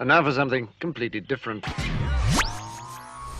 And 0.00 0.08
now 0.08 0.22
for 0.22 0.32
something 0.32 0.68
completely 0.78 1.20
different. 1.20 1.64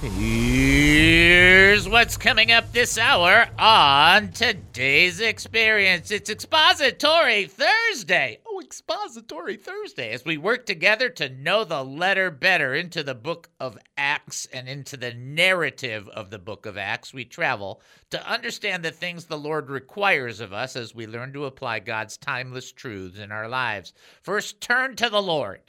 Here's 0.00 1.88
what's 1.88 2.16
coming 2.16 2.50
up 2.50 2.72
this 2.72 2.98
hour 2.98 3.46
on 3.58 4.32
today's 4.32 5.20
experience. 5.20 6.10
It's 6.10 6.30
Expository 6.30 7.46
Thursday. 7.46 8.40
Oh, 8.44 8.60
Expository 8.60 9.56
Thursday. 9.56 10.10
As 10.10 10.24
we 10.24 10.36
work 10.36 10.66
together 10.66 11.08
to 11.10 11.28
know 11.28 11.62
the 11.62 11.84
letter 11.84 12.30
better 12.30 12.74
into 12.74 13.04
the 13.04 13.14
book 13.14 13.50
of 13.60 13.78
Acts 13.96 14.46
and 14.52 14.68
into 14.68 14.96
the 14.96 15.14
narrative 15.14 16.08
of 16.08 16.30
the 16.30 16.40
book 16.40 16.66
of 16.66 16.76
Acts, 16.76 17.14
we 17.14 17.24
travel 17.24 17.80
to 18.10 18.28
understand 18.28 18.84
the 18.84 18.90
things 18.90 19.24
the 19.24 19.38
Lord 19.38 19.70
requires 19.70 20.40
of 20.40 20.52
us 20.52 20.74
as 20.74 20.92
we 20.92 21.06
learn 21.06 21.32
to 21.34 21.44
apply 21.44 21.78
God's 21.78 22.16
timeless 22.16 22.72
truths 22.72 23.18
in 23.18 23.30
our 23.30 23.48
lives. 23.48 23.92
First, 24.22 24.60
turn 24.60 24.96
to 24.96 25.08
the 25.08 25.22
Lord. 25.22 25.60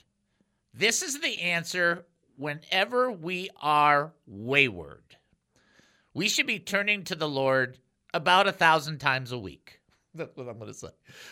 This 0.74 1.02
is 1.02 1.20
the 1.20 1.40
answer 1.42 2.06
whenever 2.38 3.12
we 3.12 3.50
are 3.62 4.14
wayward. 4.26 5.04
We 6.14 6.30
should 6.30 6.48
be 6.48 6.60
turning 6.60 7.04
to 7.06 7.16
the 7.16 7.30
Lord 7.30 7.78
about 8.14 8.48
a 8.48 8.52
thousand 8.52 9.00
times 9.00 9.32
a 9.32 9.38
week. 9.38 9.80
That's 10.16 10.36
what 10.36 10.48
I'm 10.48 10.58
going 10.58 10.72
to 10.72 10.78
say. 10.78 10.90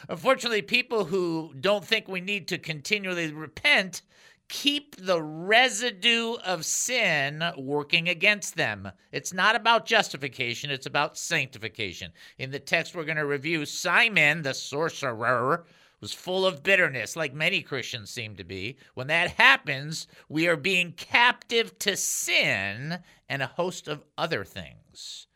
Unfortunately, 0.07 0.61
people 0.61 1.05
who 1.05 1.53
don't 1.59 1.83
think 1.83 2.07
we 2.07 2.21
need 2.21 2.47
to 2.49 2.57
continually 2.57 3.31
repent 3.31 4.01
keep 4.49 4.95
the 4.95 5.21
residue 5.21 6.35
of 6.45 6.65
sin 6.65 7.43
working 7.57 8.07
against 8.07 8.55
them. 8.55 8.89
It's 9.11 9.33
not 9.33 9.55
about 9.55 9.85
justification, 9.85 10.71
it's 10.71 10.85
about 10.85 11.17
sanctification. 11.17 12.11
In 12.37 12.51
the 12.51 12.59
text 12.59 12.95
we're 12.95 13.03
going 13.03 13.17
to 13.17 13.25
review, 13.25 13.65
Simon 13.65 14.41
the 14.41 14.53
sorcerer 14.53 15.65
was 15.99 16.13
full 16.13 16.45
of 16.45 16.63
bitterness, 16.63 17.15
like 17.15 17.33
many 17.33 17.61
Christians 17.61 18.09
seem 18.09 18.35
to 18.35 18.43
be. 18.43 18.77
When 18.93 19.07
that 19.07 19.31
happens, 19.31 20.07
we 20.29 20.47
are 20.47 20.55
being 20.55 20.91
captive 20.93 21.77
to 21.79 21.97
sin 21.97 22.99
and 23.27 23.41
a 23.41 23.47
host 23.47 23.87
of 23.87 24.03
other 24.17 24.43
things. 24.43 25.27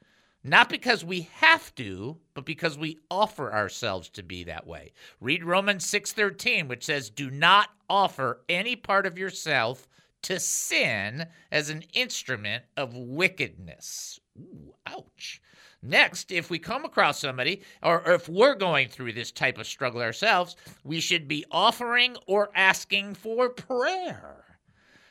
Not 0.43 0.69
because 0.69 1.05
we 1.05 1.29
have 1.35 1.73
to, 1.75 2.17
but 2.33 2.45
because 2.45 2.77
we 2.77 2.97
offer 3.11 3.53
ourselves 3.53 4.09
to 4.09 4.23
be 4.23 4.43
that 4.45 4.65
way. 4.65 4.91
Read 5.19 5.43
Romans 5.43 5.85
6:13, 5.85 6.67
which 6.67 6.85
says, 6.85 7.11
"Do 7.11 7.29
not 7.29 7.69
offer 7.87 8.43
any 8.49 8.75
part 8.75 9.05
of 9.05 9.19
yourself 9.19 9.87
to 10.23 10.39
sin 10.39 11.27
as 11.51 11.69
an 11.69 11.83
instrument 11.93 12.65
of 12.75 12.95
wickedness." 12.95 14.19
Ooh, 14.39 14.75
ouch. 14.87 15.41
Next, 15.83 16.31
if 16.31 16.51
we 16.51 16.59
come 16.59 16.85
across 16.85 17.19
somebody, 17.19 17.63
or 17.81 18.03
if 18.11 18.29
we're 18.29 18.53
going 18.53 18.87
through 18.87 19.13
this 19.13 19.31
type 19.31 19.57
of 19.57 19.65
struggle 19.65 20.01
ourselves, 20.01 20.55
we 20.83 20.99
should 20.99 21.27
be 21.27 21.43
offering 21.49 22.15
or 22.27 22.49
asking 22.55 23.15
for 23.15 23.49
prayer. 23.49 24.45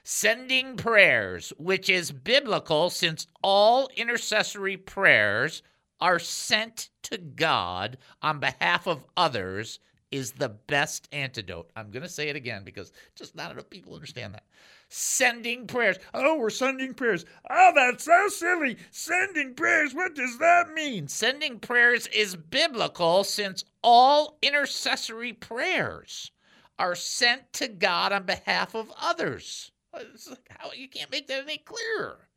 Sending 0.05 0.77
prayers, 0.77 1.53
which 1.59 1.89
is 1.89 2.13
biblical 2.13 2.89
since 2.89 3.27
all 3.43 3.91
intercessory 3.97 4.77
prayers 4.77 5.63
are 6.01 6.19
sent 6.19 6.91
to 7.03 7.19
God 7.19 7.99
on 8.23 8.39
behalf 8.39 8.87
of 8.87 9.05
others, 9.17 9.81
is 10.11 10.33
the 10.33 10.49
best 10.49 11.09
antidote. 11.13 11.71
I'm 11.77 11.91
going 11.91 12.03
to 12.03 12.09
say 12.09 12.29
it 12.29 12.37
again 12.37 12.65
because 12.65 12.93
just 13.15 13.35
not 13.35 13.53
enough 13.53 13.71
people 13.71 13.95
understand 13.95 14.35
that 14.35 14.45
sending 14.91 15.67
prayers. 15.67 15.99
Oh, 16.13 16.37
we're 16.37 16.51
sending 16.51 16.95
prayers. 16.95 17.25
Oh, 17.49 17.73
that's 17.75 18.05
so 18.05 18.29
silly. 18.29 18.77
Sending 18.91 19.55
prayers, 19.55 19.95
what 19.95 20.15
does 20.15 20.39
that 20.39 20.75
mean? 20.75 21.09
Sending 21.09 21.59
prayers 21.61 22.09
is 22.09 22.37
biblical 22.37 23.25
since 23.25 23.65
all 23.83 24.37
intercessory 24.43 25.33
prayers 25.33 26.33
are 26.79 26.95
sent 26.95 27.53
to 27.55 27.69
God 27.69 28.13
on 28.13 28.25
behalf 28.25 28.75
of 28.75 28.93
others. 29.01 29.71
How, 29.93 30.73
you 30.75 30.89
can't 30.89 31.11
make 31.11 31.29
that 31.29 31.45
any 31.45 31.59
clearer. 31.59 32.29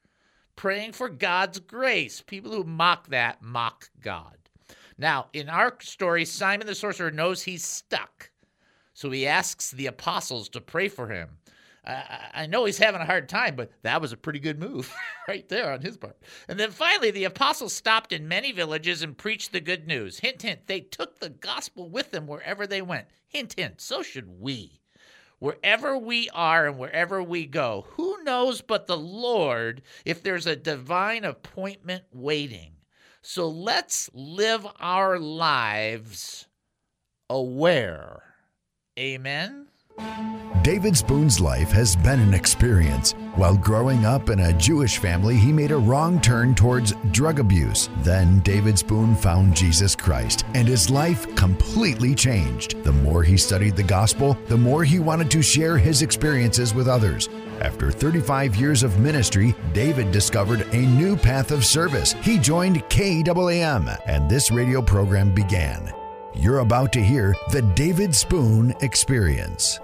Praying 0.56 0.94
for 0.94 1.10
God's 1.10 1.60
grace. 1.60 2.22
People 2.22 2.52
who 2.52 2.64
mock 2.64 3.08
that 3.08 3.42
mock 3.42 3.90
God. 4.00 4.38
Now, 4.98 5.28
in 5.34 5.50
our 5.50 5.76
story, 5.82 6.26
Simon 6.26 6.68
the 6.68 6.76
sorcerer 6.76 7.12
knows 7.12 7.44
he's 7.44 7.64
stuck. 7.64 8.32
So 8.94 9.10
he 9.10 9.28
asks 9.28 9.72
the 9.72 9.88
apostles 9.88 10.50
to 10.50 10.62
pray 10.62 10.88
for 10.88 11.08
him. 11.08 11.40
I 11.86 12.46
know 12.46 12.64
he's 12.64 12.78
having 12.78 13.02
a 13.02 13.06
hard 13.06 13.28
time, 13.28 13.58
but 13.58 13.70
that 13.82 14.00
was 14.00 14.14
a 14.14 14.18
pretty 14.18 14.40
good 14.40 14.58
move 14.58 14.94
right 15.28 15.48
there 15.50 15.74
on 15.74 15.82
his 15.82 15.98
part. 15.98 16.18
And 16.48 16.58
then 16.58 16.72
finally, 16.72 17.12
the 17.12 17.26
apostles 17.26 17.74
stopped 17.74 18.14
in 18.14 18.28
many 18.28 18.54
villages 18.54 19.02
and 19.02 19.18
preached 19.18 19.52
the 19.52 19.60
good 19.60 19.86
news. 19.86 20.20
Hint, 20.20 20.42
hint, 20.42 20.68
they 20.68 20.80
took 20.80 21.20
the 21.20 21.30
gospel 21.30 21.90
with 21.90 22.12
them 22.12 22.26
wherever 22.26 22.66
they 22.66 22.82
went. 22.82 23.08
Hint, 23.28 23.56
hint, 23.58 23.82
so 23.82 24.02
should 24.02 24.40
we. 24.40 24.80
Wherever 25.40 25.98
we 25.98 26.30
are 26.30 26.68
and 26.68 26.78
wherever 26.78 27.22
we 27.22 27.46
go, 27.48 27.86
who 27.90 28.24
knows 28.24 28.62
but 28.62 28.88
the 28.88 28.96
Lord 28.96 29.82
if 30.06 30.24
there's 30.24 30.46
a 30.48 30.56
divine 30.56 31.26
appointment 31.26 32.06
waiting? 32.14 32.73
So 33.26 33.48
let's 33.48 34.10
live 34.14 34.68
our 34.82 35.18
lives 35.18 36.46
aware. 37.30 38.22
Amen. 39.00 39.68
David 40.62 40.96
Spoon's 40.96 41.40
life 41.40 41.72
has 41.72 41.96
been 41.96 42.20
an 42.20 42.34
experience. 42.34 43.14
While 43.36 43.58
growing 43.58 44.06
up 44.06 44.30
in 44.30 44.40
a 44.40 44.54
Jewish 44.54 44.98
family, 44.98 45.36
he 45.36 45.54
made 45.54 45.72
a 45.72 45.78
wrong 45.78 46.20
turn 46.20 46.54
towards 46.54 46.94
drug 47.12 47.40
abuse. 47.40 47.90
Then 48.00 48.40
David 48.42 48.78
Spoon 48.78 49.16
found 49.16 49.56
Jesus 49.56 49.96
Christ, 49.96 50.46
and 50.54 50.68
his 50.68 50.90
life 50.90 51.34
completely 51.36 52.16
changed. 52.16 52.84
The 52.84 52.92
more 52.92 53.24
he 53.24 53.38
studied 53.38 53.76
the 53.76 53.84
gospel, 53.84 54.38
the 54.48 54.58
more 54.58 54.84
he 54.84 55.00
wanted 55.00 55.32
to 55.32 55.42
share 55.42 55.78
his 55.78 56.02
experiences 56.02 56.74
with 56.74 56.88
others. 56.88 57.30
After 57.62 57.92
35 57.92 58.56
years 58.56 58.84
of 58.84 59.00
ministry, 59.00 59.56
David 59.74 60.12
discovered 60.12 60.62
a 60.74 60.82
new 60.82 61.16
path 61.16 61.52
of 61.52 61.66
service. 61.66 62.14
He 62.22 62.38
joined 62.38 62.84
KAAM, 62.90 64.00
and 64.06 64.30
this 64.30 64.52
radio 64.52 64.82
program 64.82 65.34
began. 65.34 65.94
You're 66.36 66.60
about 66.60 66.92
to 66.94 67.04
hear 67.04 67.36
the 67.52 67.62
David 67.62 68.16
Spoon 68.16 68.74
Experience. 68.82 69.80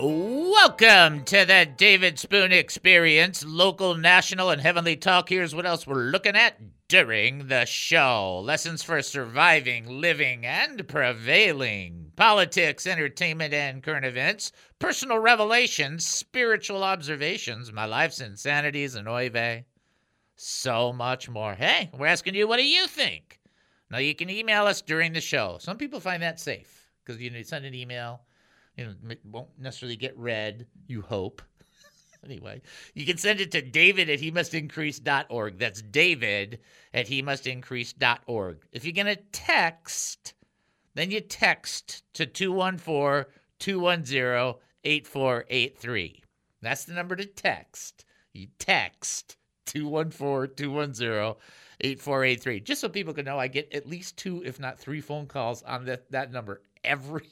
Welcome 0.00 1.24
to 1.24 1.44
the 1.44 1.68
David 1.76 2.18
Spoon 2.18 2.52
Experience, 2.52 3.44
local, 3.44 3.94
national, 3.94 4.50
and 4.50 4.60
heavenly 4.60 4.96
talk. 4.96 5.28
Here's 5.28 5.54
what 5.54 5.66
else 5.66 5.86
we're 5.86 6.10
looking 6.10 6.36
at 6.36 6.58
during 6.88 7.48
the 7.48 7.64
show 7.64 8.40
lessons 8.44 8.82
for 8.82 9.02
surviving, 9.02 10.00
living, 10.00 10.46
and 10.46 10.86
prevailing, 10.86 12.05
politics, 12.16 12.86
entertainment, 12.86 13.54
and 13.54 13.82
current 13.82 14.06
events, 14.06 14.52
personal 14.78 15.18
revelations, 15.18 16.04
spiritual 16.04 16.82
observations, 16.82 17.72
my 17.72 17.84
life's 17.84 18.20
insanities, 18.20 18.94
and 18.94 19.06
oive. 19.06 19.64
So 20.34 20.92
much 20.92 21.28
more. 21.28 21.54
Hey, 21.54 21.90
we're 21.96 22.06
asking 22.06 22.34
you, 22.34 22.48
what 22.48 22.58
do 22.58 22.66
you 22.66 22.86
think? 22.86 23.40
Now, 23.90 23.98
you 23.98 24.14
can 24.14 24.28
email 24.28 24.66
us 24.66 24.82
during 24.82 25.12
the 25.12 25.20
show. 25.20 25.58
Some 25.60 25.78
people 25.78 26.00
find 26.00 26.22
that 26.22 26.40
safe 26.40 26.88
because 27.04 27.20
you 27.20 27.30
know, 27.30 27.38
you 27.38 27.44
send 27.44 27.64
an 27.64 27.74
email, 27.74 28.20
you 28.76 28.84
know, 28.84 28.94
it 29.08 29.20
won't 29.24 29.48
necessarily 29.58 29.96
get 29.96 30.16
read, 30.18 30.66
you 30.88 31.02
hope. 31.02 31.40
anyway, 32.24 32.60
you 32.94 33.06
can 33.06 33.16
send 33.16 33.40
it 33.40 33.52
to 33.52 33.62
david 33.62 34.10
at 34.10 34.20
he 34.20 34.30
must. 34.30 34.52
That's 34.52 35.82
david 35.82 36.58
at 36.92 37.08
he 37.08 37.22
must. 37.22 37.46
If 37.46 38.84
you're 38.84 38.92
going 38.92 39.06
to 39.06 39.22
text, 39.32 40.34
then 40.96 41.10
you 41.10 41.20
text 41.20 42.02
to 42.14 42.24
214 42.24 43.30
210 43.58 44.54
8483. 44.82 46.22
That's 46.62 46.84
the 46.84 46.94
number 46.94 47.14
to 47.16 47.26
text. 47.26 48.04
You 48.32 48.48
text 48.58 49.36
214 49.66 50.56
210 50.56 51.34
8483. 51.80 52.60
Just 52.60 52.80
so 52.80 52.88
people 52.88 53.12
can 53.12 53.26
know, 53.26 53.38
I 53.38 53.48
get 53.48 53.72
at 53.74 53.86
least 53.86 54.16
two, 54.16 54.42
if 54.44 54.58
not 54.58 54.78
three 54.78 55.02
phone 55.02 55.26
calls 55.26 55.62
on 55.62 55.84
that, 55.84 56.10
that 56.12 56.32
number 56.32 56.62
every 56.82 57.28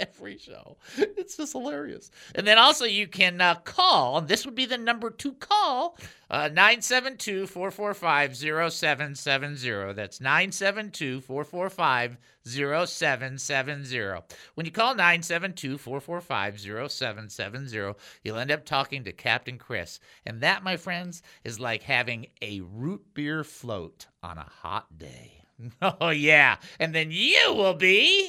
every 0.00 0.38
show. 0.38 0.76
It's 0.96 1.36
just 1.36 1.52
hilarious. 1.52 2.10
And 2.34 2.46
then 2.46 2.58
also 2.58 2.84
you 2.84 3.06
can 3.06 3.40
uh, 3.40 3.56
call, 3.56 4.20
this 4.20 4.44
would 4.44 4.54
be 4.54 4.66
the 4.66 4.78
number 4.78 5.10
to 5.10 5.32
call, 5.34 5.96
uh, 6.30 6.48
972 6.48 7.46
445 7.46 8.36
0770. 8.36 9.92
That's 9.94 10.20
972 10.20 11.20
445 11.20 12.16
0770. 12.44 14.22
When 14.54 14.66
you 14.66 14.72
call 14.72 14.94
972 14.94 15.78
445 15.78 16.60
0770, 16.90 17.98
you'll 18.24 18.38
end 18.38 18.50
up 18.50 18.64
talking 18.64 19.04
to 19.04 19.12
Captain 19.12 19.58
Chris. 19.58 20.00
And 20.24 20.40
that, 20.40 20.62
my 20.62 20.76
friends, 20.76 21.22
is 21.44 21.60
like 21.60 21.82
having 21.82 22.26
a 22.40 22.60
root 22.60 23.02
beer 23.14 23.44
float 23.44 24.06
on 24.22 24.38
a 24.38 24.48
hot 24.62 24.98
day. 24.98 25.36
Oh, 25.82 26.08
yeah. 26.08 26.56
And 26.78 26.94
then 26.94 27.10
you 27.10 27.52
will 27.54 27.74
be. 27.74 28.28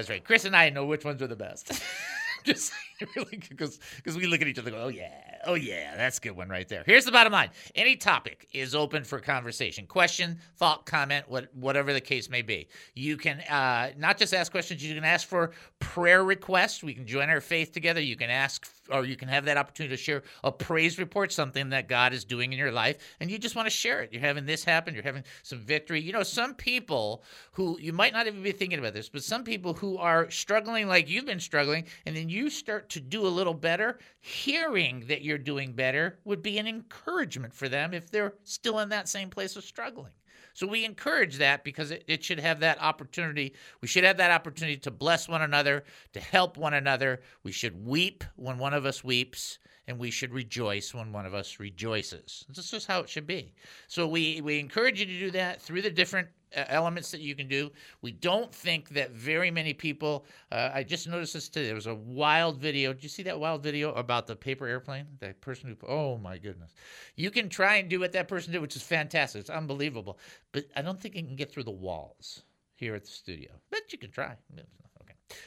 That's 0.00 0.08
right. 0.08 0.24
Chris 0.24 0.46
and 0.46 0.56
I 0.56 0.70
know 0.70 0.86
which 0.86 1.04
ones 1.04 1.20
are 1.20 1.26
the 1.26 1.36
best. 1.36 1.72
Just 2.44 2.72
really 3.16 3.42
because 3.48 3.78
because 3.96 4.16
we 4.16 4.26
look 4.26 4.40
at 4.40 4.48
each 4.48 4.58
other 4.58 4.70
go, 4.70 4.84
oh 4.84 4.88
yeah. 4.88 5.30
Oh, 5.46 5.54
yeah. 5.54 5.96
That's 5.96 6.18
a 6.18 6.20
good 6.20 6.36
one 6.36 6.48
right 6.50 6.68
there. 6.68 6.82
Here's 6.84 7.06
the 7.06 7.12
bottom 7.12 7.32
line 7.32 7.50
any 7.74 7.96
topic 7.96 8.46
is 8.52 8.74
open 8.74 9.04
for 9.04 9.20
conversation. 9.20 9.86
Question, 9.86 10.38
thought, 10.56 10.84
comment, 10.84 11.28
what, 11.28 11.54
whatever 11.54 11.92
the 11.92 12.00
case 12.00 12.28
may 12.28 12.42
be. 12.42 12.68
You 12.94 13.16
can 13.16 13.40
uh, 13.40 13.92
not 13.96 14.18
just 14.18 14.34
ask 14.34 14.52
questions, 14.52 14.84
you 14.84 14.94
can 14.94 15.04
ask 15.04 15.26
for 15.26 15.52
prayer 15.78 16.24
requests. 16.24 16.82
We 16.82 16.94
can 16.94 17.06
join 17.06 17.30
our 17.30 17.40
faith 17.40 17.72
together. 17.72 18.00
You 18.00 18.16
can 18.16 18.28
ask, 18.28 18.68
or 18.90 19.04
you 19.06 19.16
can 19.16 19.28
have 19.28 19.46
that 19.46 19.56
opportunity 19.56 19.96
to 19.96 20.02
share 20.02 20.22
a 20.44 20.52
praise 20.52 20.98
report, 20.98 21.32
something 21.32 21.70
that 21.70 21.88
God 21.88 22.12
is 22.12 22.24
doing 22.24 22.52
in 22.52 22.58
your 22.58 22.72
life, 22.72 22.98
and 23.20 23.30
you 23.30 23.38
just 23.38 23.56
want 23.56 23.66
to 23.66 23.70
share 23.70 24.02
it. 24.02 24.12
You're 24.12 24.20
having 24.20 24.44
this 24.44 24.62
happen, 24.62 24.94
you're 24.94 25.02
having 25.02 25.24
some 25.42 25.60
victory. 25.60 26.00
You 26.02 26.12
know, 26.12 26.22
some 26.22 26.54
people 26.54 27.24
who 27.52 27.78
you 27.80 27.92
might 27.92 28.12
not 28.12 28.26
even 28.26 28.42
be 28.42 28.52
thinking 28.52 28.78
about 28.78 28.92
this, 28.92 29.08
but 29.08 29.22
some 29.22 29.44
people 29.44 29.72
who 29.72 29.96
are 29.96 30.30
struggling 30.30 30.86
like 30.86 31.08
you've 31.08 31.26
been 31.26 31.40
struggling, 31.40 31.86
and 32.04 32.14
then 32.14 32.28
you 32.30 32.50
start 32.50 32.88
to 32.90 33.00
do 33.00 33.26
a 33.26 33.28
little 33.28 33.54
better, 33.54 33.98
hearing 34.20 35.04
that 35.08 35.22
you're 35.22 35.38
doing 35.38 35.72
better 35.72 36.18
would 36.24 36.42
be 36.42 36.58
an 36.58 36.66
encouragement 36.66 37.54
for 37.54 37.68
them 37.68 37.92
if 37.92 38.10
they're 38.10 38.34
still 38.44 38.78
in 38.78 38.88
that 38.90 39.08
same 39.08 39.30
place 39.30 39.56
of 39.56 39.64
struggling. 39.64 40.12
So 40.54 40.66
we 40.66 40.84
encourage 40.84 41.38
that 41.38 41.64
because 41.64 41.90
it, 41.90 42.04
it, 42.06 42.24
should 42.24 42.40
have 42.40 42.60
that 42.60 42.80
opportunity. 42.80 43.54
We 43.80 43.88
should 43.88 44.04
have 44.04 44.16
that 44.16 44.30
opportunity 44.30 44.76
to 44.78 44.90
bless 44.90 45.28
one 45.28 45.42
another, 45.42 45.84
to 46.12 46.20
help 46.20 46.56
one 46.56 46.74
another. 46.74 47.20
We 47.42 47.52
should 47.52 47.86
weep 47.86 48.24
when 48.36 48.58
one 48.58 48.74
of 48.74 48.84
us 48.84 49.04
weeps, 49.04 49.58
and 49.90 49.98
we 49.98 50.10
should 50.10 50.32
rejoice 50.32 50.94
when 50.94 51.12
one 51.12 51.26
of 51.26 51.34
us 51.34 51.58
rejoices. 51.58 52.44
This 52.48 52.72
is 52.72 52.86
how 52.86 53.00
it 53.00 53.08
should 53.08 53.26
be. 53.26 53.52
So 53.88 54.06
we, 54.06 54.40
we 54.40 54.60
encourage 54.60 55.00
you 55.00 55.06
to 55.06 55.18
do 55.18 55.30
that 55.32 55.60
through 55.60 55.82
the 55.82 55.90
different 55.90 56.28
uh, 56.56 56.64
elements 56.68 57.10
that 57.10 57.20
you 57.20 57.34
can 57.34 57.48
do. 57.48 57.72
We 58.00 58.12
don't 58.12 58.54
think 58.54 58.90
that 58.90 59.10
very 59.10 59.50
many 59.50 59.74
people. 59.74 60.26
Uh, 60.52 60.70
I 60.72 60.84
just 60.84 61.08
noticed 61.08 61.34
this 61.34 61.48
today. 61.48 61.66
There 61.66 61.74
was 61.74 61.88
a 61.88 61.96
wild 61.96 62.58
video. 62.58 62.92
Did 62.92 63.02
you 63.02 63.08
see 63.08 63.24
that 63.24 63.40
wild 63.40 63.64
video 63.64 63.92
about 63.94 64.28
the 64.28 64.36
paper 64.36 64.68
airplane? 64.68 65.06
That 65.18 65.40
person 65.40 65.68
who. 65.68 65.86
Oh 65.88 66.16
my 66.18 66.38
goodness! 66.38 66.72
You 67.16 67.32
can 67.32 67.48
try 67.48 67.76
and 67.76 67.88
do 67.88 67.98
what 67.98 68.12
that 68.12 68.28
person 68.28 68.52
did, 68.52 68.62
which 68.62 68.76
is 68.76 68.82
fantastic. 68.82 69.40
It's 69.40 69.50
unbelievable. 69.50 70.18
But 70.52 70.66
I 70.76 70.82
don't 70.82 71.00
think 71.00 71.16
it 71.16 71.26
can 71.26 71.36
get 71.36 71.52
through 71.52 71.64
the 71.64 71.70
walls 71.70 72.42
here 72.74 72.94
at 72.94 73.04
the 73.04 73.10
studio. 73.10 73.50
But 73.70 73.92
you 73.92 73.98
can 73.98 74.10
try. 74.10 74.36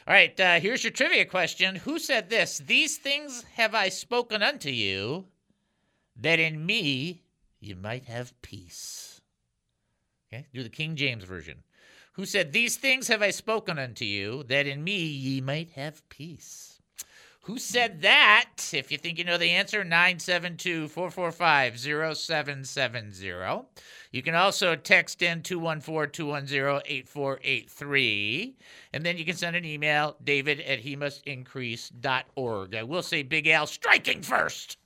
All 0.08 0.14
right. 0.14 0.38
Uh, 0.40 0.60
here's 0.60 0.84
your 0.84 0.92
trivia 0.92 1.26
question. 1.26 1.76
Who 1.76 2.00
said 2.00 2.30
this? 2.30 2.60
These 2.60 2.98
things 2.98 3.44
have 3.56 3.76
I 3.76 3.90
spoken 3.90 4.42
unto 4.42 4.70
you, 4.70 5.26
that 6.16 6.40
in 6.40 6.66
me 6.66 7.24
you 7.60 7.76
might 7.76 8.06
have 8.06 8.40
peace. 8.42 9.22
Okay, 10.34 10.48
do 10.54 10.64
the 10.64 10.70
King 10.70 10.96
James 10.96 11.24
Version. 11.24 11.64
Who 12.14 12.26
said, 12.26 12.52
These 12.52 12.78
things 12.78 13.08
have 13.08 13.22
I 13.22 13.32
spoken 13.32 13.80
unto 13.80 14.06
you, 14.06 14.44
that 14.44 14.68
in 14.68 14.84
me 14.84 14.98
ye 14.98 15.42
might 15.42 15.72
have 15.72 16.08
peace. 16.10 16.73
Who 17.44 17.58
said 17.58 18.02
that? 18.04 18.72
If 18.72 18.90
you 18.90 18.98
think 18.98 19.18
you 19.18 19.26
know 19.26 19.38
the 19.38 19.50
answer, 19.50 19.84
972 19.84 20.88
445 20.88 21.78
0770. 21.78 23.68
You 24.14 24.24
can 24.24 24.34
also 24.34 24.78
text 24.78 25.22
in 25.22 25.44
214 25.44 26.10
210 26.14 26.82
8483. 26.86 28.56
And 28.94 29.06
then 29.06 29.18
you 29.18 29.26
can 29.26 29.36
send 29.36 29.58
an 29.58 29.66
email, 29.66 30.16
david 30.24 30.62
at 30.62 30.80
he 30.80 30.96
must 30.96 31.28
increase.org. 31.28 32.76
I 32.76 32.84
will 32.84 33.04
say 33.04 33.24
Big 33.24 33.48
Al 33.50 33.68
striking 33.68 34.22
first. 34.22 34.78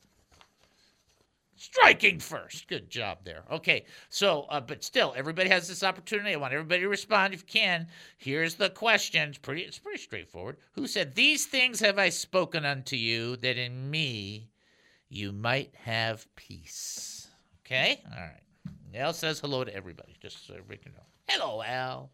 Striking 1.57 2.19
first. 2.19 2.68
Good 2.68 2.89
job 2.89 3.19
there. 3.24 3.44
Okay, 3.51 3.86
so, 4.09 4.45
uh, 4.50 4.62
but 4.62 4.83
still, 4.83 5.13
everybody 5.18 5.50
has 5.50 5.68
this 5.68 5.83
opportunity. 5.83 6.33
I 6.33 6.38
want 6.38 6.54
everybody 6.54 6.81
to 6.81 6.88
respond 6.88 7.33
if 7.33 7.42
you 7.42 7.48
can. 7.48 7.88
Here's 8.18 8.56
the 8.56 8.69
question. 8.69 9.30
It's 9.30 9.39
pretty, 9.39 9.62
it's 9.62 9.80
pretty 9.80 9.98
straightforward. 9.98 10.57
Who 10.74 10.88
said, 10.88 11.15
These 11.15 11.48
things 11.48 11.80
have 11.80 11.98
I 11.98 12.09
spoken 12.09 12.63
unto 12.63 12.95
you, 12.95 13.38
that 13.38 13.57
in 13.57 13.89
me 13.89 14.50
you 15.09 15.31
might 15.31 15.74
have 15.83 16.27
peace? 16.36 17.27
Okay? 17.65 18.01
All 18.06 18.19
right. 18.19 18.42
Al 18.95 19.13
says 19.13 19.39
hello 19.39 19.63
to 19.63 19.75
everybody, 19.75 20.15
just 20.21 20.45
so 20.45 20.54
everybody 20.54 20.77
can 20.77 20.94
know. 20.94 21.04
Hello, 21.27 21.62
Al. 21.62 22.12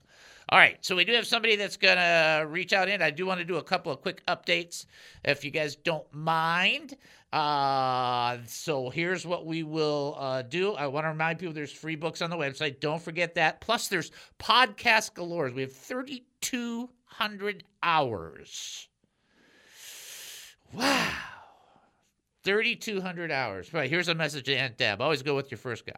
All 0.49 0.59
right, 0.59 0.77
so 0.81 0.95
we 0.95 1.05
do 1.05 1.13
have 1.13 1.25
somebody 1.25 1.55
that's 1.55 1.77
going 1.77 1.97
to 1.97 2.45
reach 2.49 2.73
out 2.73 2.89
in. 2.89 3.01
I 3.01 3.11
do 3.11 3.25
want 3.25 3.39
to 3.39 3.45
do 3.45 3.55
a 3.57 3.63
couple 3.63 3.91
of 3.91 4.01
quick 4.01 4.25
updates 4.27 4.85
if 5.23 5.45
you 5.45 5.51
guys 5.51 5.75
don't 5.75 6.05
mind. 6.13 6.97
Uh, 7.31 8.37
so 8.45 8.89
here's 8.89 9.25
what 9.25 9.45
we 9.45 9.63
will 9.63 10.15
uh, 10.19 10.41
do. 10.43 10.73
I 10.73 10.87
want 10.87 11.05
to 11.05 11.09
remind 11.09 11.39
people 11.39 11.53
there's 11.53 11.71
free 11.71 11.95
books 11.95 12.21
on 12.21 12.29
the 12.29 12.35
website. 12.35 12.79
Don't 12.79 13.01
forget 13.01 13.35
that. 13.35 13.61
Plus, 13.61 13.87
there's 13.87 14.11
podcast 14.37 15.13
galore. 15.13 15.49
We 15.49 15.61
have 15.61 15.73
3,200 15.73 17.63
hours. 17.81 18.87
Wow. 20.73 21.09
3,200 22.43 23.31
hours. 23.31 23.73
Right, 23.73 23.89
here's 23.89 24.09
a 24.09 24.15
message 24.15 24.45
to 24.45 24.55
Aunt 24.55 24.77
Deb. 24.77 25.01
Always 25.01 25.23
go 25.23 25.35
with 25.35 25.49
your 25.49 25.57
first 25.57 25.85
guy. 25.85 25.95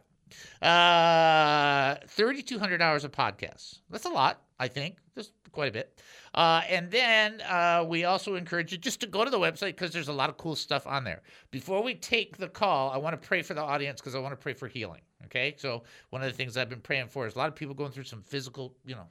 Uh, 0.62 1.96
3,200 2.08 2.82
hours 2.82 3.04
of 3.04 3.12
podcasts. 3.12 3.78
That's 3.90 4.04
a 4.04 4.10
lot, 4.10 4.42
I 4.58 4.68
think. 4.68 4.96
Just 5.14 5.32
quite 5.52 5.68
a 5.68 5.72
bit. 5.72 6.00
Uh, 6.34 6.60
and 6.68 6.90
then 6.90 7.40
uh, 7.42 7.84
we 7.86 8.04
also 8.04 8.34
encourage 8.34 8.70
you 8.70 8.78
just 8.78 9.00
to 9.00 9.06
go 9.06 9.24
to 9.24 9.30
the 9.30 9.38
website 9.38 9.68
because 9.68 9.90
there's 9.90 10.08
a 10.08 10.12
lot 10.12 10.28
of 10.28 10.36
cool 10.36 10.54
stuff 10.54 10.86
on 10.86 11.02
there. 11.02 11.22
Before 11.50 11.82
we 11.82 11.94
take 11.94 12.36
the 12.36 12.48
call, 12.48 12.90
I 12.90 12.98
want 12.98 13.20
to 13.20 13.28
pray 13.28 13.42
for 13.42 13.54
the 13.54 13.62
audience 13.62 14.00
because 14.00 14.14
I 14.14 14.18
want 14.18 14.32
to 14.32 14.36
pray 14.36 14.52
for 14.52 14.68
healing. 14.68 15.00
Okay. 15.24 15.54
So, 15.58 15.82
one 16.10 16.22
of 16.22 16.30
the 16.30 16.36
things 16.36 16.56
I've 16.56 16.68
been 16.68 16.80
praying 16.80 17.08
for 17.08 17.26
is 17.26 17.34
a 17.34 17.38
lot 17.38 17.48
of 17.48 17.54
people 17.54 17.74
going 17.74 17.90
through 17.90 18.04
some 18.04 18.22
physical, 18.22 18.74
you 18.84 18.94
know, 18.94 19.06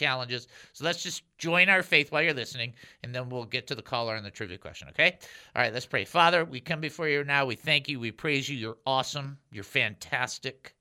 challenges. 0.00 0.48
So 0.72 0.84
let's 0.84 1.02
just 1.02 1.22
join 1.38 1.68
our 1.68 1.82
faith 1.82 2.10
while 2.10 2.22
you're 2.22 2.34
listening, 2.34 2.74
and 3.02 3.14
then 3.14 3.28
we'll 3.28 3.44
get 3.44 3.66
to 3.68 3.74
the 3.74 3.82
caller 3.82 4.16
and 4.16 4.24
the 4.24 4.30
trivia 4.30 4.58
question, 4.58 4.88
okay? 4.88 5.18
All 5.54 5.62
right, 5.62 5.72
let's 5.72 5.86
pray. 5.86 6.04
Father, 6.04 6.44
we 6.44 6.60
come 6.60 6.80
before 6.80 7.08
you 7.08 7.22
now. 7.22 7.44
We 7.44 7.54
thank 7.54 7.88
you. 7.88 8.00
We 8.00 8.10
praise 8.10 8.48
you. 8.48 8.56
You're 8.56 8.78
awesome. 8.86 9.38
You're 9.52 9.62
fantastic. 9.62 10.74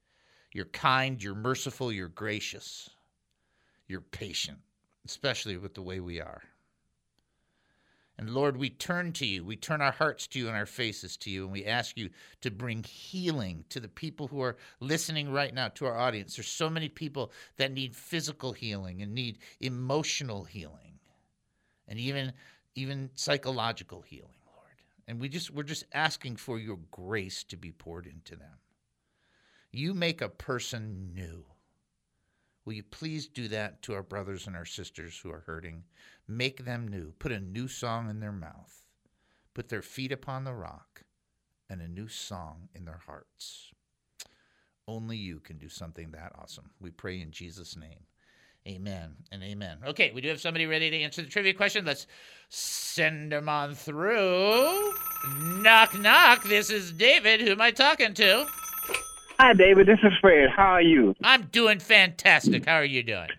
You're 0.54 0.66
kind. 0.66 1.22
You're 1.22 1.36
merciful. 1.36 1.92
You're 1.92 2.08
gracious. 2.08 2.90
You're 3.88 4.02
patient, 4.02 4.60
especially 5.06 5.58
with 5.58 5.74
the 5.74 5.82
way 5.82 6.00
we 6.00 6.22
are. 6.22 6.42
And 8.20 8.32
Lord, 8.32 8.58
we 8.58 8.70
turn 8.70 9.14
to 9.14 9.26
you. 9.26 9.46
We 9.46 9.56
turn 9.56 9.82
our 9.82 9.94
hearts 9.94 10.28
to 10.28 10.40
you 10.40 10.50
and 10.50 10.58
our 10.58 10.66
faces 10.66 11.16
to 11.20 11.30
you. 11.30 11.46
And 11.46 11.54
we 11.54 11.64
ask 11.64 11.98
you 11.98 12.10
to 12.42 12.52
bring 12.52 12.84
healing 12.84 13.64
to 13.70 13.80
the 13.80 13.88
people 13.88 14.28
who 14.28 14.42
are 14.42 14.58
listening 14.82 15.32
right 15.32 15.54
now, 15.54 15.70
to 15.70 15.86
our 15.86 15.98
audience. 15.98 16.36
There's 16.36 16.50
so 16.50 16.70
many 16.70 16.90
people 16.90 17.32
that 17.56 17.72
need 17.72 17.96
physical 17.96 18.52
healing 18.52 19.02
and 19.02 19.16
need 19.16 19.38
emotional 19.62 20.44
healing 20.44 21.00
and 21.88 21.98
even, 21.98 22.34
even 22.76 23.10
psychological 23.16 24.02
healing, 24.02 24.36
Lord. 24.54 24.76
And 25.08 25.22
we 25.22 25.30
just, 25.30 25.52
we're 25.52 25.64
just 25.64 25.86
asking 25.94 26.36
for 26.36 26.60
your 26.60 26.80
grace 26.92 27.46
to 27.46 27.56
be 27.56 27.72
poured 27.72 28.06
into 28.06 28.36
them. 28.36 28.58
You 29.72 29.94
make 29.94 30.22
a 30.22 30.28
person 30.28 31.12
new. 31.16 31.46
Will 32.66 32.74
you 32.74 32.84
please 32.84 33.28
do 33.28 33.48
that 33.48 33.82
to 33.84 33.94
our 33.94 34.04
brothers 34.04 34.48
and 34.48 34.56
our 34.56 34.66
sisters 34.66 35.18
who 35.18 35.32
are 35.32 35.44
hurting? 35.46 35.84
Make 36.28 36.66
them 36.66 36.88
new. 36.88 37.14
Put 37.20 37.32
a 37.32 37.40
new 37.40 37.68
song 37.68 38.10
in 38.10 38.20
their 38.20 38.32
mouth. 38.32 38.84
Put 39.54 39.70
their 39.70 39.82
feet 39.82 40.12
upon 40.12 40.44
the 40.44 40.54
rock 40.54 41.04
and 41.70 41.82
a 41.82 41.88
new 41.88 42.08
song 42.08 42.70
in 42.76 42.86
their 42.86 43.02
hearts. 43.06 43.72
Only 44.88 45.18
you 45.18 45.40
can 45.40 45.58
do 45.58 45.70
something 45.70 46.12
that 46.12 46.34
awesome. 46.40 46.72
We 46.80 46.92
pray 46.92 47.22
in 47.22 47.32
Jesus' 47.32 47.76
name. 47.76 48.06
Amen 48.68 49.16
and 49.32 49.42
amen. 49.42 49.78
Okay, 49.86 50.12
we 50.14 50.22
do 50.22 50.30
have 50.30 50.42
somebody 50.42 50.66
ready 50.66 50.90
to 50.90 50.98
answer 50.98 51.22
the 51.22 51.30
trivia 51.30 51.54
question. 51.54 51.86
Let's 51.86 52.08
send 52.50 53.32
them 53.32 53.48
on 53.48 53.74
through. 53.74 54.94
Knock, 55.62 55.98
knock. 55.98 56.44
This 56.44 56.70
is 56.70 56.92
David. 56.92 57.42
Who 57.42 57.52
am 57.52 57.62
I 57.62 57.72
talking 57.72 58.14
to? 58.16 58.46
Hi, 59.40 59.54
David. 59.54 59.88
This 59.88 60.00
is 60.04 60.12
Fred. 60.20 60.50
How 60.54 60.74
are 60.74 60.82
you? 60.82 61.16
I'm 61.24 61.44
doing 61.44 61.80
fantastic. 61.80 62.66
How 62.66 62.76
are 62.76 62.84
you 62.84 63.02
doing? 63.04 63.30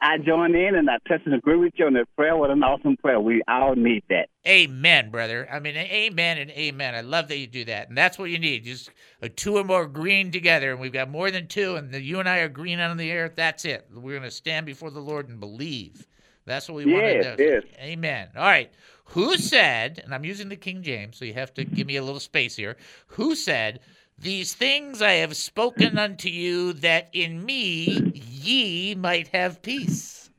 I 0.00 0.18
joined 0.18 0.54
in 0.54 0.76
and 0.76 0.88
I 0.88 0.98
touch 1.08 1.22
and 1.24 1.34
agree 1.34 1.56
with 1.56 1.72
you 1.74 1.86
on 1.86 1.94
that 1.94 2.06
prayer. 2.14 2.36
What 2.36 2.50
an 2.50 2.62
awesome 2.62 2.96
prayer. 2.96 3.18
We 3.18 3.42
all 3.48 3.74
need 3.74 4.04
that. 4.10 4.28
Amen, 4.46 5.10
brother. 5.10 5.48
I 5.50 5.58
mean, 5.58 5.76
amen 5.76 6.38
and 6.38 6.52
amen. 6.52 6.94
I 6.94 7.00
love 7.00 7.26
that 7.28 7.38
you 7.38 7.48
do 7.48 7.64
that. 7.64 7.88
And 7.88 7.98
that's 7.98 8.16
what 8.16 8.30
you 8.30 8.38
need. 8.38 8.62
Just 8.62 8.90
a 9.22 9.28
two 9.28 9.56
or 9.56 9.64
more 9.64 9.86
green 9.86 10.30
together. 10.30 10.70
And 10.70 10.78
we've 10.78 10.92
got 10.92 11.10
more 11.10 11.32
than 11.32 11.48
two. 11.48 11.74
And 11.74 11.90
the, 11.90 12.00
you 12.00 12.20
and 12.20 12.28
I 12.28 12.38
are 12.38 12.48
green 12.48 12.78
on 12.78 12.96
the 12.96 13.10
air. 13.10 13.28
That's 13.28 13.64
it. 13.64 13.88
We're 13.92 14.16
going 14.16 14.22
to 14.22 14.30
stand 14.30 14.66
before 14.66 14.92
the 14.92 15.00
Lord 15.00 15.28
and 15.28 15.40
believe. 15.40 16.06
That's 16.46 16.68
what 16.68 16.76
we 16.76 16.92
yes, 16.92 17.24
want 17.24 17.36
to 17.36 17.36
do. 17.36 17.42
Yes. 17.42 17.62
Amen. 17.80 18.28
All 18.36 18.44
right. 18.44 18.70
Who 19.06 19.36
said, 19.36 20.00
and 20.04 20.14
I'm 20.14 20.24
using 20.24 20.48
the 20.48 20.56
King 20.56 20.84
James, 20.84 21.16
so 21.16 21.24
you 21.24 21.34
have 21.34 21.52
to 21.54 21.64
give 21.64 21.88
me 21.88 21.96
a 21.96 22.04
little 22.04 22.20
space 22.20 22.54
here. 22.54 22.76
Who 23.08 23.34
said, 23.34 23.80
these 24.18 24.54
things 24.54 25.02
I 25.02 25.12
have 25.12 25.36
spoken 25.36 25.98
unto 25.98 26.28
you, 26.28 26.72
that 26.74 27.08
in 27.12 27.44
me 27.44 28.12
ye 28.14 28.94
might 28.94 29.28
have 29.28 29.62
peace. 29.62 30.30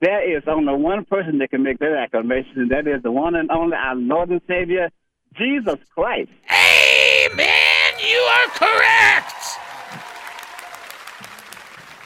There 0.00 0.36
is 0.36 0.42
only 0.48 0.74
one 0.74 1.04
person 1.04 1.38
that 1.38 1.50
can 1.50 1.62
make 1.62 1.78
that 1.78 1.96
acclamation, 1.96 2.52
and 2.56 2.70
that 2.70 2.88
is 2.88 3.02
the 3.02 3.12
one 3.12 3.36
and 3.36 3.50
only 3.50 3.76
our 3.76 3.94
Lord 3.94 4.30
and 4.30 4.40
Savior, 4.48 4.90
Jesus 5.36 5.78
Christ. 5.94 6.30
Amen. 6.50 7.48
You 8.00 8.18
are 8.18 8.48
correct. 8.48 9.41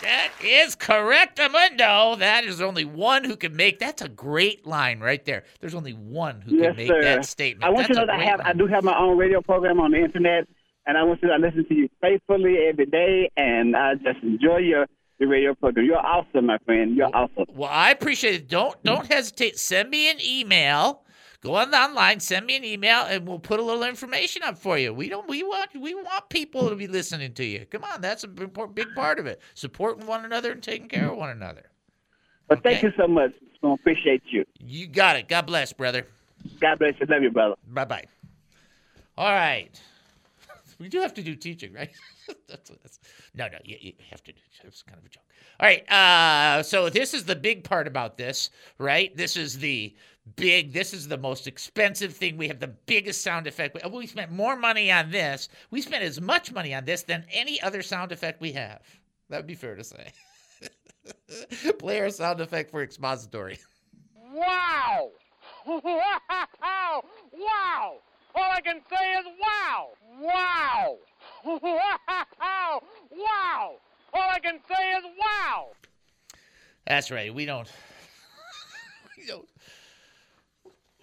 That 0.06 0.30
is 0.40 0.76
correct, 0.76 1.38
Amundo. 1.38 2.16
That 2.18 2.44
is 2.44 2.60
only 2.60 2.84
one 2.84 3.24
who 3.24 3.34
can 3.36 3.56
make. 3.56 3.80
That's 3.80 4.02
a 4.02 4.08
great 4.08 4.64
line 4.64 5.00
right 5.00 5.24
there. 5.24 5.42
There's 5.60 5.74
only 5.74 5.94
one 5.94 6.42
who 6.42 6.54
Yes, 6.56 6.68
can 6.68 6.76
make 6.76 6.86
sir. 6.88 7.02
that 7.02 7.24
statement. 7.24 7.64
I 7.64 7.70
want 7.70 7.88
That's 7.88 7.88
you 7.88 7.94
to 7.96 8.00
know 8.02 8.06
that 8.06 8.20
I 8.20 8.24
have 8.24 8.40
I 8.40 8.52
do 8.52 8.68
have 8.68 8.84
my 8.84 8.96
own 8.96 9.18
radio 9.18 9.40
program 9.42 9.80
on 9.80 9.90
the 9.90 9.98
internet, 9.98 10.46
and 10.86 10.96
I 10.96 11.02
want 11.02 11.20
you 11.22 11.28
to 11.28 11.36
listen 11.36 11.66
to 11.68 11.74
you 11.74 11.88
faithfully 12.00 12.56
every 12.68 12.86
day, 12.86 13.30
and 13.36 13.76
I 13.76 13.94
just 13.96 14.22
enjoy 14.22 14.58
your 14.58 14.86
your 15.18 15.28
radio 15.28 15.54
program. 15.54 15.86
You're 15.86 15.98
awesome, 15.98 16.46
my 16.46 16.58
friend. 16.58 16.94
You're 16.96 17.10
awesome. 17.12 17.46
Well, 17.48 17.70
I 17.70 17.90
appreciate 17.90 18.34
it. 18.34 18.48
Don't 18.48 18.80
don't 18.84 19.06
hesitate. 19.06 19.58
Send 19.58 19.90
me 19.90 20.08
an 20.08 20.18
email. 20.24 21.02
Go 21.46 21.54
on 21.54 21.70
the 21.70 21.78
online, 21.78 22.18
send 22.18 22.44
me 22.44 22.56
an 22.56 22.64
email, 22.64 23.02
and 23.02 23.24
we'll 23.24 23.38
put 23.38 23.60
a 23.60 23.62
little 23.62 23.84
information 23.84 24.42
up 24.42 24.58
for 24.58 24.76
you. 24.76 24.92
We 24.92 25.08
don't. 25.08 25.28
We 25.28 25.44
want. 25.44 25.70
We 25.76 25.94
want 25.94 26.28
people 26.28 26.68
to 26.68 26.74
be 26.74 26.88
listening 26.88 27.34
to 27.34 27.44
you. 27.44 27.66
Come 27.66 27.84
on, 27.84 28.00
that's 28.00 28.24
a 28.24 28.28
big, 28.28 28.52
part- 28.52 29.20
of 29.20 29.26
it. 29.26 29.40
Supporting 29.54 30.08
one 30.08 30.24
another 30.24 30.50
and 30.50 30.60
taking 30.60 30.88
care 30.88 31.08
of 31.08 31.16
one 31.16 31.30
another. 31.30 31.62
But 32.48 32.64
thank 32.64 32.82
you 32.82 32.92
so 32.96 33.06
much. 33.06 33.30
I 33.62 33.72
appreciate 33.72 34.24
you. 34.26 34.44
You 34.58 34.88
got 34.88 35.14
it. 35.14 35.28
God 35.28 35.46
bless, 35.46 35.72
brother. 35.72 36.04
God 36.60 36.80
bless 36.80 36.94
you. 36.98 37.06
Love 37.06 37.22
you, 37.22 37.30
brother. 37.30 37.54
Bye 37.68 37.84
bye. 37.84 38.04
All 39.16 39.30
right. 39.32 39.70
We 40.78 40.90
do 40.90 41.00
have 41.00 41.14
to 41.14 41.22
do 41.22 41.34
teaching, 41.34 41.72
right? 41.72 41.88
that's, 42.48 42.68
that's, 42.82 42.98
no, 43.34 43.46
no, 43.46 43.56
you, 43.64 43.78
you 43.80 43.92
have 44.10 44.22
to 44.24 44.32
do. 44.32 44.38
It's 44.64 44.82
kind 44.82 44.98
of 44.98 45.06
a 45.06 45.08
joke. 45.08 45.22
All 45.58 45.66
right. 45.66 45.90
Uh, 45.90 46.62
so 46.62 46.90
this 46.90 47.14
is 47.14 47.24
the 47.24 47.34
big 47.34 47.64
part 47.64 47.86
about 47.86 48.18
this, 48.18 48.50
right? 48.76 49.16
This 49.16 49.38
is 49.38 49.58
the 49.58 49.94
big. 50.34 50.72
This 50.72 50.92
is 50.92 51.06
the 51.06 51.16
most 51.16 51.46
expensive 51.46 52.14
thing. 52.14 52.36
We 52.36 52.48
have 52.48 52.58
the 52.58 52.74
biggest 52.86 53.22
sound 53.22 53.46
effect. 53.46 53.78
We, 53.90 54.06
spent 54.06 54.32
more 54.32 54.56
money 54.56 54.90
on 54.90 55.10
this. 55.10 55.48
We 55.70 55.80
spent 55.80 56.02
as 56.02 56.20
much 56.20 56.52
money 56.52 56.74
on 56.74 56.84
this 56.84 57.02
than 57.02 57.24
any 57.32 57.60
other 57.62 57.82
sound 57.82 58.12
effect 58.12 58.40
we 58.40 58.52
have. 58.52 58.82
That 59.28 59.38
would 59.38 59.46
be 59.46 59.54
fair 59.54 59.76
to 59.76 59.84
say. 59.84 60.12
Play 61.78 62.00
our 62.00 62.10
sound 62.10 62.40
effect 62.40 62.70
for 62.70 62.82
expository. 62.82 63.58
Wow! 64.32 65.10
wow! 65.66 67.04
Wow! 67.32 67.96
All 68.34 68.50
I 68.52 68.60
can 68.60 68.80
say 68.90 69.12
is 69.18 69.26
wow! 69.40 69.88
Wow! 70.20 70.98
wow! 71.44 72.82
Wow! 73.10 73.76
All 74.12 74.30
I 74.30 74.38
can 74.40 74.58
say 74.68 74.90
is 74.98 75.04
wow! 75.18 75.68
That's 76.86 77.10
right. 77.10 77.34
We 77.34 77.46
don't. 77.46 77.70
we 79.16 79.26
don't. 79.26 79.48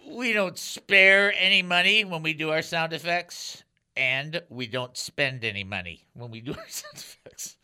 We 0.08 0.34
don't 0.34 0.58
spare 0.58 1.34
any 1.38 1.62
money 1.62 2.04
when 2.04 2.24
we 2.24 2.34
do 2.34 2.52
our 2.52 2.62
sound 2.62 2.94
effects, 2.94 3.64
and 3.96 4.42
we 4.50 4.68
don't 4.68 4.98
spend 4.98 5.44
any 5.44 5.64
money 5.64 6.06
when 6.14 6.32
we 6.32 6.42
do 6.42 6.52
our 6.54 6.66
sound 6.68 6.96
effects. 6.96 7.58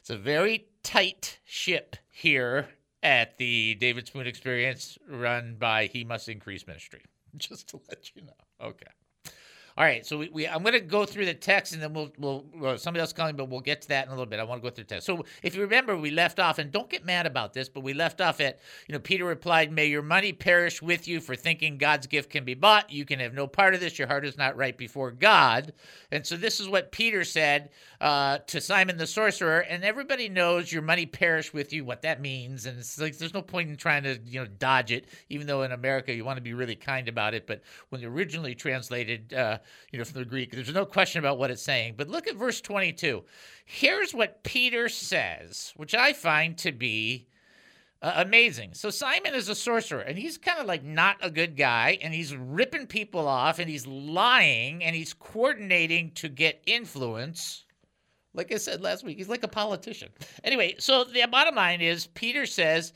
It's 0.00 0.10
a 0.10 0.16
very 0.16 0.66
tight 0.82 1.38
ship 1.44 1.96
here 2.10 2.68
at 3.02 3.36
the 3.38 3.74
David 3.74 4.06
Spoon 4.06 4.26
Experience, 4.26 4.98
run 5.08 5.56
by 5.58 5.86
He 5.86 6.04
Must 6.04 6.28
Increase 6.28 6.66
Ministry. 6.66 7.02
Just 7.36 7.68
to 7.68 7.80
let 7.88 8.14
you 8.14 8.22
know. 8.22 8.66
Okay. 8.66 8.86
All 9.76 9.84
right, 9.84 10.06
so 10.06 10.18
we, 10.18 10.28
we 10.28 10.46
I'm 10.46 10.62
going 10.62 10.74
to 10.74 10.80
go 10.80 11.04
through 11.04 11.24
the 11.24 11.34
text, 11.34 11.72
and 11.72 11.82
then 11.82 11.92
we'll 11.92 12.12
we'll 12.16 12.44
well, 12.54 12.78
somebody 12.78 13.00
else 13.00 13.12
calling, 13.12 13.34
but 13.34 13.48
we'll 13.48 13.58
get 13.58 13.82
to 13.82 13.88
that 13.88 14.06
in 14.06 14.12
a 14.12 14.12
little 14.12 14.24
bit. 14.26 14.38
I 14.38 14.44
want 14.44 14.62
to 14.62 14.70
go 14.70 14.72
through 14.72 14.84
the 14.84 14.88
text. 14.88 15.04
So 15.04 15.24
if 15.42 15.56
you 15.56 15.62
remember, 15.62 15.96
we 15.96 16.12
left 16.12 16.38
off, 16.38 16.58
and 16.60 16.70
don't 16.70 16.88
get 16.88 17.04
mad 17.04 17.26
about 17.26 17.54
this, 17.54 17.68
but 17.68 17.80
we 17.80 17.92
left 17.92 18.20
off 18.20 18.40
at 18.40 18.60
you 18.86 18.92
know 18.92 19.00
Peter 19.00 19.24
replied, 19.24 19.72
"May 19.72 19.86
your 19.86 20.02
money 20.02 20.32
perish 20.32 20.80
with 20.80 21.08
you 21.08 21.20
for 21.20 21.34
thinking 21.34 21.76
God's 21.76 22.06
gift 22.06 22.30
can 22.30 22.44
be 22.44 22.54
bought. 22.54 22.92
You 22.92 23.04
can 23.04 23.18
have 23.18 23.34
no 23.34 23.48
part 23.48 23.74
of 23.74 23.80
this. 23.80 23.98
Your 23.98 24.06
heart 24.06 24.24
is 24.24 24.38
not 24.38 24.56
right 24.56 24.78
before 24.78 25.10
God." 25.10 25.72
And 26.12 26.24
so 26.24 26.36
this 26.36 26.60
is 26.60 26.68
what 26.68 26.92
Peter 26.92 27.24
said 27.24 27.70
uh, 28.00 28.38
to 28.46 28.60
Simon 28.60 28.96
the 28.96 29.08
sorcerer, 29.08 29.58
and 29.58 29.82
everybody 29.82 30.28
knows 30.28 30.72
your 30.72 30.82
money 30.82 31.04
perish 31.04 31.52
with 31.52 31.72
you. 31.72 31.84
What 31.84 32.02
that 32.02 32.20
means, 32.20 32.66
and 32.66 32.78
it's 32.78 33.00
like 33.00 33.18
there's 33.18 33.34
no 33.34 33.42
point 33.42 33.70
in 33.70 33.76
trying 33.76 34.04
to 34.04 34.20
you 34.24 34.38
know 34.38 34.46
dodge 34.46 34.92
it, 34.92 35.08
even 35.30 35.48
though 35.48 35.62
in 35.64 35.72
America 35.72 36.14
you 36.14 36.24
want 36.24 36.36
to 36.36 36.42
be 36.42 36.54
really 36.54 36.76
kind 36.76 37.08
about 37.08 37.34
it, 37.34 37.48
but 37.48 37.60
when 37.88 38.04
originally 38.04 38.54
translated. 38.54 39.34
Uh, 39.34 39.58
you 39.90 39.98
know, 39.98 40.04
from 40.04 40.20
the 40.20 40.24
Greek. 40.24 40.52
There's 40.52 40.72
no 40.72 40.86
question 40.86 41.18
about 41.18 41.38
what 41.38 41.50
it's 41.50 41.62
saying. 41.62 41.94
But 41.96 42.08
look 42.08 42.26
at 42.26 42.36
verse 42.36 42.60
22. 42.60 43.24
Here's 43.64 44.14
what 44.14 44.42
Peter 44.44 44.88
says, 44.88 45.72
which 45.76 45.94
I 45.94 46.12
find 46.12 46.56
to 46.58 46.72
be 46.72 47.28
uh, 48.02 48.12
amazing. 48.16 48.74
So 48.74 48.90
Simon 48.90 49.34
is 49.34 49.48
a 49.48 49.54
sorcerer, 49.54 50.00
and 50.00 50.18
he's 50.18 50.36
kind 50.36 50.58
of 50.58 50.66
like 50.66 50.84
not 50.84 51.16
a 51.22 51.30
good 51.30 51.56
guy, 51.56 51.98
and 52.02 52.12
he's 52.12 52.36
ripping 52.36 52.86
people 52.86 53.26
off, 53.26 53.58
and 53.58 53.70
he's 53.70 53.86
lying, 53.86 54.84
and 54.84 54.94
he's 54.94 55.14
coordinating 55.14 56.10
to 56.16 56.28
get 56.28 56.62
influence. 56.66 57.64
Like 58.34 58.52
I 58.52 58.56
said 58.56 58.82
last 58.82 59.04
week, 59.04 59.16
he's 59.16 59.28
like 59.28 59.42
a 59.42 59.48
politician. 59.48 60.10
Anyway, 60.42 60.74
so 60.78 61.04
the 61.04 61.26
bottom 61.30 61.54
line 61.54 61.80
is 61.80 62.08
Peter 62.08 62.44
says, 62.44 62.92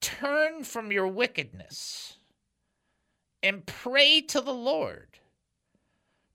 turn 0.00 0.62
from 0.62 0.92
your 0.92 1.08
wickedness 1.08 2.18
and 3.42 3.66
pray 3.66 4.20
to 4.20 4.40
the 4.40 4.54
Lord 4.54 5.18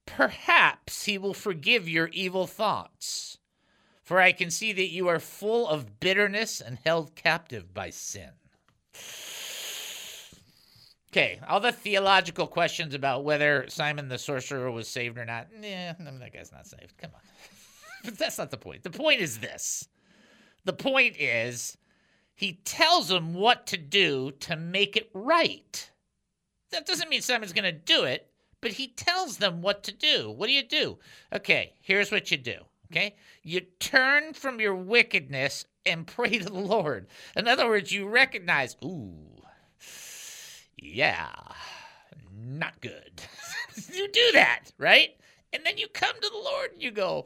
perhaps 0.08 1.06
he 1.06 1.20
will 1.20 1.36
forgive 1.36 1.88
your 1.88 2.08
evil 2.08 2.48
thoughts. 2.48 3.38
For 4.02 4.20
I 4.20 4.32
can 4.32 4.50
see 4.50 4.74
that 4.74 4.90
you 4.90 5.08
are 5.10 5.20
full 5.20 5.68
of 5.68 6.00
bitterness 6.00 6.60
and 6.62 6.80
held 6.84 7.14
captive 7.14 7.74
by 7.74 7.92
sin. 7.92 8.32
Okay, 11.12 11.40
all 11.48 11.60
the 11.60 11.72
theological 11.72 12.48
questions 12.48 12.94
about 12.94 13.24
whether 13.24 13.66
Simon 13.70 14.08
the 14.08 14.18
sorcerer 14.18 14.72
was 14.72 14.88
saved 14.88 15.18
or 15.18 15.26
not. 15.26 15.48
Yeah, 15.62 15.94
that 16.00 16.34
guy's 16.34 16.52
not 16.52 16.68
saved. 16.68 16.98
Come 16.98 17.12
on. 17.14 17.22
but 18.06 18.18
that's 18.18 18.38
not 18.38 18.50
the 18.50 18.58
point. 18.58 18.84
The 18.84 18.90
point 18.90 19.22
is 19.22 19.40
this 19.40 19.88
the 20.64 20.74
point 20.74 21.16
is 21.18 21.78
he 22.36 22.60
tells 22.66 23.10
him 23.10 23.34
what 23.34 23.68
to 23.68 23.78
do 23.78 24.32
to 24.42 24.56
make 24.56 24.96
it 24.96 25.10
right. 25.14 25.92
That 26.72 26.86
doesn't 26.86 27.10
mean 27.10 27.22
Simon's 27.22 27.54
going 27.54 27.64
to 27.64 27.72
do 27.72 28.04
it, 28.04 28.30
but 28.62 28.74
he 28.74 28.88
tells 28.88 29.38
them 29.38 29.62
what 29.62 29.84
to 29.84 29.92
do. 29.92 30.32
What 30.32 30.48
do 30.48 30.54
you 30.54 30.64
do? 30.64 30.98
Okay, 31.34 31.74
here's 31.82 32.12
what 32.12 32.32
you 32.32 32.38
do. 32.38 32.60
Okay, 32.92 33.16
you 33.44 33.62
turn 33.80 34.34
from 34.34 34.62
your 34.62 34.76
wickedness 34.76 35.66
and 35.86 36.08
pray 36.08 36.38
to 36.38 36.46
the 36.46 36.54
Lord. 36.54 37.08
In 37.36 37.48
other 37.48 37.68
words, 37.68 37.92
you 37.92 38.08
recognize, 38.08 38.78
ooh, 38.84 39.14
yeah, 40.78 41.30
not 42.34 42.80
good. 42.80 43.22
you 43.94 44.08
do 44.08 44.32
that, 44.34 44.72
right? 44.78 45.10
And 45.52 45.66
then 45.66 45.78
you 45.78 45.88
come 45.90 46.16
to 46.16 46.30
the 46.30 46.38
Lord 46.38 46.72
and 46.74 46.82
you 46.82 46.92
go, 46.92 47.26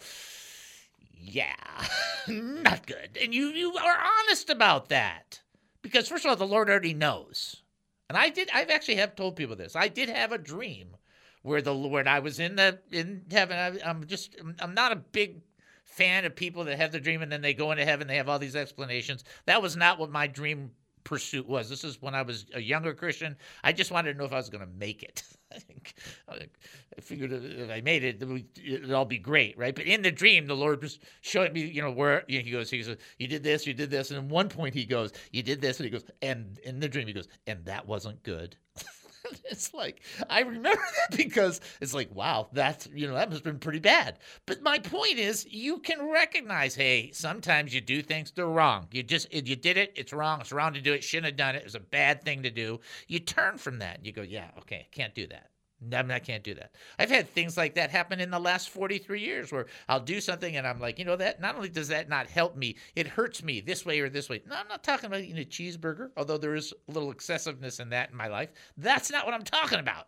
yeah, 1.12 1.54
not 2.28 2.88
good. 2.88 3.18
And 3.22 3.34
you 3.34 3.48
you 3.48 3.74
are 3.76 3.98
honest 4.26 4.50
about 4.50 4.90
that. 4.90 5.42
Because 5.82 6.08
first 6.08 6.26
of 6.26 6.30
all, 6.30 6.36
the 6.36 6.46
Lord 6.46 6.70
already 6.70 6.94
knows. 6.94 7.62
And 8.10 8.18
I 8.18 8.30
did 8.30 8.50
I've 8.54 8.70
actually 8.70 8.96
have 8.96 9.16
told 9.16 9.36
people 9.36 9.56
this. 9.56 9.76
I 9.76 9.88
did 9.88 10.10
have 10.10 10.32
a 10.32 10.38
dream 10.38 10.96
where 11.44 11.62
the 11.62 11.74
Lord 11.74 12.08
I 12.08 12.20
was 12.20 12.40
in 12.40 12.56
the 12.56 12.80
in 12.92 13.24
heaven. 13.32 13.58
I, 13.58 13.90
I'm 13.90 14.06
just 14.08 14.36
I'm 14.60 14.74
not 14.74 14.92
a 14.92 14.96
big 14.96 15.42
fan 15.86 16.26
of 16.26 16.36
people 16.36 16.64
that 16.66 16.78
have 16.78 16.92
the 16.92 17.00
dream 17.00 17.22
and 17.22 17.32
then 17.32 17.42
they 17.42 17.54
go 17.54 17.72
into 17.72 17.84
heaven 17.84 18.08
they 18.08 18.16
have 18.16 18.30
all 18.30 18.40
these 18.40 18.56
explanations. 18.56 19.24
That 19.46 19.62
was 19.62 19.76
not 19.76 20.00
what 20.00 20.10
my 20.10 20.28
dream 20.28 20.72
pursuit 21.04 21.48
was. 21.48 21.70
This 21.70 21.84
is 21.84 22.02
when 22.02 22.16
I 22.16 22.22
was 22.22 22.46
a 22.54 22.62
younger 22.62 22.94
Christian. 22.94 23.36
I 23.64 23.74
just 23.74 23.92
wanted 23.92 24.14
to 24.14 24.20
know 24.20 24.26
if 24.26 24.34
I 24.34 24.38
was 24.38 24.50
going 24.50 24.66
to 24.66 24.72
make 24.78 25.04
it. 25.04 25.24
I 26.30 27.02
figured 27.02 27.32
if 27.34 27.70
I 27.70 27.82
made 27.82 28.04
it, 28.04 28.22
it'd 28.64 28.92
all 28.92 29.06
be 29.06 29.18
great, 29.18 29.58
right? 29.58 29.76
But 29.76 29.86
in 29.86 30.02
the 30.02 30.12
dream, 30.12 30.48
the 30.48 30.56
Lord 30.56 30.82
was 30.82 31.00
showing 31.22 31.54
me, 31.54 31.62
you 31.62 31.82
know, 31.82 31.92
where 31.92 32.24
you 32.28 32.40
know, 32.40 32.46
he 32.46 32.52
goes, 32.52 32.70
he 32.70 32.82
goes, 32.82 32.96
you 33.18 33.28
did 33.28 33.44
this, 33.44 33.68
you 33.68 33.74
did 33.74 33.90
this, 33.90 34.12
and 34.12 34.20
at 34.20 34.26
one 34.26 34.50
point 34.50 34.74
he 34.74 34.86
goes, 34.86 35.12
you 35.32 35.44
did 35.44 35.62
this, 35.62 35.80
and 35.80 35.86
he 35.86 35.90
goes, 35.90 36.06
and 36.22 36.60
in 36.60 36.80
the 36.80 36.88
dream 36.88 37.08
he 37.08 37.14
goes, 37.14 37.28
and 37.48 37.66
that 37.66 37.86
wasn't 37.86 38.22
good. 38.24 38.56
it's 39.50 39.74
like 39.74 40.02
I 40.30 40.42
remember 40.42 40.82
that 41.10 41.18
because 41.18 41.62
it's 41.80 41.94
like, 41.94 42.14
wow, 42.14 42.50
that's 42.54 42.88
you 42.94 43.08
know 43.08 43.14
that 43.14 43.30
must 43.30 43.40
have 43.40 43.54
been 43.54 43.60
pretty 43.60 43.80
bad. 43.80 44.20
But 44.46 44.62
my 44.62 44.80
point 44.80 45.20
is, 45.20 45.46
you 45.50 45.80
can 45.80 46.10
recognize, 46.10 46.76
hey, 46.76 47.12
sometimes 47.14 47.74
you 47.74 47.82
do 47.82 48.02
things 48.02 48.32
they're 48.32 48.48
wrong. 48.48 48.88
You 48.92 49.04
just 49.04 49.34
you 49.34 49.56
did 49.56 49.78
it, 49.78 49.94
it's 49.96 50.14
wrong. 50.14 50.42
It's 50.42 50.52
wrong 50.52 50.74
to 50.74 50.82
do 50.82 50.94
it. 50.94 51.04
Shouldn't 51.04 51.28
have 51.28 51.38
done 51.38 51.56
it. 51.56 51.60
It 51.60 51.66
was 51.66 51.76
a 51.76 51.80
bad 51.80 52.24
thing 52.24 52.44
to 52.44 52.50
do. 52.52 52.80
You 53.08 53.20
turn 53.20 53.58
from 53.58 53.80
that. 53.80 54.06
You 54.06 54.12
go, 54.12 54.22
yeah, 54.22 54.50
okay, 54.60 54.88
can't 54.92 55.14
do 55.16 55.28
that. 55.28 55.51
No, 55.84 56.06
I 56.12 56.20
can't 56.20 56.44
do 56.44 56.54
that. 56.54 56.76
I've 57.00 57.10
had 57.10 57.28
things 57.28 57.58
like 57.58 57.74
that 57.74 57.90
happen 57.90 58.20
in 58.20 58.30
the 58.30 58.40
last 58.40 58.70
43 58.70 59.20
years 59.20 59.52
where 59.52 59.66
I'll 59.90 60.00
do 60.00 60.22
something 60.22 60.56
and 60.56 60.68
I'm 60.68 60.80
like, 60.80 61.00
you 61.00 61.06
know, 61.06 61.16
that 61.16 61.42
not 61.42 61.56
only 61.56 61.70
does 61.70 61.88
that 61.88 62.08
not 62.08 62.28
help 62.28 62.56
me, 62.56 62.76
it 62.96 63.08
hurts 63.08 63.42
me 63.42 63.62
this 63.62 63.84
way 63.84 64.00
or 64.00 64.08
this 64.08 64.30
way. 64.30 64.44
No, 64.48 64.56
I'm 64.56 64.68
not 64.68 64.84
talking 64.84 65.08
about 65.08 65.22
eating 65.22 65.40
a 65.40 65.46
cheeseburger, 65.46 66.12
although 66.16 66.38
there 66.38 66.54
is 66.54 66.72
a 66.88 66.92
little 66.92 67.10
excessiveness 67.10 67.80
in 67.80 67.90
that 67.90 68.12
in 68.12 68.18
my 68.18 68.28
life. 68.28 68.50
That's 68.78 69.12
not 69.12 69.26
what 69.26 69.34
I'm 69.34 69.44
talking 69.44 69.80
about. 69.80 70.08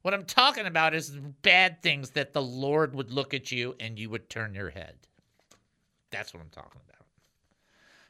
What 0.00 0.14
I'm 0.14 0.24
talking 0.24 0.66
about 0.66 0.94
is 0.94 1.10
bad 1.42 1.82
things 1.82 2.10
that 2.10 2.32
the 2.32 2.42
Lord 2.42 2.94
would 2.94 3.12
look 3.12 3.34
at 3.34 3.52
you 3.52 3.76
and 3.78 3.98
you 3.98 4.08
would 4.08 4.30
turn 4.30 4.54
your 4.54 4.70
head. 4.70 4.94
That's 6.10 6.32
what 6.32 6.42
I'm 6.42 6.50
talking 6.50 6.80
about. 6.88 7.06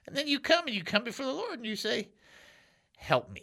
And 0.07 0.17
then 0.17 0.29
you 0.29 0.39
come 0.41 0.67
and 0.67 0.75
you 0.75 0.85
come 0.85 1.05
before 1.05 1.27
the 1.27 1.33
Lord 1.33 1.59
and 1.59 1.67
you 1.67 1.77
say, 1.77 2.09
Help 2.97 3.31
me. 3.31 3.43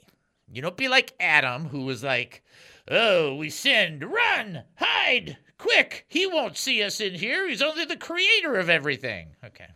You 0.52 0.62
don't 0.62 0.78
be 0.78 0.88
like 0.88 1.14
Adam, 1.20 1.66
who 1.66 1.82
was 1.82 2.04
like, 2.04 2.44
Oh, 2.90 3.36
we 3.36 3.50
sinned. 3.50 4.04
Run! 4.04 4.64
Hide! 4.76 5.38
Quick! 5.58 6.06
He 6.08 6.26
won't 6.26 6.58
see 6.58 6.82
us 6.84 7.00
in 7.00 7.14
here. 7.14 7.48
He's 7.48 7.62
only 7.62 7.86
the 7.86 7.98
creator 7.98 8.56
of 8.56 8.70
everything. 8.70 9.36
Okay. 9.46 9.68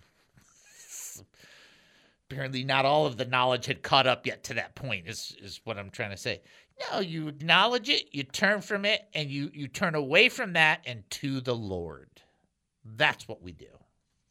apparently 2.29 2.63
not 2.63 2.85
all 2.85 3.05
of 3.05 3.17
the 3.17 3.25
knowledge 3.25 3.65
had 3.67 3.83
caught 3.83 4.07
up 4.07 4.25
yet 4.25 4.43
to 4.43 4.53
that 4.55 4.73
point 4.75 5.07
is 5.07 5.35
is 5.41 5.61
what 5.65 5.77
i'm 5.77 5.89
trying 5.89 6.09
to 6.09 6.17
say 6.17 6.41
no 6.91 6.99
you 6.99 7.27
acknowledge 7.27 7.89
it 7.89 8.05
you 8.11 8.23
turn 8.23 8.61
from 8.61 8.85
it 8.85 9.01
and 9.13 9.29
you 9.29 9.51
you 9.53 9.67
turn 9.67 9.93
away 9.93 10.29
from 10.29 10.53
that 10.53 10.81
and 10.85 11.03
to 11.11 11.39
the 11.41 11.53
lord 11.53 12.09
that's 12.95 13.27
what 13.27 13.41
we 13.43 13.51
do 13.51 13.67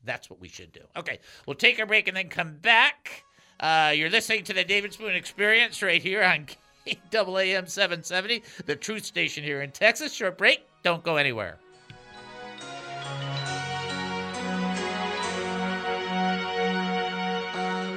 that's 0.05 0.29
what 0.29 0.41
we 0.41 0.49
should 0.49 0.73
do 0.73 0.81
okay 0.97 1.21
we'll 1.47 1.55
take 1.55 1.79
a 1.79 1.87
break 1.87 2.09
and 2.09 2.17
then 2.17 2.29
come 2.29 2.57
back 2.57 3.25
uh, 3.61 3.93
you're 3.95 4.11
listening 4.11 4.43
to 4.43 4.53
the 4.53 4.65
david 4.65 4.93
spoon 4.93 5.15
experience 5.15 5.83
right 5.83 6.03
here 6.03 6.23
on 6.25 6.47
KAAM 6.87 7.69
770 7.69 8.43
the 8.67 8.77
truth 8.77 9.05
station 9.05 9.45
here 9.45 9.63
in 9.63 9.71
texas 9.71 10.13
short 10.13 10.39
break 10.39 10.67
don't 10.83 11.03
go 11.03 11.17
anywhere 11.17 11.59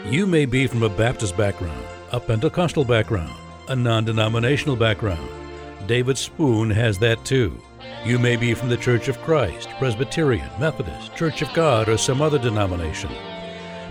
You 0.10 0.28
may 0.28 0.46
be 0.46 0.68
from 0.68 0.84
a 0.84 0.90
Baptist 0.90 1.36
background, 1.36 1.84
a 2.12 2.20
Pentecostal 2.20 2.86
background, 2.86 3.34
a 3.70 3.76
non 3.76 4.06
denominational 4.06 4.76
background. 4.76 5.28
David 5.88 6.16
Spoon 6.16 6.70
has 6.70 7.00
that 7.00 7.26
too. 7.26 7.60
You 8.06 8.20
may 8.20 8.36
be 8.36 8.54
from 8.54 8.70
the 8.70 8.78
Church 8.78 9.08
of 9.08 9.20
Christ, 9.22 9.68
Presbyterian, 9.80 10.48
Methodist, 10.60 11.16
Church 11.16 11.42
of 11.42 11.52
God, 11.54 11.90
or 11.90 11.98
some 11.98 12.22
other 12.22 12.38
denomination. 12.38 13.10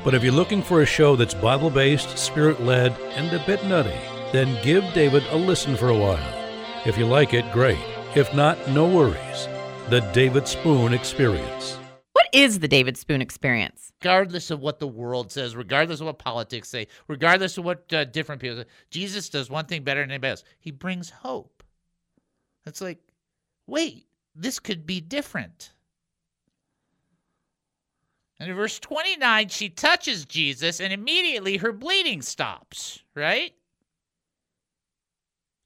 But 0.04 0.14
if 0.14 0.22
you're 0.22 0.32
looking 0.32 0.62
for 0.62 0.82
a 0.82 0.86
show 0.86 1.16
that's 1.16 1.34
Bible 1.34 1.68
based, 1.68 2.16
spirit 2.16 2.62
led, 2.62 2.92
and 3.16 3.32
a 3.32 3.44
bit 3.44 3.64
nutty, 3.64 3.98
then 4.34 4.62
give 4.62 4.84
David 4.92 5.22
a 5.30 5.36
listen 5.36 5.76
for 5.76 5.88
a 5.88 5.96
while. 5.96 6.86
If 6.86 6.98
you 6.98 7.06
like 7.06 7.34
it, 7.34 7.50
great. 7.52 7.78
If 8.14 8.34
not, 8.34 8.58
no 8.68 8.86
worries. 8.86 9.48
The 9.90 10.00
David 10.12 10.48
Spoon 10.48 10.92
Experience. 10.92 11.78
What 12.12 12.26
is 12.32 12.58
the 12.58 12.68
David 12.68 12.96
Spoon 12.96 13.22
experience? 13.22 13.84
regardless 14.04 14.50
of 14.50 14.60
what 14.60 14.80
the 14.80 14.86
world 14.86 15.32
says, 15.32 15.56
regardless 15.56 16.00
of 16.00 16.06
what 16.06 16.18
politics 16.18 16.68
say, 16.68 16.86
regardless 17.08 17.56
of 17.56 17.64
what 17.64 17.90
uh, 17.90 18.04
different 18.04 18.38
people 18.38 18.58
say, 18.58 18.66
Jesus 18.90 19.30
does 19.30 19.48
one 19.48 19.64
thing 19.64 19.82
better 19.82 20.02
than 20.02 20.10
anybody 20.10 20.32
else. 20.32 20.44
He 20.58 20.70
brings 20.70 21.08
hope. 21.08 21.62
It's 22.66 22.82
like, 22.82 22.98
wait, 23.66 24.06
this 24.34 24.60
could 24.60 24.84
be 24.84 25.00
different. 25.00 25.70
And 28.38 28.50
in 28.50 28.56
verse 28.56 28.78
29, 28.78 29.48
she 29.48 29.70
touches 29.70 30.26
Jesus 30.26 30.80
and 30.80 30.92
immediately 30.92 31.56
her 31.56 31.72
bleeding 31.72 32.20
stops, 32.20 33.00
right? 33.14 33.54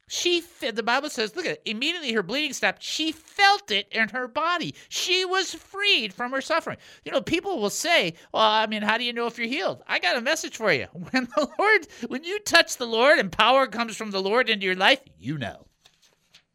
She, 0.08 0.42
the 0.60 0.82
Bible 0.82 1.10
says, 1.10 1.36
look 1.36 1.44
at 1.44 1.52
it. 1.52 1.62
Immediately 1.66 2.12
her 2.14 2.22
bleeding 2.22 2.54
stopped. 2.54 2.82
She 2.82 3.12
felt 3.12 3.70
it 3.70 3.88
in 3.92 4.08
her 4.08 4.26
body. 4.26 4.74
She 4.88 5.24
was 5.26 5.54
freed 5.54 6.14
from 6.14 6.32
her 6.32 6.40
suffering. 6.40 6.78
You 7.04 7.12
know, 7.12 7.20
people 7.20 7.60
will 7.60 7.70
say, 7.70 8.14
well, 8.32 8.42
I 8.42 8.66
mean, 8.66 8.82
how 8.82 8.96
do 8.96 9.04
you 9.04 9.12
know 9.12 9.26
if 9.26 9.38
you're 9.38 9.46
healed? 9.46 9.82
I 9.86 9.98
got 9.98 10.16
a 10.16 10.22
message 10.22 10.56
for 10.56 10.72
you. 10.72 10.86
When 11.10 11.28
the 11.36 11.48
Lord, 11.58 11.86
when 12.08 12.24
you 12.24 12.40
touch 12.40 12.76
the 12.76 12.86
Lord 12.86 13.18
and 13.18 13.30
power 13.30 13.66
comes 13.66 13.96
from 13.96 14.10
the 14.10 14.22
Lord 14.22 14.48
into 14.48 14.66
your 14.66 14.74
life, 14.74 15.00
you 15.18 15.38
know. 15.38 15.66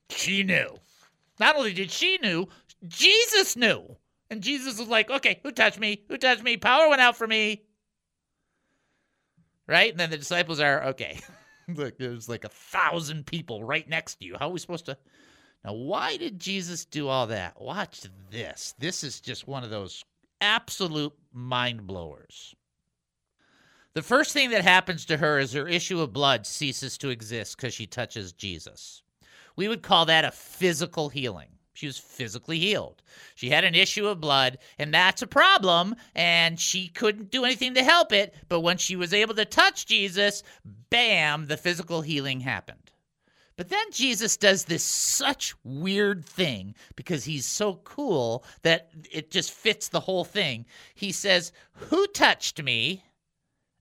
She 0.10 0.44
knew. 0.44 0.76
Not 1.40 1.56
only 1.56 1.74
did 1.74 1.92
she 1.92 2.18
knew, 2.18 2.48
Jesus 2.88 3.56
knew. 3.56 3.98
And 4.30 4.42
Jesus 4.42 4.80
was 4.80 4.88
like, 4.88 5.12
okay, 5.12 5.40
who 5.44 5.52
touched 5.52 5.80
me? 5.80 6.04
Who 6.08 6.18
touched 6.18 6.44
me? 6.44 6.58
Power 6.58 6.90
went 6.90 7.02
out 7.02 7.18
for 7.18 7.28
me. 7.28 7.64
Right? 9.68 9.92
And 9.92 10.00
then 10.00 10.10
the 10.10 10.18
disciples 10.18 10.60
are, 10.60 10.86
okay. 10.86 11.20
Look, 11.76 11.98
there's 11.98 12.30
like 12.30 12.44
a 12.44 12.50
thousand 12.50 13.26
people 13.26 13.64
right 13.64 13.88
next 13.88 14.16
to 14.16 14.26
you. 14.26 14.36
How 14.40 14.50
are 14.50 14.52
we 14.52 14.60
supposed 14.60 14.86
to? 14.86 14.98
Now, 15.64 15.74
why 15.74 16.18
did 16.18 16.40
Jesus 16.40 16.86
do 16.86 17.08
all 17.08 17.28
that? 17.28 17.60
Watch 17.62 18.02
this. 18.30 18.76
This 18.80 19.04
is 19.04 19.22
just 19.22 19.48
one 19.48 19.64
of 19.64 19.70
those 19.70 20.04
absolute 20.42 21.14
mind 21.32 21.88
blowers. 21.88 22.54
The 23.94 24.02
first 24.02 24.34
thing 24.34 24.50
that 24.50 24.64
happens 24.64 25.06
to 25.06 25.18
her 25.18 25.40
is 25.40 25.54
her 25.54 25.68
issue 25.68 26.02
of 26.02 26.12
blood 26.12 26.46
ceases 26.46 26.98
to 26.98 27.10
exist 27.10 27.56
because 27.56 27.74
she 27.74 27.86
touches 27.86 28.34
Jesus. 28.34 29.04
We 29.56 29.68
would 29.68 29.84
call 29.84 30.06
that 30.08 30.26
a 30.26 30.32
physical 30.32 31.10
healing. 31.10 31.53
She 31.84 31.88
was 31.88 31.98
physically 31.98 32.60
healed. 32.60 33.02
She 33.36 33.50
had 33.50 33.66
an 33.66 33.76
issue 33.76 34.08
of 34.08 34.22
blood, 34.22 34.58
and 34.80 34.94
that's 34.94 35.22
a 35.22 35.28
problem, 35.28 35.98
and 36.16 36.58
she 36.58 36.88
couldn't 36.88 37.30
do 37.30 37.44
anything 37.44 37.74
to 37.74 37.84
help 37.84 38.14
it. 38.14 38.34
But 38.48 38.62
when 38.62 38.78
she 38.78 38.96
was 38.96 39.14
able 39.14 39.36
to 39.36 39.44
touch 39.44 39.86
Jesus, 39.86 40.44
bam, 40.90 41.48
the 41.48 41.58
physical 41.58 42.00
healing 42.00 42.40
happened. 42.40 42.90
But 43.58 43.68
then 43.68 43.92
Jesus 43.92 44.38
does 44.38 44.64
this 44.64 44.82
such 44.82 45.56
weird 45.66 46.24
thing 46.24 46.74
because 46.96 47.26
he's 47.26 47.46
so 47.46 47.82
cool 47.84 48.46
that 48.62 48.90
it 49.12 49.30
just 49.30 49.52
fits 49.52 49.90
the 49.90 50.00
whole 50.00 50.24
thing. 50.24 50.66
He 50.96 51.12
says, 51.12 51.52
Who 51.90 52.08
touched 52.08 52.64
me? 52.64 53.04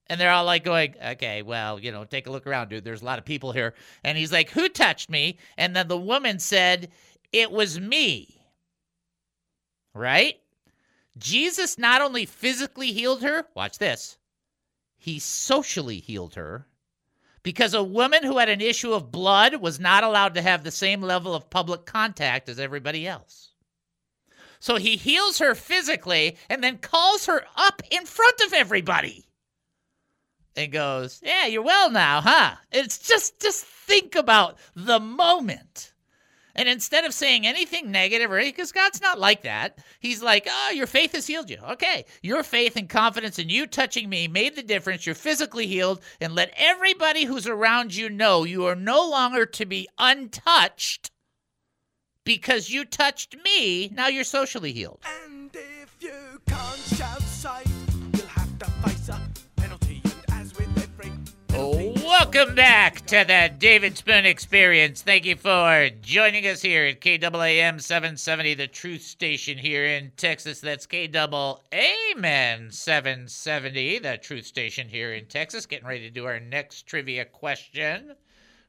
And 0.07 0.19
they're 0.19 0.31
all 0.31 0.45
like 0.45 0.65
going, 0.65 0.95
okay, 1.03 1.41
well, 1.41 1.79
you 1.79 1.91
know, 1.91 2.03
take 2.03 2.27
a 2.27 2.31
look 2.31 2.45
around, 2.45 2.69
dude. 2.69 2.83
There's 2.83 3.01
a 3.01 3.05
lot 3.05 3.19
of 3.19 3.25
people 3.25 3.51
here. 3.51 3.73
And 4.03 4.17
he's 4.17 4.31
like, 4.31 4.49
who 4.49 4.67
touched 4.67 5.09
me? 5.09 5.37
And 5.57 5.75
then 5.75 5.87
the 5.87 5.97
woman 5.97 6.39
said, 6.39 6.89
it 7.33 7.51
was 7.51 7.79
me. 7.79 8.39
Right? 9.93 10.39
Jesus 11.17 11.77
not 11.77 12.01
only 12.01 12.25
physically 12.25 12.93
healed 12.93 13.21
her, 13.21 13.45
watch 13.53 13.77
this, 13.77 14.17
he 14.95 15.19
socially 15.19 15.99
healed 15.99 16.35
her 16.35 16.67
because 17.43 17.73
a 17.73 17.83
woman 17.83 18.23
who 18.23 18.37
had 18.37 18.49
an 18.49 18.61
issue 18.61 18.93
of 18.93 19.11
blood 19.11 19.55
was 19.55 19.79
not 19.79 20.03
allowed 20.03 20.33
to 20.35 20.41
have 20.41 20.63
the 20.63 20.71
same 20.71 21.01
level 21.01 21.35
of 21.35 21.49
public 21.49 21.85
contact 21.85 22.47
as 22.47 22.57
everybody 22.57 23.05
else. 23.05 23.49
So 24.59 24.77
he 24.77 24.95
heals 24.95 25.39
her 25.39 25.55
physically 25.55 26.37
and 26.49 26.63
then 26.63 26.77
calls 26.77 27.25
her 27.25 27.45
up 27.57 27.81
in 27.91 28.05
front 28.05 28.39
of 28.41 28.53
everybody 28.53 29.25
and 30.55 30.71
goes, 30.71 31.19
"Yeah, 31.21 31.47
you're 31.47 31.61
well 31.61 31.89
now, 31.91 32.21
huh?" 32.21 32.55
It's 32.71 32.97
just 32.97 33.41
just 33.41 33.65
think 33.65 34.15
about 34.15 34.57
the 34.73 34.99
moment. 34.99 35.92
And 36.55 36.69
instead 36.69 37.03
of 37.03 37.13
saying 37.13 37.47
anything 37.47 37.91
negative 37.91 38.31
or 38.31 38.39
because 38.39 38.71
God's 38.71 39.01
not 39.01 39.19
like 39.19 39.41
that, 39.43 39.79
He's 39.99 40.21
like, 40.21 40.47
"Oh, 40.49 40.71
your 40.71 40.87
faith 40.87 41.13
has 41.13 41.25
healed 41.25 41.49
you. 41.49 41.57
Okay, 41.71 42.05
your 42.21 42.43
faith 42.43 42.75
and 42.75 42.87
confidence 42.87 43.39
in 43.39 43.49
you 43.49 43.65
touching 43.65 44.07
me 44.07 44.27
made 44.27 44.55
the 44.55 44.63
difference. 44.63 45.05
You're 45.05 45.15
physically 45.15 45.65
healed, 45.65 46.01
and 46.21 46.35
let 46.35 46.53
everybody 46.55 47.25
who's 47.25 47.47
around 47.47 47.95
you 47.95 48.09
know 48.09 48.43
you 48.43 48.65
are 48.65 48.75
no 48.75 49.09
longer 49.09 49.45
to 49.47 49.65
be 49.65 49.87
untouched." 49.97 51.09
Because 52.25 52.69
you 52.69 52.85
touched 52.85 53.35
me, 53.43 53.89
now 53.89 54.07
you're 54.07 54.23
socially 54.23 54.71
healed. 54.71 55.03
And 55.25 55.49
if 55.53 55.95
you 55.99 56.39
can't 56.47 56.79
shout 56.79 57.21
sight, 57.21 57.67
you'll 58.13 58.27
have 58.27 58.59
to 58.59 58.65
face 58.65 59.09
a 59.09 59.19
penalty. 59.57 60.01
And 60.05 60.41
as 60.41 60.55
with 60.55 60.69
every 60.77 61.11
penalty, 61.49 61.89
oh. 61.89 61.92
Welcome 62.33 62.55
back 62.55 63.05
to 63.05 63.23
the 63.27 63.51
David 63.59 63.95
Spoon 63.95 64.25
Experience. 64.25 65.03
Thank 65.03 65.23
you 65.23 65.35
for 65.35 65.91
joining 66.01 66.47
us 66.47 66.63
here 66.63 66.85
at 66.85 66.99
KAAM 66.99 67.79
770, 67.79 68.55
the 68.55 68.65
truth 68.65 69.03
station 69.03 69.55
here 69.55 69.85
in 69.85 70.11
Texas. 70.17 70.59
That's 70.59 70.87
KAAM 70.87 72.73
770, 72.73 73.99
the 73.99 74.17
truth 74.17 74.47
station 74.47 74.89
here 74.89 75.13
in 75.13 75.27
Texas. 75.27 75.67
Getting 75.67 75.87
ready 75.87 76.01
to 76.01 76.09
do 76.09 76.25
our 76.25 76.39
next 76.39 76.87
trivia 76.87 77.23
question. 77.23 78.15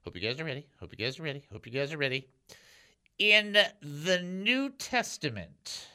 Hope 0.05 0.15
you 0.15 0.21
guys 0.21 0.39
are 0.39 0.45
ready. 0.45 0.67
Hope 0.79 0.93
you 0.93 1.03
guys 1.03 1.19
are 1.19 1.23
ready. 1.23 1.43
Hope 1.51 1.65
you 1.65 1.73
guys 1.73 1.91
are 1.95 1.99
ready. 1.99 2.29
In 3.19 3.57
the 3.81 4.21
New 4.23 4.69
Testament, 4.73 5.89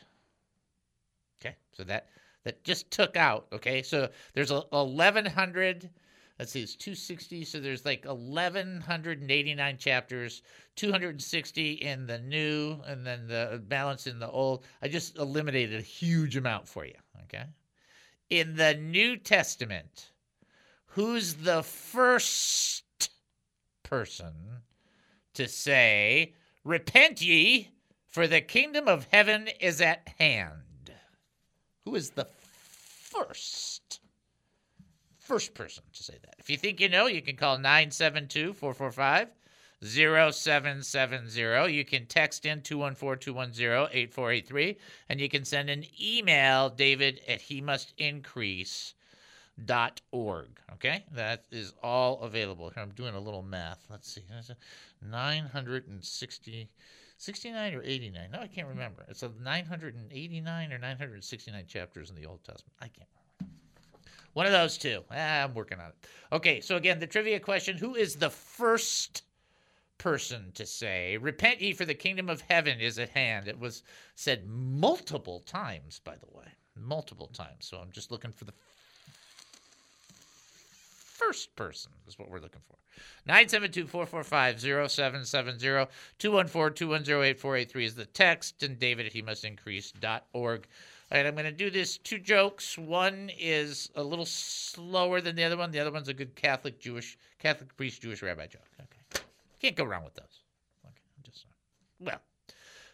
okay, 1.40 1.56
so 1.72 1.84
that 1.84 2.08
that 2.46 2.64
just 2.64 2.90
took 2.90 3.16
out. 3.16 3.46
Okay, 3.54 3.84
so 3.84 4.10
there's 4.34 4.50
a 4.50 4.62
1100 4.72 5.92
let's 6.40 6.52
see, 6.52 6.62
it's 6.62 6.76
260. 6.76 7.44
So 7.44 7.60
there's 7.60 7.86
like 7.86 8.06
1,189 8.06 9.78
chapters, 9.78 10.42
260 10.78 11.72
in 11.74 12.08
the 12.08 12.20
new, 12.20 12.78
and 12.88 13.06
then 13.06 13.28
the 13.28 13.62
balance 13.68 14.08
in 14.08 14.20
the 14.20 14.30
old. 14.30 14.64
I 14.82 14.88
just 14.88 15.18
eliminated 15.18 15.80
a 15.80 15.84
huge 15.84 16.38
amount 16.38 16.68
for 16.68 16.86
you. 16.86 16.96
Okay. 17.24 17.44
In 18.30 18.56
the 18.56 18.76
New 18.76 19.18
Testament, 19.18 20.12
who's 20.86 21.36
the 21.36 21.64
first 21.64 23.10
person 23.84 24.34
to 25.34 25.48
say, 25.48 26.34
Repent 26.64 27.22
ye, 27.22 27.70
for 28.08 28.28
the 28.28 28.42
kingdom 28.42 28.88
of 28.88 29.08
heaven 29.12 29.50
is 29.60 29.82
at 29.82 30.08
hand? 30.20 30.94
Who 31.86 31.96
is 31.96 32.12
the 32.12 32.26
first? 32.26 33.99
First 35.30 35.54
person 35.54 35.84
to 35.94 36.04
say 36.04 36.16
that. 36.24 36.34
If 36.40 36.50
you 36.50 36.58
think 36.58 36.82
you 36.82 36.90
know, 36.90 37.06
you 37.06 37.22
can 37.22 37.36
call 37.36 37.60
972 37.60 38.54
445 38.54 39.28
0770. 39.82 41.72
You 41.72 41.86
can 41.86 42.08
text 42.08 42.48
in 42.48 42.62
214 42.64 43.22
210 43.22 43.90
8483. 43.92 44.78
And 45.08 45.22
you 45.22 45.30
can 45.30 45.46
send 45.46 45.70
an 45.70 45.86
email, 46.02 46.72
David 46.72 47.22
at 47.28 47.42
he 47.42 47.62
must 47.62 47.94
increase 48.00 48.96
dot 49.66 50.02
org. 50.12 50.60
Okay? 50.74 51.06
That 51.12 51.46
is 51.52 51.74
all 51.84 52.22
available. 52.22 52.72
Here 52.72 52.82
i'm 52.82 52.90
doing 52.90 53.14
a 53.14 53.20
little 53.20 53.44
math. 53.44 53.86
Let's 53.90 54.12
see. 54.12 54.24
960 55.08 56.70
69 57.18 57.74
or 57.74 57.84
89 57.84 58.32
no 58.32 58.40
i 58.40 58.48
can't 58.48 58.68
remember. 58.68 59.06
It's 59.10 59.22
a 59.22 59.32
989 59.44 60.74
or 60.74 60.78
969 60.80 61.66
chapters 61.68 62.10
in 62.10 62.16
the 62.16 62.26
old 62.26 62.44
testament. 62.44 62.74
I 62.82 62.88
can't 62.88 63.08
remember 63.12 63.19
One 64.34 64.46
of 64.46 64.52
those 64.52 64.78
two. 64.78 65.04
Ah, 65.12 65.44
I'm 65.44 65.54
working 65.54 65.80
on 65.80 65.88
it. 65.88 65.96
Okay, 66.32 66.62
so 66.62 66.76
again, 66.76 67.00
the 67.00 67.08
trivia 67.08 67.40
question 67.40 67.78
Who 67.78 67.96
is 67.96 68.16
the 68.16 68.30
first 68.30 69.24
person 69.98 70.52
to 70.56 70.66
say, 70.66 71.18
Repent 71.18 71.62
ye, 71.62 71.74
for 71.74 71.86
the 71.86 71.94
kingdom 71.94 72.30
of 72.30 72.42
heaven 72.42 72.80
is 72.80 73.00
at 73.00 73.10
hand? 73.10 73.48
It 73.48 73.60
was 73.60 73.84
said 74.16 74.48
multiple 74.48 75.42
times, 75.42 76.00
by 76.04 76.16
the 76.16 76.38
way. 76.38 76.46
Multiple 76.76 77.28
times. 77.28 77.66
So 77.66 77.78
I'm 77.78 77.92
just 77.92 78.12
looking 78.12 78.32
for 78.32 78.46
the 78.46 78.54
first 81.20 81.56
person, 81.56 81.92
is 82.08 82.18
what 82.18 82.30
we're 82.30 82.40
looking 82.40 82.62
for. 82.68 82.78
972 83.26 83.88
445 83.88 84.62
0770 84.90 85.92
214 86.18 86.76
210 86.76 87.16
8483 87.22 87.86
is 87.86 87.96
the 87.96 88.06
text, 88.06 88.64
and 88.64 88.80
david 88.80 89.06
at 89.06 89.14
he 89.14 89.22
must 89.22 89.44
increase.org. 89.44 90.68
All 91.12 91.18
right, 91.18 91.26
I'm 91.26 91.34
going 91.34 91.46
to 91.46 91.52
do 91.52 91.72
this 91.72 91.98
two 91.98 92.20
jokes. 92.20 92.78
One 92.78 93.32
is 93.40 93.90
a 93.96 94.04
little 94.04 94.28
slower 94.28 95.22
than 95.22 95.36
the 95.36 95.44
other 95.44 95.58
one. 95.58 95.72
The 95.72 95.80
other 95.80 95.92
one's 95.92 96.08
a 96.08 96.14
good 96.14 96.36
Catholic 96.36 96.80
Jewish, 96.80 97.18
Catholic 97.40 97.76
priest, 97.76 98.04
Jewish 98.04 98.22
rabbi 98.22 98.46
joke. 98.46 98.62
Okay, 98.80 99.24
can't 99.60 99.76
go 99.76 99.86
wrong 99.86 100.04
with 100.04 100.14
those. 100.14 100.44
Okay, 100.86 101.02
I'm 101.18 101.24
just 101.24 101.46
well. 102.00 102.22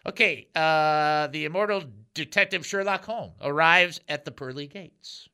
Okay, 0.06 0.48
uh, 0.56 1.28
the 1.28 1.44
immortal 1.44 1.84
detective 2.14 2.66
Sherlock 2.66 3.04
Holmes 3.04 3.34
arrives 3.42 4.00
at 4.08 4.24
the 4.24 4.32
pearly 4.32 4.68
gates. 4.68 5.28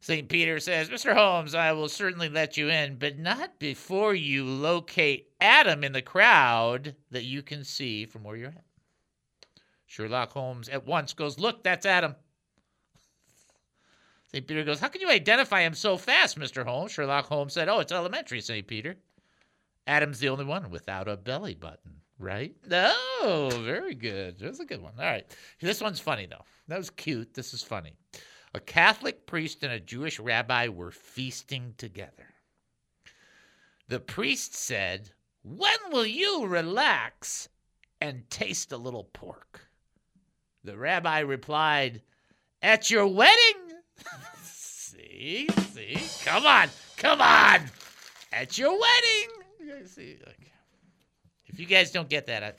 St. 0.00 0.28
Peter 0.28 0.60
says, 0.60 0.90
Mr. 0.90 1.14
Holmes, 1.14 1.54
I 1.54 1.72
will 1.72 1.88
certainly 1.88 2.28
let 2.28 2.58
you 2.58 2.68
in, 2.68 2.96
but 2.96 3.18
not 3.18 3.58
before 3.58 4.14
you 4.14 4.44
locate 4.44 5.30
Adam 5.40 5.82
in 5.82 5.92
the 5.92 6.02
crowd 6.02 6.94
that 7.10 7.24
you 7.24 7.40
can 7.42 7.64
see 7.64 8.04
from 8.04 8.22
where 8.22 8.36
you're 8.36 8.48
at. 8.48 8.64
Sherlock 9.94 10.32
Holmes 10.32 10.68
at 10.68 10.84
once 10.84 11.12
goes, 11.12 11.38
Look, 11.38 11.62
that's 11.62 11.86
Adam. 11.86 12.16
St. 14.32 14.44
Peter 14.44 14.64
goes, 14.64 14.80
How 14.80 14.88
can 14.88 15.00
you 15.00 15.08
identify 15.08 15.60
him 15.60 15.74
so 15.74 15.96
fast, 15.96 16.36
Mr. 16.36 16.64
Holmes? 16.64 16.90
Sherlock 16.90 17.26
Holmes 17.26 17.52
said, 17.52 17.68
Oh, 17.68 17.78
it's 17.78 17.92
elementary, 17.92 18.40
St. 18.40 18.66
Peter. 18.66 18.96
Adam's 19.86 20.18
the 20.18 20.30
only 20.30 20.46
one 20.46 20.68
without 20.70 21.06
a 21.06 21.16
belly 21.16 21.54
button, 21.54 22.00
right? 22.18 22.56
Oh, 22.72 23.50
very 23.62 23.94
good. 23.94 24.36
That's 24.40 24.58
a 24.58 24.64
good 24.64 24.82
one. 24.82 24.94
All 24.98 25.04
right. 25.04 25.24
This 25.60 25.80
one's 25.80 26.00
funny, 26.00 26.26
though. 26.26 26.44
That 26.66 26.78
was 26.78 26.90
cute. 26.90 27.32
This 27.32 27.54
is 27.54 27.62
funny. 27.62 27.92
A 28.52 28.58
Catholic 28.58 29.26
priest 29.26 29.62
and 29.62 29.72
a 29.72 29.78
Jewish 29.78 30.18
rabbi 30.18 30.66
were 30.66 30.90
feasting 30.90 31.72
together. 31.78 32.34
The 33.86 34.00
priest 34.00 34.56
said, 34.56 35.12
When 35.44 35.78
will 35.92 36.06
you 36.06 36.46
relax 36.46 37.48
and 38.00 38.28
taste 38.28 38.72
a 38.72 38.76
little 38.76 39.04
pork? 39.04 39.68
The 40.64 40.76
rabbi 40.76 41.20
replied, 41.20 42.00
At 42.62 42.90
your 42.90 43.06
wedding. 43.06 43.60
see, 44.42 45.46
see, 45.72 45.98
come 46.24 46.46
on, 46.46 46.68
come 46.96 47.20
on. 47.20 47.60
At 48.32 48.56
your 48.58 48.72
wedding. 48.72 49.86
See, 49.86 50.16
like, 50.26 50.50
if 51.46 51.60
you 51.60 51.66
guys 51.66 51.90
don't 51.90 52.08
get 52.08 52.26
that, 52.26 52.42
I, 52.42 52.52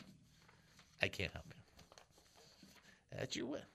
I 1.01 1.07
can't 1.07 1.33
help 1.33 1.45
you. 1.49 3.19
At 3.19 3.35
your 3.35 3.47
wedding. 3.47 3.65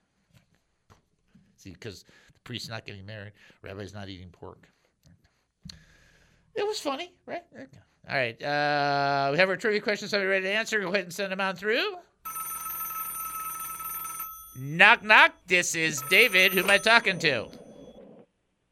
See, 1.57 1.71
because 1.71 2.05
the 2.05 2.41
priest's 2.45 2.69
not 2.69 2.87
getting 2.87 3.05
married, 3.05 3.33
rabbi's 3.63 3.93
not 3.93 4.09
eating 4.09 4.31
pork. 4.31 4.69
It 6.55 6.67
was 6.67 6.81
funny, 6.81 7.13
right? 7.27 7.43
All 8.09 8.17
right. 8.17 8.43
Uh, 8.43 9.31
we 9.33 9.39
have 9.39 9.49
our 9.49 9.57
trivia 9.57 9.81
questions. 9.81 10.11
Somebody 10.11 10.29
ready 10.29 10.45
to 10.45 10.53
answer? 10.53 10.81
Go 10.81 10.89
ahead 10.89 11.05
and 11.05 11.13
send 11.13 11.33
them 11.33 11.41
on 11.41 11.57
through. 11.57 11.97
Knock, 14.61 15.03
knock. 15.03 15.33
This 15.47 15.75
is 15.75 16.03
David. 16.11 16.53
Who 16.53 16.61
am 16.61 16.71
I 16.71 16.77
talking 16.79 17.19
to? 17.21 17.49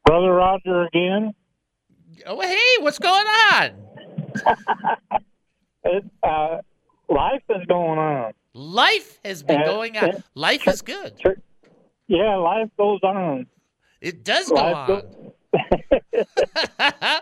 Brother 0.05 0.31
Roger 0.33 0.83
again. 0.83 1.33
Oh, 2.25 2.39
hey, 2.41 2.81
what's 2.83 2.99
going 2.99 3.25
on? 3.53 3.71
It, 5.85 6.03
uh, 6.21 6.57
life 7.07 7.41
is 7.49 7.65
going 7.67 7.97
on. 7.97 8.33
Life 8.53 9.17
has 9.23 9.41
been 9.43 9.61
Uh, 9.61 9.65
going 9.65 9.97
on. 9.97 10.09
uh, 10.09 10.19
Life 10.35 10.67
is 10.67 10.81
good. 10.81 11.13
Yeah, 12.07 12.35
life 12.35 12.67
goes 12.77 12.99
on. 13.01 13.47
It 14.01 14.25
does 14.25 14.49
go 14.49 14.55
Life 14.55 14.75
on. 14.75 14.87
go- 14.87 15.33
and 15.53 15.65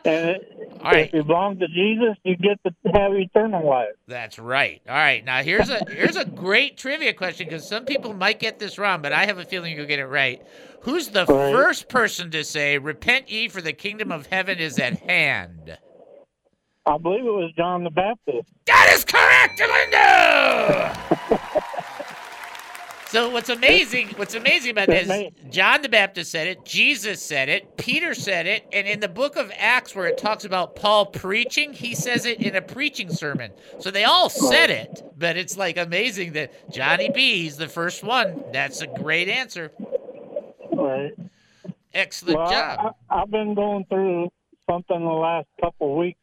All 0.81 0.91
right. 0.91 1.07
if 1.07 1.13
you 1.13 1.23
belong 1.23 1.59
to 1.59 1.67
Jesus, 1.67 2.15
you 2.23 2.35
get 2.37 2.59
to 2.63 2.71
have 2.93 3.13
eternal 3.13 3.67
life. 3.67 3.89
That's 4.07 4.37
right. 4.39 4.81
All 4.87 4.95
right. 4.95 5.23
Now 5.25 5.41
here's 5.43 5.69
a 5.69 5.81
here's 5.89 6.15
a 6.15 6.25
great 6.25 6.77
trivia 6.77 7.13
question 7.13 7.47
because 7.47 7.67
some 7.67 7.85
people 7.85 8.13
might 8.13 8.39
get 8.39 8.59
this 8.59 8.77
wrong, 8.77 9.01
but 9.01 9.11
I 9.13 9.25
have 9.25 9.37
a 9.37 9.45
feeling 9.45 9.75
you'll 9.75 9.85
get 9.87 9.99
it 9.99 10.05
right. 10.05 10.41
Who's 10.81 11.09
the 11.09 11.25
Right. 11.25 11.51
first 11.51 11.89
person 11.89 12.31
to 12.31 12.43
say, 12.43 12.77
"Repent 12.77 13.29
ye, 13.29 13.47
for 13.47 13.61
the 13.61 13.73
kingdom 13.73 14.11
of 14.11 14.27
heaven 14.27 14.59
is 14.59 14.77
at 14.79 14.99
hand"? 14.99 15.77
I 16.85 16.97
believe 16.97 17.25
it 17.25 17.31
was 17.31 17.51
John 17.57 17.83
the 17.83 17.89
Baptist. 17.89 18.47
That 18.65 18.89
is 18.93 19.03
correct, 19.03 19.59
Linda. 19.59 20.97
so 23.10 23.30
what's 23.30 23.50
amazing? 23.50 24.10
What's 24.15 24.36
amazing 24.36 24.72
about 24.72 24.88
this? 24.88 25.32
John 25.50 25.82
the 25.82 25.89
Baptist 25.89 26.32
said 26.32 26.48
it. 26.48 26.65
Jesus 26.65 27.22
said 27.22 27.50
it. 27.50 27.78
Peter 27.78 28.13
said 28.13 28.48
it. 28.48 28.65
And 28.74 28.88
in 28.88 29.00
the 29.00 29.08
book 29.08 29.36
of 29.36 29.52
Acts, 29.58 29.96
where 29.96 30.08
it 30.08 30.17
talks 30.17 30.46
about 30.46 30.76
Paul 30.76 31.06
preaching, 31.06 31.74
he 31.74 31.96
says 31.96 32.26
it 32.26 32.41
in 32.41 32.56
a 32.56 32.62
preaching 32.62 33.12
sermon. 33.12 33.52
So 33.80 33.91
they 33.91 34.04
all 34.04 34.30
said 34.30 34.70
it, 34.70 35.04
but 35.17 35.38
it's 35.38 35.58
like 35.58 35.78
amazing 35.78 36.34
that 36.34 36.72
Johnny 36.72 37.10
B. 37.10 37.43
He's 37.43 37.58
the 37.58 37.67
first 37.67 38.04
one. 38.04 38.43
That's 38.52 38.82
a 38.82 38.88
great 38.88 39.30
answer. 39.30 39.72
Right. 40.72 41.13
Excellent 41.93 42.38
well, 42.38 42.52
job. 42.52 42.96
I, 43.10 43.22
I've 43.22 43.32
been 43.32 43.56
going 43.56 43.86
through 43.86 44.30
something 44.70 45.00
the 45.00 45.10
last 45.10 45.48
couple 45.62 45.91
of 45.91 45.98
weeks 45.98 46.20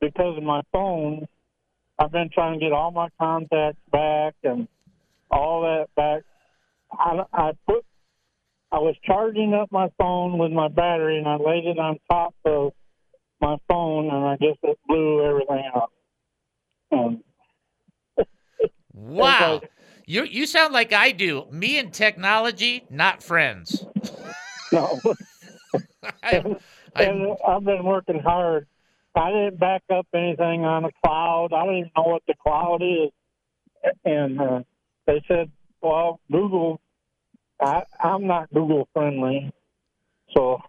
because 0.00 0.36
of 0.36 0.42
my 0.42 0.62
phone. 0.72 1.26
I've 1.98 2.12
been 2.12 2.30
trying 2.32 2.58
to 2.58 2.64
get 2.64 2.72
all 2.72 2.90
my 2.90 3.08
contacts 3.18 3.80
back 3.90 4.34
and 4.42 4.68
all 5.30 5.62
that 5.62 5.86
back. 5.96 6.22
I, 6.92 7.22
I 7.32 7.52
put, 7.66 7.84
I 8.72 8.78
was 8.78 8.94
charging 9.04 9.54
up 9.54 9.70
my 9.72 9.88
phone 9.98 10.38
with 10.38 10.52
my 10.52 10.68
battery, 10.68 11.18
and 11.18 11.28
I 11.28 11.36
laid 11.36 11.64
it 11.66 11.78
on 11.78 11.98
top 12.10 12.34
of 12.44 12.72
my 13.40 13.56
phone, 13.68 14.06
and 14.10 14.24
I 14.24 14.36
guess 14.36 14.56
it 14.62 14.78
blew 14.88 15.24
everything 15.24 15.70
up. 15.74 15.92
And 16.90 17.22
Wow. 18.92 19.54
like- 19.60 19.70
You 20.06 20.24
you 20.24 20.46
sound 20.46 20.72
like 20.72 20.92
I 20.92 21.12
do. 21.12 21.46
Me 21.50 21.78
and 21.78 21.92
technology, 21.92 22.84
not 22.90 23.22
friends. 23.22 23.86
no, 24.72 25.00
I, 26.22 26.42
I, 26.96 27.04
and 27.04 27.36
I've 27.46 27.64
been 27.64 27.84
working 27.84 28.18
hard. 28.20 28.66
I 29.14 29.30
didn't 29.30 29.58
back 29.58 29.82
up 29.92 30.06
anything 30.14 30.64
on 30.64 30.84
the 30.84 30.90
cloud. 31.04 31.52
I 31.52 31.64
don't 31.64 31.76
even 31.76 31.90
know 31.96 32.04
what 32.04 32.22
the 32.26 32.34
cloud 32.42 32.82
is. 32.82 33.10
And 34.04 34.40
uh, 34.40 34.60
they 35.08 35.22
said, 35.26 35.50
well, 35.80 36.20
Google, 36.30 36.80
I, 37.60 37.82
I'm 37.98 38.26
not 38.26 38.52
Google 38.52 38.86
friendly. 38.92 39.50
So, 40.36 40.60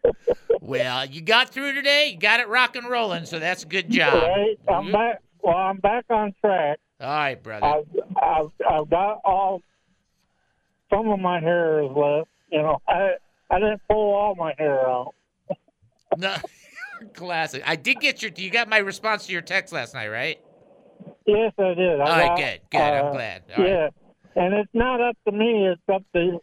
well, 0.60 1.04
you 1.04 1.20
got 1.20 1.50
through 1.50 1.74
today. 1.74 2.12
You 2.14 2.18
got 2.18 2.38
it 2.38 2.48
rock 2.48 2.76
and 2.76 2.88
rolling, 2.88 3.26
so 3.26 3.40
that's 3.40 3.64
a 3.64 3.66
good 3.66 3.90
job. 3.90 4.14
right, 4.14 4.56
I'm 4.72 4.92
back. 4.92 5.20
Well, 5.42 5.56
I'm 5.56 5.78
back 5.78 6.04
on 6.10 6.32
track. 6.40 6.78
All 7.00 7.08
right, 7.08 7.42
brother. 7.42 7.66
I've, 7.66 7.86
I've, 8.16 8.50
I've 8.70 8.88
got 8.88 9.20
all, 9.24 9.60
some 10.88 11.08
of 11.08 11.18
my 11.18 11.40
hair 11.40 11.82
is 11.82 11.90
left. 11.90 12.28
You 12.52 12.62
know, 12.62 12.78
I, 12.86 13.14
I 13.50 13.58
didn't 13.58 13.80
pull 13.90 14.14
all 14.14 14.36
my 14.36 14.54
hair 14.56 14.88
out. 14.88 15.14
No, 16.18 16.36
classic. 17.14 17.62
I 17.64 17.74
did 17.74 17.98
get 17.98 18.20
your. 18.20 18.30
You 18.36 18.50
got 18.50 18.68
my 18.68 18.76
response 18.76 19.24
to 19.28 19.32
your 19.32 19.40
text 19.40 19.72
last 19.72 19.94
night, 19.94 20.08
right? 20.08 20.38
Yes, 21.26 21.52
I 21.58 21.74
did. 21.74 22.00
I 22.00 22.04
All 22.04 22.10
right, 22.10 22.28
got, 22.28 22.36
good, 22.38 22.60
good. 22.70 22.80
I'm 22.80 23.06
uh, 23.06 23.10
glad. 23.12 23.42
All 23.56 23.62
right. 23.64 23.70
yeah, 23.70 23.88
and 24.42 24.54
it's 24.54 24.70
not 24.74 25.00
up 25.00 25.16
to 25.26 25.32
me. 25.32 25.68
It's 25.68 25.80
up 25.92 26.02
to, 26.14 26.40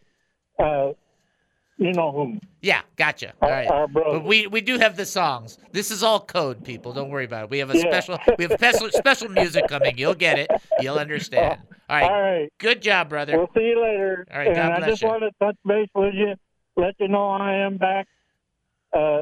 uh, 0.63 0.93
you 1.77 1.93
know 1.93 2.11
whom. 2.11 2.39
Yeah, 2.61 2.81
gotcha. 2.97 3.33
All 3.41 3.49
right. 3.49 3.69
Our-. 3.69 3.87
But 3.87 4.25
we 4.25 4.47
we 4.47 4.61
do 4.61 4.77
have 4.77 4.97
the 4.97 5.05
songs. 5.05 5.57
This 5.71 5.91
is 5.91 6.03
all 6.03 6.19
code, 6.19 6.63
people. 6.63 6.91
Don't 6.93 7.09
worry 7.09 7.25
about 7.25 7.45
it. 7.45 7.49
We 7.49 7.59
have 7.59 7.69
a 7.69 7.77
Yeah. 7.77 7.89
special 7.89 8.19
we 8.37 8.43
have 8.43 8.53
special 8.53 8.89
special 8.91 9.29
music 9.29 9.67
coming. 9.67 9.97
You'll 9.97 10.13
get 10.15 10.37
it. 10.37 10.51
You'll 10.79 10.99
understand. 10.99 11.57
All 11.89 11.95
right. 11.95 12.03
All 12.11 12.21
right. 12.21 12.49
Good 12.57 12.81
job, 12.81 13.09
brother. 13.09 13.37
We'll 13.37 13.49
see 13.55 13.63
you 13.63 13.81
later. 13.81 14.25
All 14.31 14.39
right, 14.39 14.47
And 14.47 14.55
God 14.55 14.83
I 14.83 14.89
just 14.89 15.01
you. 15.01 15.07
want 15.07 15.23
to 15.23 15.31
touch 15.43 15.55
base 15.65 15.87
with 15.95 16.13
you, 16.13 16.35
let 16.75 16.95
you 16.99 17.07
know 17.07 17.29
I 17.29 17.65
am 17.65 17.77
back, 17.77 18.07
uh, 18.93 19.21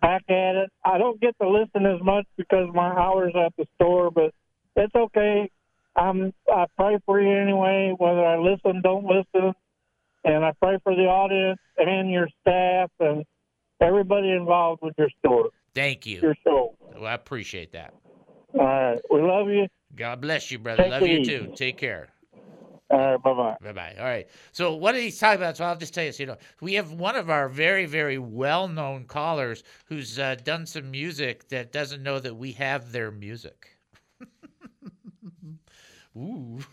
back 0.00 0.22
at 0.30 0.56
it. 0.56 0.70
I 0.84 0.96
don't 0.98 1.20
get 1.20 1.36
to 1.42 1.48
listen 1.48 1.84
as 1.86 2.00
much 2.02 2.24
because 2.36 2.68
my 2.72 2.88
hours 2.88 3.34
at 3.36 3.52
the 3.58 3.66
store, 3.76 4.10
but 4.10 4.32
it's 4.78 4.94
okay. 4.94 5.50
I'm 5.96 6.32
I 6.52 6.66
pray 6.76 6.98
for 7.04 7.20
you 7.20 7.30
anyway, 7.30 7.94
whether 7.98 8.24
I 8.24 8.38
listen, 8.38 8.80
don't 8.82 9.04
listen, 9.04 9.52
and 10.24 10.44
I 10.44 10.52
pray 10.62 10.78
for 10.82 10.94
the 10.94 11.02
audience 11.02 11.58
and 11.76 12.10
your 12.10 12.28
staff 12.40 12.90
and 13.00 13.24
everybody 13.80 14.30
involved 14.30 14.82
with 14.82 14.94
your 14.98 15.10
store, 15.18 15.50
Thank 15.74 16.06
you. 16.06 16.20
your 16.20 16.36
show. 16.44 16.74
Well, 16.94 17.06
I 17.06 17.14
appreciate 17.14 17.72
that. 17.72 17.94
All 18.54 18.64
right, 18.64 19.00
we 19.10 19.20
love 19.20 19.48
you. 19.48 19.66
God 19.94 20.20
bless 20.20 20.50
you, 20.50 20.58
brother. 20.58 20.84
Take 20.84 20.92
Love 20.92 21.02
you 21.02 21.18
easy. 21.18 21.38
too. 21.38 21.52
Take 21.54 21.78
care. 21.78 22.08
All 22.90 22.98
right, 22.98 23.22
bye 23.22 23.34
bye. 23.34 23.56
Bye 23.60 23.72
bye. 23.72 23.94
All 23.98 24.04
right. 24.04 24.26
So 24.52 24.74
what 24.74 24.94
he's 24.94 25.18
talking 25.18 25.40
about? 25.40 25.56
So 25.58 25.64
I'll 25.64 25.76
just 25.76 25.92
tell 25.92 26.04
you. 26.04 26.12
So, 26.12 26.22
you 26.22 26.26
know, 26.28 26.36
we 26.60 26.74
have 26.74 26.92
one 26.92 27.16
of 27.16 27.28
our 27.28 27.48
very, 27.48 27.84
very 27.84 28.18
well-known 28.18 29.04
callers 29.04 29.62
who's 29.86 30.18
uh, 30.18 30.36
done 30.42 30.64
some 30.64 30.90
music 30.90 31.48
that 31.48 31.70
doesn't 31.72 32.02
know 32.02 32.18
that 32.18 32.36
we 32.36 32.52
have 32.52 32.92
their 32.92 33.10
music. 33.10 33.77
Ooh. 36.18 36.58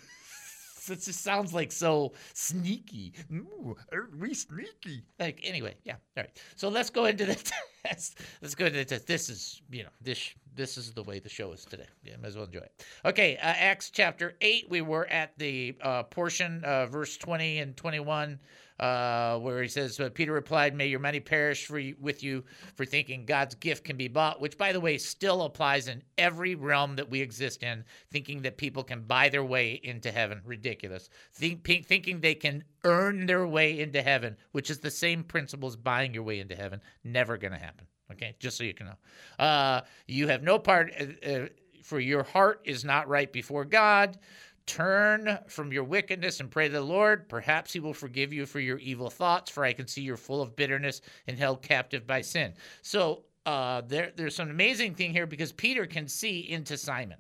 It 0.88 1.02
just 1.02 1.22
sounds 1.22 1.54
like 1.54 1.72
so 1.72 2.14
sneaky. 2.34 3.14
Ooh, 3.34 3.76
are 3.92 4.08
we 4.20 4.34
sneaky? 4.34 5.04
Like 5.20 5.40
anyway, 5.44 5.76
yeah. 5.84 5.96
All 6.16 6.24
right. 6.24 6.30
So 6.56 6.70
let's 6.70 6.90
go 6.92 7.06
into 7.06 7.26
the 7.26 7.36
test. 7.86 8.20
Let's 8.42 8.54
go 8.56 8.66
into 8.68 8.78
the 8.78 8.86
test. 8.86 9.08
This 9.08 9.30
is, 9.30 9.62
you 9.72 9.84
know, 9.84 9.90
this 10.02 10.36
this 10.54 10.78
is 10.78 10.92
the 10.94 11.04
way 11.04 11.20
the 11.20 11.30
show 11.30 11.52
is 11.54 11.66
today. 11.66 11.88
Yeah, 12.04 12.18
might 12.18 12.28
as 12.28 12.36
well 12.36 12.46
enjoy 12.46 12.60
it. 12.60 12.86
Okay, 13.04 13.36
uh, 13.38 13.40
Acts 13.58 13.90
chapter 13.90 14.36
eight. 14.42 14.70
We 14.70 14.82
were 14.82 15.08
at 15.08 15.38
the 15.38 15.76
uh, 15.82 16.04
portion, 16.04 16.64
uh, 16.64 16.86
verse 16.86 17.18
twenty 17.18 17.58
and 17.60 17.76
twenty-one, 17.76 18.40
uh, 18.80 19.38
where 19.40 19.62
he 19.62 19.68
says, 19.68 20.00
"Peter 20.14 20.34
replied, 20.34 20.76
May 20.76 20.88
your 20.88 21.00
money 21.00 21.20
perish 21.20 21.66
for 21.66 21.80
you, 21.80 21.96
with 22.00 22.24
you 22.24 22.44
for 22.76 22.86
thinking 22.86 23.26
God's 23.26 23.56
gift 23.56 23.84
can 23.84 23.98
be 23.98 24.08
bought." 24.08 24.42
Which, 24.42 24.58
by 24.58 24.72
the 24.72 24.80
way, 24.80 24.98
still 24.98 25.44
applies 25.44 25.88
in 25.88 26.04
every 26.18 26.56
realm 26.56 26.96
that 26.96 27.10
we 27.10 27.22
exist 27.22 27.64
in. 27.64 27.86
Thinking 28.12 28.42
that 28.42 28.58
people 28.58 28.84
can 28.84 29.02
buy 29.02 29.30
their 29.30 29.46
way 29.46 29.80
into 29.84 30.12
heaven, 30.12 30.42
ridiculous. 30.46 31.10
Think, 31.34 31.66
thinking 31.66 32.20
they 32.20 32.36
can 32.36 32.64
earn 32.84 33.26
their 33.26 33.48
way 33.48 33.80
into 33.80 34.02
heaven, 34.02 34.38
which 34.52 34.70
is 34.70 34.80
the 34.80 34.92
same 34.92 35.24
principle 35.24 35.70
as 35.70 35.76
buying 35.76 36.14
your 36.14 36.24
way 36.24 36.40
into 36.40 36.56
heaven, 36.56 36.82
never 37.04 37.38
going 37.38 37.54
to 37.54 37.60
happen. 37.60 37.88
Okay, 38.12 38.36
just 38.40 38.58
so 38.58 38.64
you 38.64 38.74
can 38.74 38.88
know. 38.88 39.44
Uh, 39.44 39.82
you 40.08 40.28
have 40.28 40.44
no 40.44 40.60
part, 40.60 40.94
uh, 41.00 41.28
uh, 41.28 41.46
for 41.84 42.00
your 42.00 42.24
heart 42.24 42.62
is 42.66 42.86
not 42.86 43.08
right 43.08 43.32
before 43.32 43.66
God. 43.66 44.18
Turn 44.66 45.38
from 45.48 45.72
your 45.72 45.84
wickedness 45.84 46.40
and 46.40 46.50
pray 46.50 46.68
to 46.68 46.74
the 46.74 46.82
Lord. 46.82 47.30
Perhaps 47.30 47.74
He 47.74 47.80
will 47.80 47.94
forgive 47.94 48.34
you 48.34 48.46
for 48.46 48.60
your 48.60 48.80
evil 48.80 49.10
thoughts, 49.10 49.52
for 49.52 49.64
I 49.64 49.74
can 49.74 49.88
see 49.88 50.02
you're 50.02 50.18
full 50.18 50.42
of 50.42 50.56
bitterness 50.56 51.02
and 51.28 51.38
held 51.38 51.62
captive 51.62 52.08
by 52.08 52.22
sin. 52.22 52.54
So 52.82 53.24
uh, 53.46 53.82
there, 53.88 54.12
there's 54.16 54.36
some 54.36 54.50
amazing 54.50 54.96
thing 54.96 55.12
here 55.12 55.28
because 55.28 55.52
Peter 55.52 55.86
can 55.86 56.08
see 56.08 56.40
into 56.50 56.78
Simon. 56.78 57.18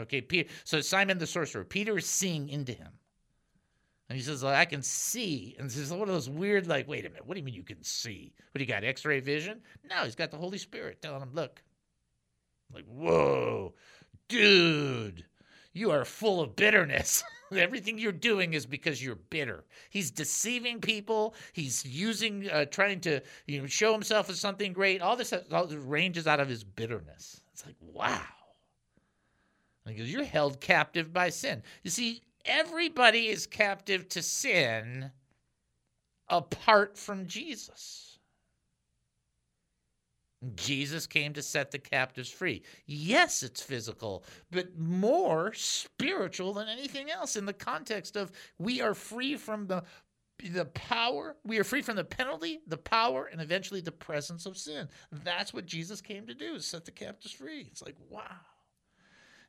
Okay, 0.00 0.20
Peter. 0.20 0.48
So 0.64 0.80
Simon 0.80 1.18
the 1.18 1.26
sorcerer, 1.26 1.64
Peter 1.64 1.98
is 1.98 2.06
seeing 2.06 2.48
into 2.48 2.72
him. 2.72 2.90
And 4.08 4.16
he 4.16 4.24
says, 4.24 4.42
I 4.42 4.64
can 4.64 4.82
see. 4.82 5.54
And 5.56 5.68
this 5.68 5.76
is 5.76 5.92
one 5.92 6.00
of 6.00 6.08
those 6.08 6.28
weird, 6.28 6.66
like, 6.66 6.88
wait 6.88 7.06
a 7.06 7.08
minute, 7.08 7.24
what 7.24 7.34
do 7.34 7.40
you 7.40 7.44
mean 7.44 7.54
you 7.54 7.62
can 7.62 7.84
see? 7.84 8.32
What 8.50 8.58
do 8.58 8.64
you 8.64 8.68
got, 8.68 8.82
x 8.82 9.04
ray 9.04 9.20
vision? 9.20 9.60
No, 9.88 10.02
he's 10.02 10.16
got 10.16 10.32
the 10.32 10.36
Holy 10.36 10.58
Spirit 10.58 11.00
telling 11.00 11.22
him, 11.22 11.30
look. 11.32 11.62
Like, 12.74 12.86
whoa, 12.86 13.74
dude, 14.28 15.24
you 15.80 15.90
are 15.90 16.04
full 16.04 16.40
of 16.40 16.54
bitterness. 16.54 17.24
Everything 17.52 17.98
you're 17.98 18.12
doing 18.12 18.52
is 18.52 18.66
because 18.66 19.02
you're 19.02 19.16
bitter. 19.16 19.64
He's 19.88 20.12
deceiving 20.12 20.80
people. 20.80 21.34
He's 21.52 21.84
using, 21.84 22.48
uh, 22.48 22.66
trying 22.66 23.00
to, 23.00 23.20
you 23.46 23.60
know, 23.60 23.66
show 23.66 23.92
himself 23.92 24.30
as 24.30 24.38
something 24.38 24.72
great. 24.72 25.02
All 25.02 25.16
this, 25.16 25.32
all 25.50 25.66
this 25.66 25.78
ranges 25.78 26.28
out 26.28 26.38
of 26.38 26.48
his 26.48 26.62
bitterness. 26.62 27.40
It's 27.52 27.66
like, 27.66 27.74
wow. 27.80 28.22
Because 29.84 30.12
you're 30.12 30.22
held 30.22 30.60
captive 30.60 31.12
by 31.12 31.30
sin. 31.30 31.62
You 31.82 31.90
see, 31.90 32.22
everybody 32.44 33.26
is 33.28 33.46
captive 33.46 34.08
to 34.10 34.22
sin 34.22 35.10
apart 36.28 36.96
from 36.96 37.26
Jesus. 37.26 38.09
Jesus 40.54 41.06
came 41.06 41.34
to 41.34 41.42
set 41.42 41.70
the 41.70 41.78
captives 41.78 42.30
free. 42.30 42.62
Yes, 42.86 43.42
it's 43.42 43.62
physical, 43.62 44.24
but 44.50 44.78
more 44.78 45.52
spiritual 45.52 46.54
than 46.54 46.68
anything 46.68 47.10
else 47.10 47.36
in 47.36 47.44
the 47.44 47.52
context 47.52 48.16
of 48.16 48.32
we 48.58 48.80
are 48.80 48.94
free 48.94 49.36
from 49.36 49.66
the 49.66 49.82
the 50.54 50.64
power, 50.64 51.36
we 51.44 51.58
are 51.58 51.64
free 51.64 51.82
from 51.82 51.96
the 51.96 52.04
penalty, 52.04 52.60
the 52.66 52.78
power, 52.78 53.26
and 53.26 53.42
eventually 53.42 53.82
the 53.82 53.92
presence 53.92 54.46
of 54.46 54.56
sin. 54.56 54.88
That's 55.12 55.52
what 55.52 55.66
Jesus 55.66 56.00
came 56.00 56.26
to 56.26 56.34
do, 56.34 56.54
is 56.54 56.66
set 56.66 56.86
the 56.86 56.90
captives 56.90 57.34
free. 57.34 57.68
It's 57.70 57.82
like, 57.82 57.96
wow. 58.08 58.22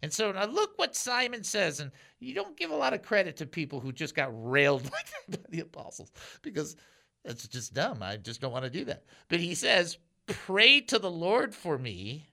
And 0.01 0.11
so 0.11 0.31
now 0.31 0.45
look 0.45 0.77
what 0.77 0.95
Simon 0.95 1.43
says, 1.43 1.79
and 1.79 1.91
you 2.19 2.33
don't 2.33 2.57
give 2.57 2.71
a 2.71 2.75
lot 2.75 2.93
of 2.93 3.03
credit 3.03 3.37
to 3.37 3.45
people 3.45 3.79
who 3.79 3.91
just 3.91 4.15
got 4.15 4.31
railed 4.33 4.83
like 4.83 5.05
that 5.29 5.43
by 5.43 5.49
the 5.49 5.61
apostles 5.61 6.11
because 6.41 6.75
that's 7.23 7.47
just 7.47 7.73
dumb. 7.73 8.01
I 8.01 8.17
just 8.17 8.41
don't 8.41 8.51
want 8.51 8.65
to 8.65 8.71
do 8.71 8.85
that. 8.85 9.03
But 9.29 9.39
he 9.39 9.53
says, 9.53 9.97
Pray 10.33 10.81
to 10.81 10.99
the 10.99 11.11
Lord 11.11 11.53
for 11.55 11.77
me 11.77 12.27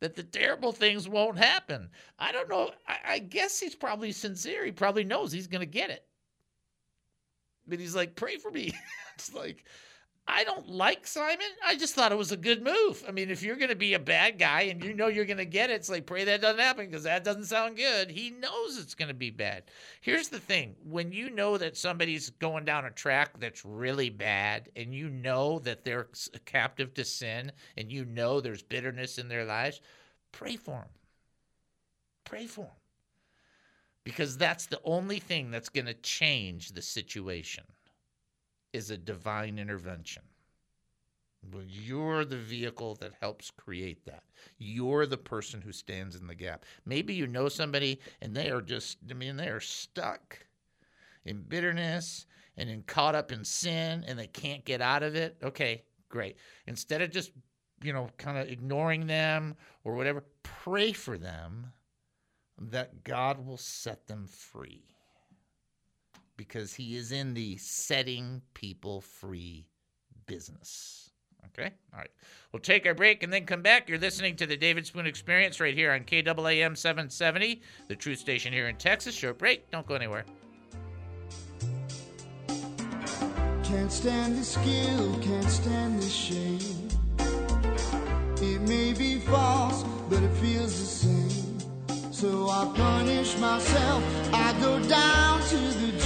that 0.00 0.16
the 0.16 0.22
terrible 0.22 0.72
things 0.72 1.08
won't 1.08 1.38
happen. 1.38 1.90
I 2.18 2.32
don't 2.32 2.48
know. 2.48 2.72
I, 2.86 2.98
I 3.06 3.18
guess 3.18 3.58
he's 3.60 3.74
probably 3.74 4.12
sincere. 4.12 4.64
He 4.64 4.72
probably 4.72 5.04
knows 5.04 5.32
he's 5.32 5.46
going 5.46 5.60
to 5.60 5.66
get 5.66 5.90
it. 5.90 6.04
But 7.66 7.78
he's 7.78 7.94
like, 7.94 8.14
Pray 8.14 8.36
for 8.36 8.50
me. 8.50 8.72
it's 9.14 9.32
like, 9.34 9.64
I 10.26 10.42
don't 10.44 10.70
like 10.70 11.06
Simon. 11.06 11.46
I 11.64 11.76
just 11.76 11.94
thought 11.94 12.10
it 12.10 12.18
was 12.18 12.32
a 12.32 12.36
good 12.38 12.62
move. 12.62 13.04
I 13.06 13.10
mean, 13.10 13.28
if 13.28 13.42
you're 13.42 13.56
going 13.56 13.68
to 13.68 13.76
be 13.76 13.92
a 13.92 13.98
bad 13.98 14.38
guy 14.38 14.62
and 14.62 14.82
you 14.82 14.94
know 14.94 15.08
you're 15.08 15.26
going 15.26 15.36
to 15.36 15.44
get 15.44 15.68
it, 15.68 15.74
it's 15.74 15.90
like, 15.90 16.06
pray 16.06 16.24
that 16.24 16.40
doesn't 16.40 16.60
happen 16.60 16.86
because 16.86 17.02
that 17.02 17.24
doesn't 17.24 17.44
sound 17.44 17.76
good. 17.76 18.10
He 18.10 18.30
knows 18.30 18.78
it's 18.78 18.94
going 18.94 19.08
to 19.08 19.14
be 19.14 19.30
bad. 19.30 19.64
Here's 20.00 20.28
the 20.28 20.40
thing 20.40 20.76
when 20.82 21.12
you 21.12 21.28
know 21.28 21.58
that 21.58 21.76
somebody's 21.76 22.30
going 22.30 22.64
down 22.64 22.86
a 22.86 22.90
track 22.90 23.38
that's 23.38 23.66
really 23.66 24.08
bad 24.08 24.70
and 24.76 24.94
you 24.94 25.10
know 25.10 25.58
that 25.58 25.84
they're 25.84 26.08
captive 26.46 26.94
to 26.94 27.04
sin 27.04 27.52
and 27.76 27.92
you 27.92 28.06
know 28.06 28.40
there's 28.40 28.62
bitterness 28.62 29.18
in 29.18 29.28
their 29.28 29.44
lives, 29.44 29.82
pray 30.32 30.56
for 30.56 30.76
them. 30.76 30.88
Pray 32.24 32.46
for 32.46 32.62
them. 32.62 32.70
Because 34.04 34.38
that's 34.38 34.66
the 34.66 34.80
only 34.84 35.18
thing 35.18 35.50
that's 35.50 35.68
going 35.68 35.86
to 35.86 35.94
change 35.94 36.70
the 36.72 36.82
situation 36.82 37.64
is 38.74 38.90
a 38.90 38.98
divine 38.98 39.56
intervention. 39.56 40.24
Well, 41.52 41.62
you're 41.64 42.24
the 42.24 42.38
vehicle 42.38 42.96
that 42.96 43.12
helps 43.20 43.52
create 43.52 44.04
that. 44.06 44.24
You're 44.58 45.06
the 45.06 45.16
person 45.16 45.60
who 45.60 45.70
stands 45.70 46.16
in 46.16 46.26
the 46.26 46.34
gap. 46.34 46.64
Maybe 46.84 47.14
you 47.14 47.28
know 47.28 47.48
somebody 47.48 48.00
and 48.20 48.34
they 48.34 48.50
are 48.50 48.60
just, 48.60 48.98
I 49.08 49.14
mean, 49.14 49.36
they 49.36 49.48
are 49.48 49.60
stuck 49.60 50.44
in 51.24 51.42
bitterness 51.42 52.26
and 52.56 52.68
in 52.68 52.82
caught 52.82 53.14
up 53.14 53.30
in 53.30 53.44
sin 53.44 54.04
and 54.08 54.18
they 54.18 54.26
can't 54.26 54.64
get 54.64 54.80
out 54.80 55.04
of 55.04 55.14
it. 55.14 55.36
Okay, 55.42 55.84
great. 56.08 56.36
Instead 56.66 57.00
of 57.00 57.12
just, 57.12 57.30
you 57.82 57.92
know, 57.92 58.08
kind 58.18 58.38
of 58.38 58.48
ignoring 58.48 59.06
them 59.06 59.54
or 59.84 59.94
whatever, 59.94 60.24
pray 60.42 60.92
for 60.92 61.16
them 61.16 61.72
that 62.58 63.04
God 63.04 63.46
will 63.46 63.58
set 63.58 64.08
them 64.08 64.26
free 64.26 64.93
because 66.36 66.74
he 66.74 66.96
is 66.96 67.12
in 67.12 67.34
the 67.34 67.56
setting 67.56 68.42
people 68.54 69.00
free 69.00 69.66
business. 70.26 71.10
Okay? 71.46 71.70
All 71.92 71.98
right. 71.98 72.10
We'll 72.52 72.60
take 72.60 72.86
our 72.86 72.94
break 72.94 73.22
and 73.22 73.32
then 73.32 73.46
come 73.46 73.62
back. 73.62 73.88
You're 73.88 73.98
listening 73.98 74.36
to 74.36 74.46
the 74.46 74.56
David 74.56 74.86
Spoon 74.86 75.06
Experience 75.06 75.60
right 75.60 75.74
here 75.74 75.92
on 75.92 76.00
KAAM 76.00 76.76
770, 76.76 77.62
the 77.88 77.96
truth 77.96 78.18
station 78.18 78.52
here 78.52 78.68
in 78.68 78.76
Texas. 78.76 79.14
Short 79.14 79.38
break. 79.38 79.70
Don't 79.70 79.86
go 79.86 79.94
anywhere. 79.94 80.24
Can't 83.62 83.90
stand 83.90 84.38
the 84.38 84.44
skill, 84.44 85.18
can't 85.20 85.50
stand 85.50 86.00
the 86.00 86.08
shame. 86.08 86.88
It 88.40 88.60
may 88.62 88.92
be 88.92 89.18
false, 89.18 89.84
but 90.08 90.22
it 90.22 90.32
feels 90.34 90.78
the 90.78 90.86
same. 90.86 92.12
So 92.12 92.48
I 92.48 92.70
punish 92.76 93.36
myself. 93.38 94.04
I 94.32 94.54
go 94.60 94.78
down 94.88 95.40
to 95.48 95.56
the 95.56 95.98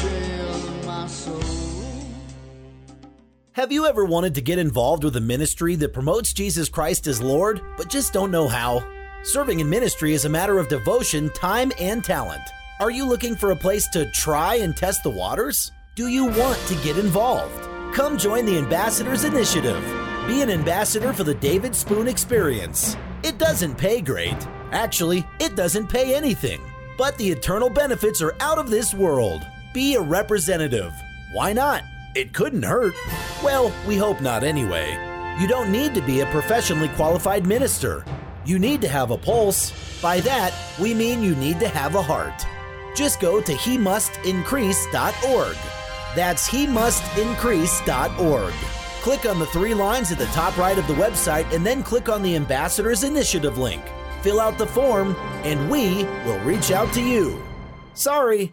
Have 3.53 3.73
you 3.73 3.87
ever 3.87 4.05
wanted 4.05 4.37
to 4.37 4.41
get 4.41 4.59
involved 4.59 5.03
with 5.03 5.17
a 5.17 5.21
ministry 5.21 5.75
that 5.77 5.93
promotes 5.93 6.33
Jesus 6.33 6.69
Christ 6.69 7.07
as 7.09 7.21
Lord, 7.21 7.61
but 7.77 7.89
just 7.89 8.13
don't 8.13 8.31
know 8.31 8.47
how? 8.47 8.87
Serving 9.25 9.59
in 9.59 9.69
ministry 9.69 10.13
is 10.13 10.25
a 10.25 10.29
matter 10.29 10.59
of 10.59 10.69
devotion, 10.69 11.29
time, 11.31 11.73
and 11.81 12.05
talent. 12.05 12.43
Are 12.79 12.93
you 12.93 13.05
looking 13.05 13.35
for 13.35 13.51
a 13.51 13.57
place 13.57 13.89
to 13.89 14.09
try 14.13 14.55
and 14.55 14.77
test 14.77 15.03
the 15.03 15.11
waters? 15.11 15.73
Do 15.97 16.07
you 16.07 16.27
want 16.27 16.59
to 16.69 16.77
get 16.85 16.97
involved? 16.97 17.69
Come 17.93 18.17
join 18.17 18.47
the 18.47 18.57
Ambassadors 18.57 19.25
Initiative. 19.25 19.83
Be 20.29 20.43
an 20.43 20.51
ambassador 20.51 21.13
for 21.13 21.25
the 21.25 21.35
David 21.35 21.75
Spoon 21.75 22.07
Experience. 22.07 22.97
It 23.25 23.39
doesn't 23.39 23.77
pay 23.77 24.01
great. 24.01 24.37
Actually, 24.71 25.27
it 25.41 25.57
doesn't 25.57 25.89
pay 25.89 26.15
anything. 26.15 26.61
But 26.97 27.19
the 27.19 27.29
eternal 27.29 27.71
benefits 27.71 28.23
are 28.23 28.37
out 28.39 28.59
of 28.59 28.71
this 28.71 28.95
world. 28.95 29.45
Be 29.73 29.97
a 29.97 30.01
representative. 30.01 30.95
Why 31.31 31.53
not? 31.53 31.83
It 32.15 32.33
couldn't 32.33 32.63
hurt. 32.63 32.95
Well, 33.45 33.71
we 33.87 33.97
hope 33.97 34.23
not 34.23 34.43
anyway. 34.43 34.97
You 35.39 35.47
don't 35.47 35.71
need 35.71 35.95
to 35.95 36.01
be 36.01 36.21
a 36.21 36.27
professionally 36.27 36.89
qualified 36.89 37.47
minister. 37.47 38.03
You 38.47 38.59
need 38.59 38.81
to 38.81 38.89
have 38.89 39.11
a 39.11 39.19
pulse. 39.19 40.01
By 40.01 40.21
that, 40.21 40.55
we 40.81 40.95
mean 40.95 41.23
you 41.23 41.37
need 41.37 41.61
to 41.61 41.69
have 41.69 41.97
a 41.97 42.03
heart. 42.03 42.47
Just 42.97 43.21
go 43.21 43.43
to 43.43 43.53
he 43.53 43.77
mustincrease.org. 43.77 45.57
That's 46.17 46.47
he 46.47 46.67
mustincrease.org. 46.67 48.55
Click 49.03 49.27
on 49.27 49.39
the 49.39 49.47
three 49.47 49.75
lines 49.75 50.11
at 50.11 50.19
the 50.19 50.27
top 50.27 50.57
right 50.57 50.79
of 50.79 50.87
the 50.87 50.95
website 50.95 51.53
and 51.55 51.65
then 51.65 51.83
click 51.83 52.09
on 52.09 52.23
the 52.23 52.37
Ambassadors 52.37 53.05
Initiative 53.05 53.59
link. 53.59 53.83
Fill 54.23 54.41
out 54.41 54.57
the 54.57 54.67
form 54.67 55.15
and 55.45 55.71
we 55.71 56.05
will 56.25 56.39
reach 56.41 56.71
out 56.71 56.91
to 56.95 57.03
you. 57.03 57.48
Sorry, 57.99 58.53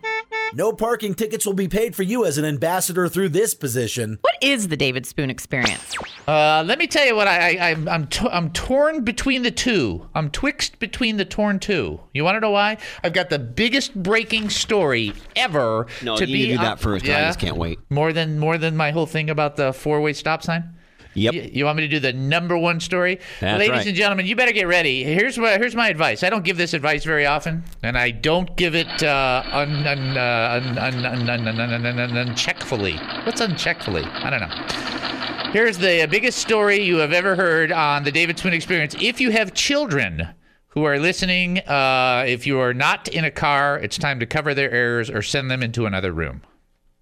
No 0.55 0.73
parking 0.73 1.13
tickets 1.13 1.45
will 1.45 1.53
be 1.53 1.67
paid 1.67 1.95
for 1.95 2.01
you 2.01 2.25
as 2.25 2.39
an 2.39 2.45
ambassador 2.45 3.07
through 3.07 3.29
this 3.29 3.53
position. 3.53 4.17
What 4.21 4.33
is 4.41 4.69
the 4.69 4.77
David 4.77 5.05
Spoon 5.05 5.29
experience? 5.29 5.95
Uh, 6.27 6.63
let 6.65 6.79
me 6.79 6.87
tell 6.87 7.05
you 7.05 7.15
what 7.15 7.27
I, 7.27 7.55
I 7.57 7.69
I'm 7.71 7.87
I'm, 7.87 8.07
t- 8.07 8.27
I'm 8.31 8.49
torn 8.51 9.03
between 9.03 9.43
the 9.43 9.51
two. 9.51 10.09
I'm 10.15 10.31
twixt 10.31 10.79
between 10.79 11.17
the 11.17 11.25
torn 11.25 11.59
two. 11.59 11.99
You 12.13 12.23
want 12.23 12.37
to 12.37 12.39
know 12.39 12.49
why? 12.51 12.77
I've 13.03 13.13
got 13.13 13.29
the 13.29 13.37
biggest 13.37 13.93
breaking 14.01 14.49
story 14.49 15.13
ever. 15.35 15.85
No, 16.01 16.17
to 16.17 16.25
you 16.25 16.33
be 16.33 16.33
need 16.33 16.47
to 16.47 16.53
do 16.53 16.57
on- 16.59 16.65
that 16.65 16.79
first. 16.79 17.05
I 17.05 17.09
just 17.27 17.39
can't 17.39 17.57
wait. 17.57 17.77
More 17.91 18.13
than 18.13 18.39
more 18.39 18.57
than 18.57 18.75
my 18.75 18.89
whole 18.91 19.05
thing 19.05 19.29
about 19.29 19.57
the 19.57 19.73
four 19.73 20.01
way 20.01 20.13
stop 20.13 20.41
sign. 20.41 20.74
Yep. 21.15 21.33
You, 21.33 21.49
you 21.51 21.65
want 21.65 21.77
me 21.77 21.83
to 21.83 21.87
do 21.87 21.99
the 21.99 22.13
number 22.13 22.57
one 22.57 22.79
story? 22.79 23.19
That's 23.39 23.57
Ladies 23.57 23.77
right. 23.77 23.87
and 23.87 23.95
gentlemen, 23.95 24.25
you 24.25 24.35
better 24.35 24.51
get 24.51 24.67
ready. 24.67 25.03
Here's 25.03 25.37
what 25.39 25.59
here's 25.59 25.75
my 25.75 25.89
advice. 25.89 26.23
I 26.23 26.29
don't 26.29 26.43
give 26.43 26.57
this 26.57 26.73
advice 26.73 27.03
very 27.03 27.25
often, 27.25 27.63
and 27.83 27.97
I 27.97 28.11
don't 28.11 28.55
give 28.57 28.75
it 28.75 29.01
uh, 29.01 29.43
un, 29.51 29.87
un, 29.87 30.17
uh, 30.17 30.61
un, 30.61 30.77
un, 30.77 31.05
un, 31.05 31.05
un, 31.05 31.29
un, 31.29 31.47
un, 31.47 31.73
un, 31.73 31.85
un, 31.85 31.99
un, 31.99 32.17
uncheckfully. 32.17 32.97
What's 33.23 33.41
uncheckfully? 33.41 34.03
I 34.03 34.29
don't 34.29 34.41
know. 34.41 35.51
Here's 35.51 35.77
the 35.77 36.05
biggest 36.11 36.39
story 36.39 36.83
you 36.83 36.97
have 36.97 37.13
ever 37.13 37.35
heard 37.35 37.71
on 37.71 38.03
the 38.03 38.11
David 38.11 38.37
Spoon 38.37 38.53
Experience. 38.53 38.93
If 38.99 39.21
you 39.21 39.31
have 39.31 39.53
children 39.53 40.29
who 40.67 40.83
are 40.83 40.99
listening, 40.99 41.59
uh, 41.59 42.25
if 42.27 42.45
you 42.45 42.59
are 42.59 42.73
not 42.73 43.07
in 43.07 43.23
a 43.23 43.31
car, 43.31 43.79
it's 43.79 43.97
time 43.97 44.19
to 44.19 44.25
cover 44.25 44.53
their 44.53 44.69
errors 44.69 45.09
or 45.09 45.21
send 45.21 45.49
them 45.49 45.63
into 45.63 45.85
another 45.85 46.11
room. 46.11 46.41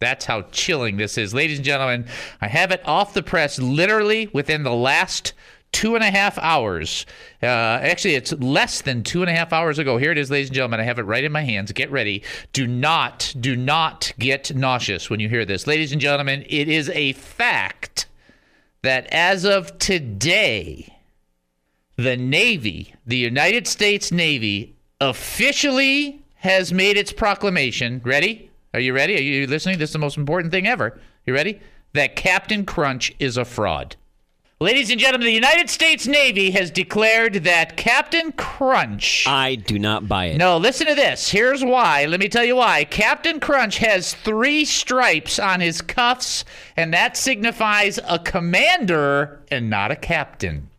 That's 0.04 0.26
how 0.26 0.42
chilling 0.52 0.98
this 0.98 1.18
is. 1.18 1.34
Ladies 1.34 1.60
and 1.60 1.66
gentlemen, 1.66 2.06
I 2.42 2.48
have 2.48 2.72
it 2.72 2.82
off 2.86 3.13
the 3.13 3.24
press 3.24 3.58
literally 3.58 4.28
within 4.34 4.63
the 4.63 4.74
last 4.74 5.32
two 5.72 5.96
and 5.96 6.04
a 6.04 6.12
half 6.12 6.38
hours. 6.38 7.06
Uh, 7.42 7.46
actually, 7.46 8.16
it's 8.16 8.34
less 8.34 8.82
than 8.82 9.04
two 9.04 9.22
and 9.22 9.30
a 9.30 9.34
half 9.34 9.54
hours 9.54 9.80
ago. 9.80 9.98
Here 9.98 10.12
it 10.12 10.18
is, 10.18 10.30
ladies 10.30 10.50
and 10.50 10.56
gentlemen. 10.56 10.82
I 10.82 10.84
have 10.84 11.00
it 11.00 11.04
right 11.04 11.24
in 11.24 11.32
my 11.32 11.44
hands. 11.44 11.72
Get 11.72 11.89
ready. 11.89 12.22
Do 12.52 12.68
not, 12.68 13.34
do 13.39 13.56
not 13.56 14.12
get 14.20 14.54
nauseous 14.54 15.10
when 15.10 15.22
you 15.22 15.30
hear 15.30 15.46
this. 15.46 15.68
Ladies 15.68 15.94
and 15.94 16.02
gentlemen, 16.02 16.46
it 16.50 16.68
is 16.68 16.89
a 16.89 17.13
fact 17.13 18.06
that 18.82 19.08
as 19.08 19.46
of 19.46 19.80
today, 19.80 20.98
the 21.96 22.18
Navy, 22.18 22.94
the 23.08 23.18
United 23.18 23.68
States 23.68 24.12
Navy, 24.12 24.76
officially 25.00 26.22
has 26.36 26.74
made 26.74 26.98
its 26.98 27.13
proclamation. 27.13 28.02
Ready? 28.04 28.52
Are 28.74 28.80
you 28.80 28.94
ready? 28.94 29.16
Are 29.16 29.22
you 29.22 29.46
listening? 29.46 29.78
This 29.78 29.90
is 29.90 29.94
the 29.94 30.00
most 30.00 30.18
important 30.18 30.52
thing 30.52 30.66
ever. 30.66 31.00
You 31.26 31.34
ready? 31.36 31.60
That 31.94 32.16
Captain 32.16 32.66
Crunch 32.66 33.14
is 33.20 33.38
a 33.38 33.46
fraud. 33.46 33.96
Ladies 34.60 34.90
and 34.90 35.00
gentlemen, 35.00 35.28
the 35.28 35.34
United 35.34 35.70
States 35.70 36.08
Navy 36.08 36.50
has 36.52 36.72
declared 36.72 37.44
that 37.44 37.78
Captain 37.78 38.32
Crunch. 38.32 39.28
I 39.28 39.56
do 39.56 39.78
not 39.78 40.08
buy 40.08 40.26
it. 40.28 40.38
No, 40.38 40.58
listen 40.58 40.88
to 40.88 40.96
this. 40.96 41.30
Here's 41.30 41.64
why. 41.64 42.06
Let 42.06 42.20
me 42.20 42.30
tell 42.30 42.46
you 42.46 42.56
why. 42.56 42.86
Captain 42.86 43.40
Crunch 43.40 43.78
has 43.78 44.16
three 44.16 44.66
stripes 44.66 45.38
on 45.38 45.60
his 45.60 45.82
cuffs, 45.82 46.44
and 46.76 46.92
that 46.94 47.16
signifies 47.16 48.00
a 48.08 48.18
commander 48.18 49.42
and 49.52 49.70
not 49.70 49.92
a 49.92 49.96
captain. 49.96 50.70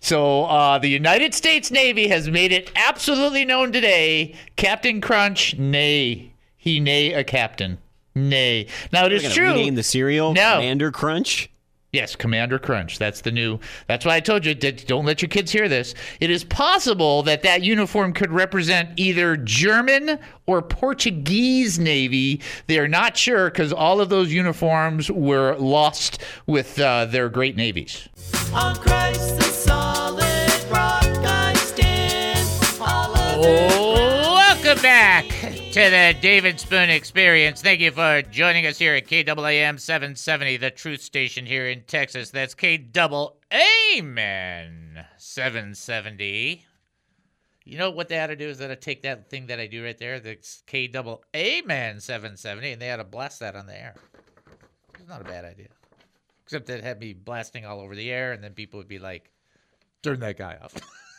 So 0.00 0.44
uh, 0.44 0.78
the 0.78 0.88
United 0.88 1.34
States 1.34 1.70
Navy 1.70 2.08
has 2.08 2.30
made 2.30 2.52
it 2.52 2.72
absolutely 2.76 3.44
known 3.44 3.72
today 3.72 4.36
Captain 4.56 5.02
Crunch, 5.02 5.58
nay, 5.58 6.31
he 6.62 6.78
nay 6.78 7.12
a 7.12 7.24
captain. 7.24 7.78
Nay. 8.14 8.66
Now, 8.92 9.04
it 9.06 9.10
We're 9.10 9.16
is 9.16 9.22
gonna 9.22 9.34
true. 9.34 9.48
rename 9.48 9.74
the 9.74 9.82
cereal 9.82 10.32
No. 10.32 10.54
Commander 10.54 10.92
Crunch. 10.92 11.50
Yes, 11.92 12.14
Commander 12.14 12.60
Crunch. 12.60 12.98
That's 13.00 13.22
the 13.22 13.32
new. 13.32 13.58
That's 13.88 14.04
why 14.06 14.14
I 14.14 14.20
told 14.20 14.46
you 14.46 14.54
don't 14.54 15.04
let 15.04 15.20
your 15.22 15.28
kids 15.28 15.50
hear 15.50 15.68
this. 15.68 15.92
It 16.20 16.30
is 16.30 16.44
possible 16.44 17.24
that 17.24 17.42
that 17.42 17.62
uniform 17.64 18.12
could 18.12 18.30
represent 18.30 18.90
either 18.96 19.36
German 19.36 20.20
or 20.46 20.62
Portuguese 20.62 21.80
Navy. 21.80 22.40
They 22.68 22.78
are 22.78 22.86
not 22.86 23.16
sure 23.16 23.50
because 23.50 23.72
all 23.72 24.00
of 24.00 24.08
those 24.08 24.32
uniforms 24.32 25.10
were 25.10 25.56
lost 25.56 26.22
with 26.46 26.78
uh, 26.78 27.06
their 27.06 27.28
great 27.28 27.56
navies. 27.56 28.08
On 28.54 28.76
Christ 28.76 29.36
the 29.36 29.42
solid 29.42 30.22
rock 30.70 31.02
I 31.04 31.54
stand. 31.56 32.48
All 32.80 33.12
Welcome 34.62 34.80
back 34.80 35.41
to 35.72 35.80
the 35.88 36.14
David 36.20 36.60
Spoon 36.60 36.90
Experience. 36.90 37.62
Thank 37.62 37.80
you 37.80 37.92
for 37.92 38.20
joining 38.20 38.66
us 38.66 38.76
here 38.76 38.94
at 38.94 39.06
KAAM 39.06 39.80
770, 39.80 40.58
the 40.58 40.70
truth 40.70 41.00
station 41.00 41.46
here 41.46 41.66
in 41.66 41.84
Texas. 41.84 42.28
That's 42.28 42.54
KAAM 42.54 42.92
770. 45.16 46.66
You 47.64 47.78
know 47.78 47.90
what 47.90 48.10
they 48.10 48.20
ought 48.20 48.26
to 48.26 48.36
do 48.36 48.48
is 48.48 48.60
ought 48.60 48.66
to 48.66 48.76
take 48.76 49.00
that 49.02 49.30
thing 49.30 49.46
that 49.46 49.60
I 49.60 49.66
do 49.66 49.82
right 49.82 49.96
there, 49.96 50.20
the 50.20 50.36
KAAM 50.36 52.02
770, 52.02 52.72
and 52.72 52.82
they 52.82 52.90
ought 52.92 52.96
to 52.96 53.04
blast 53.04 53.40
that 53.40 53.56
on 53.56 53.64
the 53.64 53.80
air. 53.80 53.94
It's 54.98 55.08
not 55.08 55.22
a 55.22 55.24
bad 55.24 55.46
idea. 55.46 55.68
Except 56.44 56.66
that 56.66 56.80
it 56.80 56.84
had 56.84 57.00
me 57.00 57.14
blasting 57.14 57.64
all 57.64 57.80
over 57.80 57.96
the 57.96 58.10
air, 58.10 58.32
and 58.32 58.44
then 58.44 58.52
people 58.52 58.76
would 58.76 58.88
be 58.88 58.98
like, 58.98 59.30
turn 60.02 60.20
that 60.20 60.36
guy 60.36 60.58
off. 60.62 60.74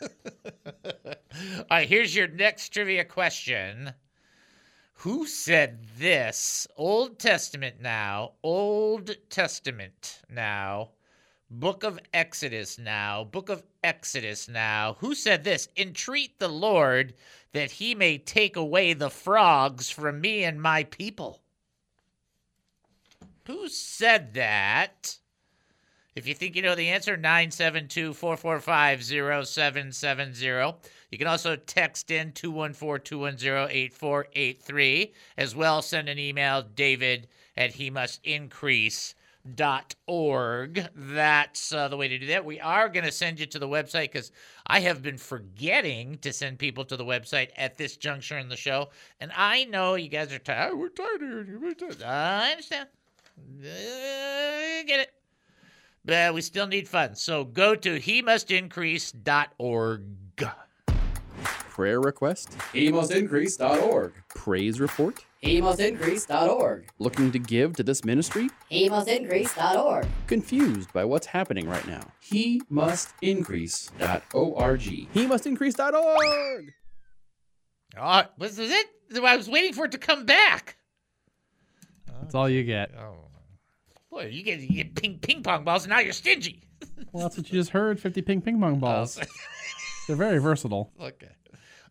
All 1.58 1.66
right, 1.72 1.88
here's 1.88 2.14
your 2.14 2.28
next 2.28 2.68
trivia 2.68 3.04
question. 3.04 3.92
Who 4.98 5.26
said 5.26 5.84
this? 5.98 6.66
Old 6.76 7.18
Testament 7.18 7.76
now. 7.80 8.32
Old 8.42 9.16
Testament 9.28 10.22
now. 10.30 10.90
Book 11.50 11.84
of 11.84 12.00
Exodus 12.12 12.78
now. 12.78 13.24
Book 13.24 13.48
of 13.48 13.62
Exodus 13.82 14.48
now. 14.48 14.96
Who 15.00 15.14
said 15.14 15.44
this? 15.44 15.68
Entreat 15.76 16.38
the 16.38 16.48
Lord 16.48 17.14
that 17.52 17.72
he 17.72 17.94
may 17.94 18.18
take 18.18 18.56
away 18.56 18.92
the 18.92 19.10
frogs 19.10 19.90
from 19.90 20.20
me 20.20 20.42
and 20.42 20.60
my 20.60 20.84
people. 20.84 21.42
Who 23.46 23.68
said 23.68 24.34
that? 24.34 25.18
If 26.14 26.28
you 26.28 26.34
think 26.34 26.54
you 26.54 26.62
know 26.62 26.76
the 26.76 26.90
answer, 26.90 27.16
972 27.16 28.14
445 28.14 29.02
0770. 29.02 30.76
You 31.10 31.18
can 31.18 31.26
also 31.26 31.56
text 31.56 32.10
in 32.10 32.30
214 32.32 33.04
210 33.04 33.68
8483. 33.70 35.12
As 35.36 35.56
well, 35.56 35.82
send 35.82 36.08
an 36.08 36.18
email, 36.18 36.62
david 36.62 37.26
at 37.56 37.72
he 37.72 37.90
must 37.90 38.20
increase 38.24 39.14
dot 39.56 39.94
org. 40.06 40.88
That's 40.94 41.72
uh, 41.72 41.88
the 41.88 41.96
way 41.96 42.08
to 42.08 42.18
do 42.18 42.26
that. 42.28 42.44
We 42.44 42.60
are 42.60 42.88
going 42.88 43.04
to 43.04 43.12
send 43.12 43.40
you 43.40 43.46
to 43.46 43.58
the 43.58 43.68
website 43.68 44.12
because 44.12 44.30
I 44.66 44.80
have 44.80 45.02
been 45.02 45.18
forgetting 45.18 46.18
to 46.18 46.32
send 46.32 46.58
people 46.58 46.84
to 46.86 46.96
the 46.96 47.04
website 47.04 47.50
at 47.56 47.76
this 47.76 47.96
juncture 47.96 48.38
in 48.38 48.48
the 48.48 48.56
show. 48.56 48.90
And 49.20 49.32
I 49.36 49.64
know 49.64 49.96
you 49.96 50.08
guys 50.08 50.32
are 50.32 50.38
tired. 50.38 50.70
"Oh, 50.72 50.76
We're 50.76 50.88
tired 50.90 51.20
here. 51.20 51.58
We're 51.60 51.74
tired." 51.74 52.02
I 52.02 52.52
understand. 52.52 52.88
Uh, 53.36 54.82
get 54.86 55.00
it. 55.00 55.12
But 56.04 56.14
uh, 56.14 56.32
we 56.34 56.42
still 56.42 56.66
need 56.66 56.88
funds. 56.88 57.20
So 57.20 57.44
go 57.44 57.74
to 57.74 57.98
he 57.98 58.22
must 58.22 58.50
increase.org. 58.50 60.02
Prayer 61.74 62.00
request? 62.00 62.56
HeMustIncrease.org. 62.72 64.12
Praise 64.28 64.78
report? 64.78 65.24
HeMustIncrease.org. 65.42 66.86
Looking 67.00 67.32
to 67.32 67.40
give 67.40 67.74
to 67.74 67.82
this 67.82 68.04
ministry? 68.04 68.48
HeMustIncrease.org. 68.70 70.06
Confused 70.28 70.92
by 70.92 71.04
what's 71.04 71.26
happening 71.26 71.68
right 71.68 71.84
now? 71.88 72.02
HeMustIncrease.org. 72.30 74.80
HeMustIncrease.org. 75.14 76.72
Oh, 77.96 78.22
was 78.38 78.56
this 78.56 78.70
it? 78.70 78.86
I 79.20 79.36
was 79.36 79.48
waiting 79.48 79.72
for 79.72 79.86
it 79.86 79.92
to 79.92 79.98
come 79.98 80.26
back. 80.26 80.76
That's 82.06 82.36
all 82.36 82.48
you 82.48 82.62
get. 82.62 82.92
Oh. 82.96 83.23
Boy, 84.14 84.26
you 84.26 84.44
get, 84.44 84.60
you 84.60 84.68
get 84.68 84.94
ping, 84.94 85.18
ping 85.18 85.42
pong 85.42 85.64
balls 85.64 85.82
and 85.82 85.90
now 85.90 85.98
you're 85.98 86.12
stingy. 86.12 86.60
Well, 87.12 87.22
that's 87.24 87.36
what 87.36 87.50
you 87.50 87.58
just 87.58 87.70
heard. 87.70 87.98
50 87.98 88.22
ping 88.22 88.40
ping 88.40 88.60
pong 88.60 88.78
balls. 88.78 89.18
They're 90.06 90.16
very 90.16 90.38
versatile. 90.38 90.92
Okay. 91.00 91.30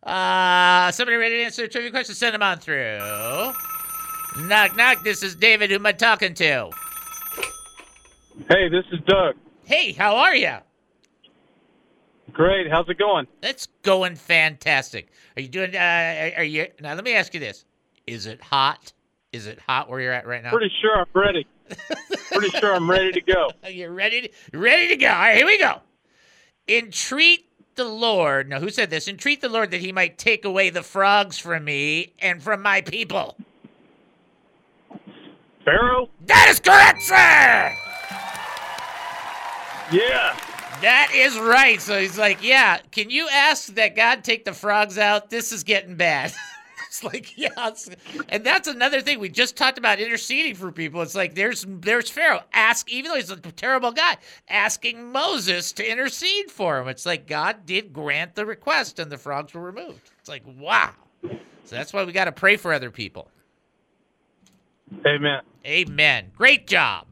Uh, 0.02 0.90
somebody 0.92 1.16
ready 1.16 1.36
to 1.36 1.44
answer 1.44 1.62
the 1.62 1.68
trivia 1.68 1.90
question? 1.90 2.14
Send 2.14 2.34
them 2.34 2.42
on 2.42 2.58
through. 2.58 2.98
Knock, 4.46 4.76
knock. 4.76 5.02
This 5.02 5.22
is 5.22 5.34
David. 5.34 5.70
Who 5.70 5.76
am 5.76 5.86
I 5.86 5.92
talking 5.92 6.34
to? 6.34 6.70
Hey, 8.48 8.68
this 8.68 8.84
is 8.92 9.00
Doug. 9.06 9.34
Hey, 9.64 9.92
how 9.92 10.16
are 10.16 10.36
you? 10.36 10.56
Great. 12.32 12.70
How's 12.70 12.88
it 12.88 12.98
going? 12.98 13.26
It's 13.42 13.68
going 13.82 14.16
fantastic. 14.16 15.10
Are 15.36 15.42
you 15.42 15.48
doing? 15.48 15.74
Uh, 15.74 15.78
are, 15.78 16.32
are 16.38 16.44
you? 16.44 16.66
Now, 16.80 16.94
let 16.94 17.04
me 17.04 17.14
ask 17.14 17.32
you 17.32 17.40
this: 17.40 17.64
Is 18.06 18.26
it 18.26 18.42
hot? 18.42 18.92
Is 19.32 19.46
it 19.46 19.58
hot 19.58 19.88
where 19.88 20.00
you're 20.00 20.12
at 20.12 20.26
right 20.26 20.42
now? 20.42 20.50
Pretty 20.50 20.72
sure 20.80 20.98
I'm 20.98 21.06
ready. 21.14 21.46
Pretty 22.34 22.58
sure 22.58 22.74
I'm 22.74 22.90
ready 22.90 23.12
to 23.12 23.20
go. 23.20 23.50
You're 23.68 23.92
ready? 23.92 24.28
To, 24.28 24.58
ready 24.58 24.88
to 24.88 24.96
go? 24.96 25.08
All 25.08 25.14
right, 25.14 25.36
here 25.36 25.46
we 25.46 25.58
go. 25.58 25.80
Entreat 26.68 27.48
the 27.74 27.84
Lord. 27.84 28.48
Now, 28.48 28.60
who 28.60 28.70
said 28.70 28.90
this? 28.90 29.08
Entreat 29.08 29.40
the 29.40 29.48
Lord 29.48 29.70
that 29.70 29.80
He 29.80 29.92
might 29.92 30.18
take 30.18 30.44
away 30.44 30.70
the 30.70 30.82
frogs 30.82 31.38
from 31.38 31.64
me 31.64 32.14
and 32.18 32.42
from 32.42 32.62
my 32.62 32.80
people. 32.80 33.36
Pharaoh? 35.64 36.10
That 36.26 36.48
is 36.50 36.60
correct, 36.60 37.02
sir. 37.02 37.74
Yeah. 39.92 40.36
That 40.82 41.10
is 41.14 41.38
right. 41.38 41.80
So 41.80 41.98
he's 41.98 42.18
like, 42.18 42.42
yeah. 42.42 42.78
Can 42.90 43.10
you 43.10 43.28
ask 43.30 43.74
that 43.74 43.96
God 43.96 44.24
take 44.24 44.44
the 44.44 44.52
frogs 44.52 44.98
out? 44.98 45.30
This 45.30 45.52
is 45.52 45.62
getting 45.62 45.96
bad. 45.96 46.32
It's 46.94 47.02
like, 47.12 47.36
yeah, 47.36 47.48
it's- 47.48 47.88
and 48.28 48.44
that's 48.44 48.68
another 48.68 49.00
thing 49.00 49.18
we 49.18 49.28
just 49.28 49.56
talked 49.56 49.78
about 49.78 49.98
interceding 49.98 50.54
for 50.54 50.70
people. 50.70 51.02
It's 51.02 51.16
like 51.16 51.34
there's 51.34 51.66
there's 51.68 52.08
Pharaoh 52.08 52.42
ask, 52.52 52.88
even 52.88 53.10
though 53.10 53.16
he's 53.16 53.30
a 53.30 53.36
terrible 53.36 53.90
guy, 53.90 54.16
asking 54.48 55.10
Moses 55.10 55.72
to 55.72 55.90
intercede 55.90 56.52
for 56.52 56.78
him. 56.78 56.86
It's 56.88 57.04
like 57.04 57.26
God 57.26 57.66
did 57.66 57.92
grant 57.92 58.36
the 58.36 58.46
request, 58.46 59.00
and 59.00 59.10
the 59.10 59.18
frogs 59.18 59.54
were 59.54 59.60
removed. 59.62 60.10
It's 60.20 60.28
like, 60.28 60.44
wow. 60.56 60.92
So 61.22 61.74
that's 61.76 61.92
why 61.92 62.04
we 62.04 62.12
got 62.12 62.26
to 62.26 62.32
pray 62.32 62.56
for 62.56 62.72
other 62.72 62.90
people. 62.92 63.28
Amen. 65.04 65.40
Amen. 65.66 66.30
Great 66.36 66.66
job. 66.68 67.06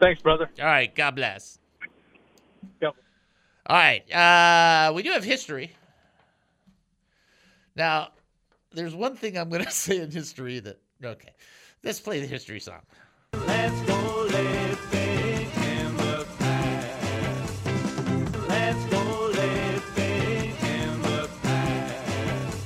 Thanks, 0.00 0.20
brother. 0.20 0.50
All 0.60 0.66
right. 0.66 0.94
God 0.94 1.16
bless. 1.16 1.58
Yep. 2.82 2.94
All 3.66 3.76
right. 3.76 4.12
Uh, 4.12 4.92
we 4.92 5.02
do 5.02 5.12
have 5.12 5.24
history. 5.24 5.72
Now, 7.76 8.08
there's 8.74 8.94
one 8.94 9.16
thing 9.16 9.38
I'm 9.38 9.48
going 9.48 9.64
to 9.66 9.70
say 9.70 10.00
in 10.00 10.10
history 10.10 10.60
that, 10.60 10.78
okay, 11.02 11.30
let's 11.82 12.00
play 12.00 12.20
the 12.20 12.26
history 12.26 12.60
song. 12.60 12.80
Let's 13.46 13.80
go 13.82 14.22
living 14.30 15.48
in 15.62 15.96
the 15.96 16.26
past. 16.38 17.66
Let's 18.48 18.84
go 18.86 19.26
living 19.32 20.56
in 20.66 21.02
the 21.02 21.28
past. 21.42 22.62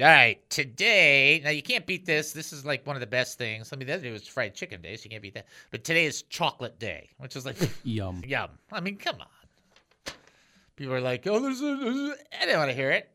All 0.00 0.06
right, 0.06 0.38
today, 0.48 1.40
now 1.42 1.50
you 1.50 1.62
can't 1.62 1.86
beat 1.86 2.06
this. 2.06 2.32
This 2.32 2.52
is 2.52 2.64
like 2.64 2.86
one 2.86 2.94
of 2.94 3.00
the 3.00 3.06
best 3.06 3.36
things. 3.36 3.72
I 3.72 3.76
mean, 3.76 3.88
the 3.88 3.94
other 3.94 4.04
day 4.04 4.12
was 4.12 4.28
fried 4.28 4.54
chicken 4.54 4.80
day, 4.80 4.96
so 4.96 5.04
you 5.04 5.10
can't 5.10 5.22
beat 5.22 5.34
that. 5.34 5.46
But 5.72 5.82
today 5.82 6.06
is 6.06 6.22
chocolate 6.22 6.78
day, 6.78 7.08
which 7.18 7.34
is 7.34 7.44
like 7.44 7.56
Yum. 7.84 8.22
yum. 8.26 8.50
I 8.70 8.80
mean, 8.80 8.96
come 8.96 9.16
on. 9.20 9.26
People 10.76 10.94
are 10.94 11.00
like, 11.00 11.26
oh, 11.26 11.40
there's 11.40 11.60
a, 11.60 11.76
there's 11.76 11.96
a 12.10 12.14
I 12.40 12.46
don't 12.46 12.58
want 12.58 12.70
to 12.70 12.76
hear 12.76 12.92
it. 12.92 13.10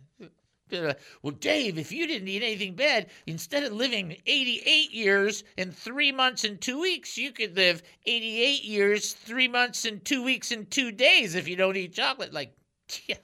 People 0.73 0.89
uh, 0.89 0.93
Well, 1.21 1.31
Dave, 1.31 1.77
if 1.77 1.91
you 1.91 2.07
didn't 2.07 2.27
eat 2.27 2.43
anything 2.43 2.75
bad, 2.75 3.07
instead 3.27 3.63
of 3.63 3.73
living 3.73 4.17
88 4.25 4.91
years 4.91 5.43
and 5.57 5.75
three 5.75 6.11
months 6.11 6.43
and 6.43 6.59
two 6.59 6.79
weeks, 6.81 7.17
you 7.17 7.31
could 7.31 7.55
live 7.55 7.83
88 8.05 8.63
years, 8.63 9.13
three 9.13 9.47
months 9.47 9.85
and 9.85 10.03
two 10.03 10.23
weeks 10.23 10.51
and 10.51 10.69
two 10.69 10.91
days 10.91 11.35
if 11.35 11.47
you 11.47 11.55
don't 11.55 11.77
eat 11.77 11.93
chocolate. 11.93 12.33
Like, 12.33 12.55
yeah. 13.07 13.15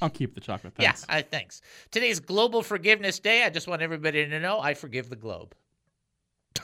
I'll 0.00 0.10
keep 0.10 0.34
the 0.34 0.40
chocolate. 0.40 0.74
Thanks. 0.74 1.06
Yeah, 1.08 1.16
I 1.16 1.22
thanks. 1.22 1.62
Today's 1.90 2.20
Global 2.20 2.62
Forgiveness 2.62 3.18
Day. 3.18 3.44
I 3.44 3.50
just 3.50 3.68
want 3.68 3.82
everybody 3.82 4.26
to 4.26 4.40
know 4.40 4.60
I 4.60 4.74
forgive 4.74 5.08
the 5.08 5.16
globe. 5.16 5.54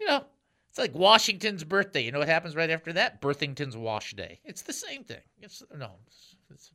you 0.00 0.06
know, 0.06 0.24
it's 0.70 0.78
like 0.78 0.94
Washington's 0.94 1.64
birthday. 1.64 2.02
You 2.02 2.12
know 2.12 2.18
what 2.18 2.28
happens 2.28 2.56
right 2.56 2.70
after 2.70 2.92
that? 2.94 3.20
Birthington's 3.20 3.76
Wash 3.76 4.14
Day. 4.14 4.40
It's 4.44 4.62
the 4.62 4.72
same 4.72 5.04
thing. 5.04 5.20
It's 5.40 5.62
no. 5.76 5.92
It's, 6.06 6.36
it's 6.50 6.70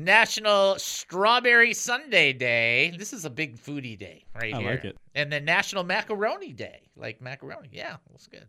National 0.00 0.78
Strawberry 0.78 1.74
Sundae 1.74 2.32
Day. 2.32 2.94
This 2.96 3.12
is 3.12 3.24
a 3.26 3.30
big 3.30 3.58
foodie 3.58 3.98
day 3.98 4.24
right 4.34 4.54
I 4.54 4.58
here. 4.60 4.70
like 4.70 4.84
it. 4.84 4.96
And 5.14 5.30
then 5.30 5.44
National 5.44 5.84
Macaroni 5.84 6.52
Day. 6.52 6.88
Like 6.96 7.20
macaroni. 7.20 7.68
Yeah, 7.70 7.96
that's 8.10 8.26
good. 8.26 8.46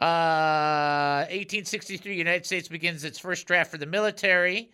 Uh, 0.00 1.26
1863, 1.30 2.16
United 2.16 2.46
States 2.46 2.68
begins 2.68 3.02
its 3.04 3.18
first 3.18 3.46
draft 3.46 3.70
for 3.70 3.78
the 3.78 3.86
military. 3.86 4.70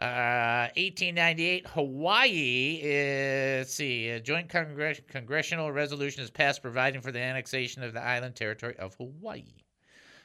Uh, 0.00 0.68
1898, 0.76 1.66
Hawaii 1.68 2.80
is, 2.82 3.58
let's 3.60 3.74
see, 3.74 4.08
a 4.08 4.20
joint 4.20 4.48
congress- 4.48 5.00
congressional 5.08 5.70
resolution 5.70 6.22
is 6.22 6.30
passed 6.30 6.62
providing 6.62 7.00
for 7.00 7.12
the 7.12 7.20
annexation 7.20 7.82
of 7.82 7.92
the 7.92 8.02
island 8.02 8.34
territory 8.34 8.76
of 8.78 8.94
Hawaii. 8.94 9.44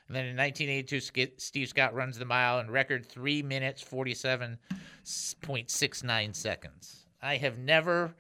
And 0.08 0.16
then 0.16 0.26
in 0.26 0.38
1982, 0.38 1.32
Steve 1.38 1.70
Scott 1.70 1.96
runs 1.96 2.18
the 2.18 2.26
mile 2.26 2.60
in 2.60 2.70
record 2.70 3.06
3 3.06 3.42
minutes 3.42 3.82
47.69 3.84 6.36
seconds. 6.36 7.06
I 7.22 7.38
have 7.38 7.58
never 7.58 8.14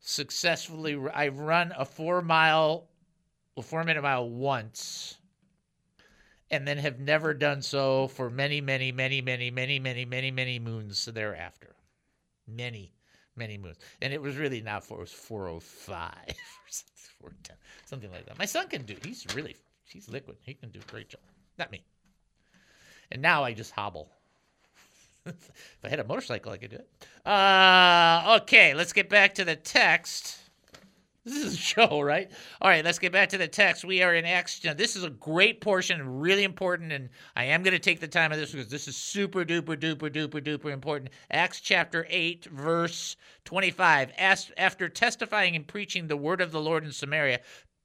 successfully, 0.00 0.98
I've 1.14 1.38
run 1.38 1.72
a 1.76 1.84
four 1.84 2.20
mile, 2.20 2.88
a 3.56 3.62
four 3.62 3.84
minute 3.84 4.02
mile 4.02 4.28
once 4.28 5.20
and 6.50 6.66
then 6.66 6.78
have 6.78 6.98
never 6.98 7.32
done 7.32 7.62
so 7.62 8.08
for 8.08 8.28
many, 8.28 8.60
many, 8.60 8.90
many, 8.90 9.20
many, 9.20 9.50
many, 9.50 9.78
many, 9.78 10.04
many, 10.04 10.30
many 10.30 10.58
moons 10.58 11.04
thereafter. 11.04 11.76
Many, 12.46 12.92
many 13.36 13.56
moons. 13.56 13.76
And 14.02 14.12
it 14.12 14.20
was 14.20 14.36
really 14.36 14.60
not 14.60 14.84
four, 14.84 14.98
it 14.98 15.02
was 15.02 15.12
405 15.12 15.90
or 15.90 16.34
410, 17.20 17.56
something 17.86 18.10
like 18.10 18.26
that. 18.26 18.38
My 18.38 18.46
son 18.46 18.68
can 18.68 18.82
do 18.82 18.96
He's 19.02 19.26
really, 19.34 19.56
he's 19.92 20.08
liquid. 20.08 20.36
He 20.42 20.54
can 20.54 20.70
do 20.70 20.80
a 20.80 20.90
great 20.90 21.08
job. 21.08 21.20
Not 21.58 21.70
me. 21.70 21.84
And 23.12 23.20
now 23.20 23.44
I 23.44 23.52
just 23.52 23.72
hobble. 23.72 24.10
if 25.26 25.50
I 25.84 25.88
had 25.88 26.00
a 26.00 26.04
motorcycle, 26.04 26.52
I 26.52 26.56
could 26.56 26.70
do 26.70 26.76
it. 26.76 26.88
Uh, 27.26 28.38
okay, 28.42 28.74
let's 28.74 28.92
get 28.92 29.08
back 29.08 29.34
to 29.34 29.44
the 29.44 29.56
text. 29.56 30.38
This 31.24 31.44
is 31.44 31.54
a 31.54 31.56
show, 31.58 32.00
right? 32.00 32.30
All 32.60 32.70
right, 32.70 32.84
let's 32.84 32.98
get 32.98 33.12
back 33.12 33.28
to 33.30 33.38
the 33.38 33.48
text. 33.48 33.84
We 33.84 34.02
are 34.02 34.14
in 34.14 34.24
Acts. 34.24 34.60
This 34.60 34.96
is 34.96 35.04
a 35.04 35.10
great 35.10 35.60
portion, 35.60 36.20
really 36.20 36.44
important, 36.44 36.92
and 36.92 37.10
I 37.36 37.44
am 37.44 37.62
going 37.62 37.72
to 37.72 37.78
take 37.78 38.00
the 38.00 38.08
time 38.08 38.32
of 38.32 38.38
this 38.38 38.52
because 38.52 38.68
this 38.68 38.88
is 38.88 38.96
super 38.96 39.44
duper 39.44 39.76
duper 39.76 40.10
duper 40.10 40.40
duper 40.40 40.72
important. 40.72 41.10
Acts 41.30 41.60
chapter 41.60 42.06
8, 42.08 42.46
verse 42.46 43.16
25. 43.44 44.12
As, 44.16 44.50
after 44.56 44.88
testifying 44.88 45.56
and 45.56 45.66
preaching 45.66 46.06
the 46.06 46.16
word 46.16 46.40
of 46.40 46.52
the 46.52 46.60
Lord 46.60 46.84
in 46.84 46.92
Samaria, 46.92 47.40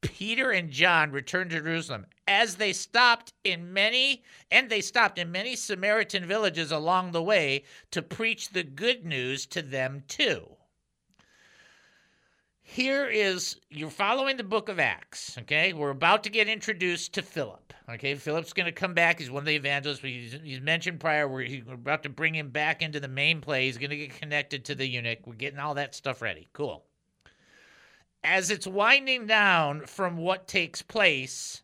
Peter 0.05 0.51
and 0.51 0.71
John 0.71 1.11
returned 1.11 1.49
to 1.51 1.59
Jerusalem. 1.59 2.05
As 2.27 2.55
they 2.55 2.73
stopped 2.73 3.33
in 3.43 3.73
many, 3.73 4.23
and 4.51 4.69
they 4.69 4.81
stopped 4.81 5.17
in 5.17 5.31
many 5.31 5.55
Samaritan 5.55 6.25
villages 6.25 6.71
along 6.71 7.11
the 7.11 7.23
way 7.23 7.63
to 7.91 8.01
preach 8.01 8.49
the 8.49 8.63
good 8.63 9.05
news 9.05 9.45
to 9.47 9.61
them 9.61 10.03
too. 10.07 10.55
Here 12.61 13.07
is 13.07 13.57
you're 13.69 13.91
following 13.91 14.37
the 14.37 14.43
book 14.43 14.69
of 14.69 14.79
acts 14.79 15.37
okay? 15.37 15.73
We're 15.73 15.91
about 15.91 16.23
to 16.23 16.29
get 16.29 16.49
introduced 16.49 17.13
to 17.13 17.21
philip 17.21 17.73
okay? 17.89 18.15
Philip's 18.15 18.53
going 18.53 18.65
to 18.65 18.71
come 18.71 18.93
back. 18.93 19.19
He's 19.19 19.31
one 19.31 19.41
of 19.41 19.47
the 19.47 19.55
evangelists 19.55 19.99
he's, 19.99 20.37
he's 20.43 20.61
mentioned 20.61 20.99
prior 20.99 21.27
We're 21.27 21.61
about 21.73 22.03
to 22.03 22.09
bring 22.09 22.35
him 22.35 22.49
back 22.49 22.81
into 22.81 22.99
the 22.99 23.07
main 23.07 23.41
play. 23.41 23.65
He's 23.65 23.77
going 23.77 23.91
to 23.91 23.97
get 23.97 24.19
connected 24.19 24.65
to 24.65 24.75
the 24.75 24.87
eunuch. 24.87 25.19
We're 25.25 25.35
getting 25.35 25.59
all 25.59 25.75
that 25.75 25.95
stuff 25.95 26.21
ready. 26.21 26.47
Cool 26.53 26.84
as 28.25 28.49
it's 28.49 28.67
winding 28.67 29.25
down 29.27 29.85
from 29.85 30.17
what 30.17 30.47
takes 30.47 30.81
place 30.81 31.61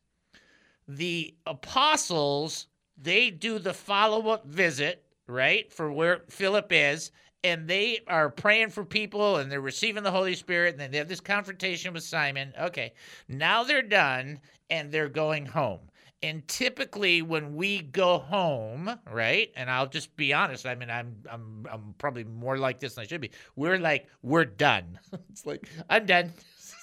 the 0.87 1.33
apostles 1.45 2.67
they 2.97 3.29
do 3.29 3.59
the 3.59 3.73
follow-up 3.73 4.45
visit 4.45 5.03
right 5.27 5.71
for 5.73 5.91
where 5.91 6.21
philip 6.29 6.67
is 6.71 7.11
and 7.43 7.67
they 7.67 7.99
are 8.07 8.29
praying 8.29 8.69
for 8.69 8.85
people 8.85 9.37
and 9.37 9.51
they're 9.51 9.61
receiving 9.61 10.03
the 10.03 10.11
Holy 10.11 10.35
Spirit 10.35 10.71
and 10.71 10.79
then 10.79 10.91
they 10.91 10.97
have 10.97 11.07
this 11.07 11.19
confrontation 11.19 11.93
with 11.93 12.03
Simon. 12.03 12.53
Okay, 12.59 12.93
now 13.27 13.63
they're 13.63 13.81
done 13.81 14.39
and 14.69 14.91
they're 14.91 15.09
going 15.09 15.45
home. 15.45 15.79
And 16.23 16.47
typically 16.47 17.23
when 17.23 17.55
we 17.55 17.81
go 17.81 18.19
home, 18.19 18.91
right? 19.11 19.51
And 19.55 19.71
I'll 19.71 19.87
just 19.87 20.15
be 20.15 20.33
honest, 20.33 20.67
I 20.67 20.75
mean 20.75 20.91
I'm 20.91 21.15
I'm 21.31 21.65
I'm 21.71 21.95
probably 21.97 22.25
more 22.25 22.57
like 22.57 22.79
this 22.79 22.93
than 22.93 23.03
I 23.03 23.07
should 23.07 23.21
be. 23.21 23.31
We're 23.55 23.79
like 23.79 24.07
we're 24.21 24.45
done. 24.45 24.99
it's 25.31 25.45
like 25.47 25.67
I'm 25.89 26.05
done. 26.05 26.31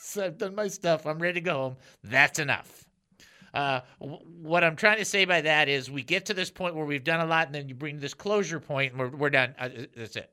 So 0.08 0.24
I've 0.24 0.38
done 0.38 0.54
my 0.54 0.68
stuff. 0.68 1.06
I'm 1.06 1.18
ready 1.18 1.34
to 1.34 1.40
go 1.42 1.52
home. 1.52 1.76
That's 2.02 2.38
enough. 2.38 2.86
Uh, 3.52 3.80
what 3.98 4.64
I'm 4.64 4.74
trying 4.74 4.98
to 4.98 5.04
say 5.04 5.26
by 5.26 5.42
that 5.42 5.68
is 5.68 5.90
we 5.90 6.02
get 6.02 6.26
to 6.26 6.34
this 6.34 6.50
point 6.50 6.74
where 6.74 6.86
we've 6.86 7.04
done 7.04 7.20
a 7.20 7.26
lot, 7.26 7.46
and 7.46 7.54
then 7.54 7.68
you 7.68 7.74
bring 7.74 7.98
this 7.98 8.14
closure 8.14 8.58
point, 8.58 8.92
and 8.92 9.00
we're, 9.00 9.08
we're 9.08 9.30
done. 9.30 9.54
Uh, 9.58 9.68
that's 9.94 10.16
it. 10.16 10.32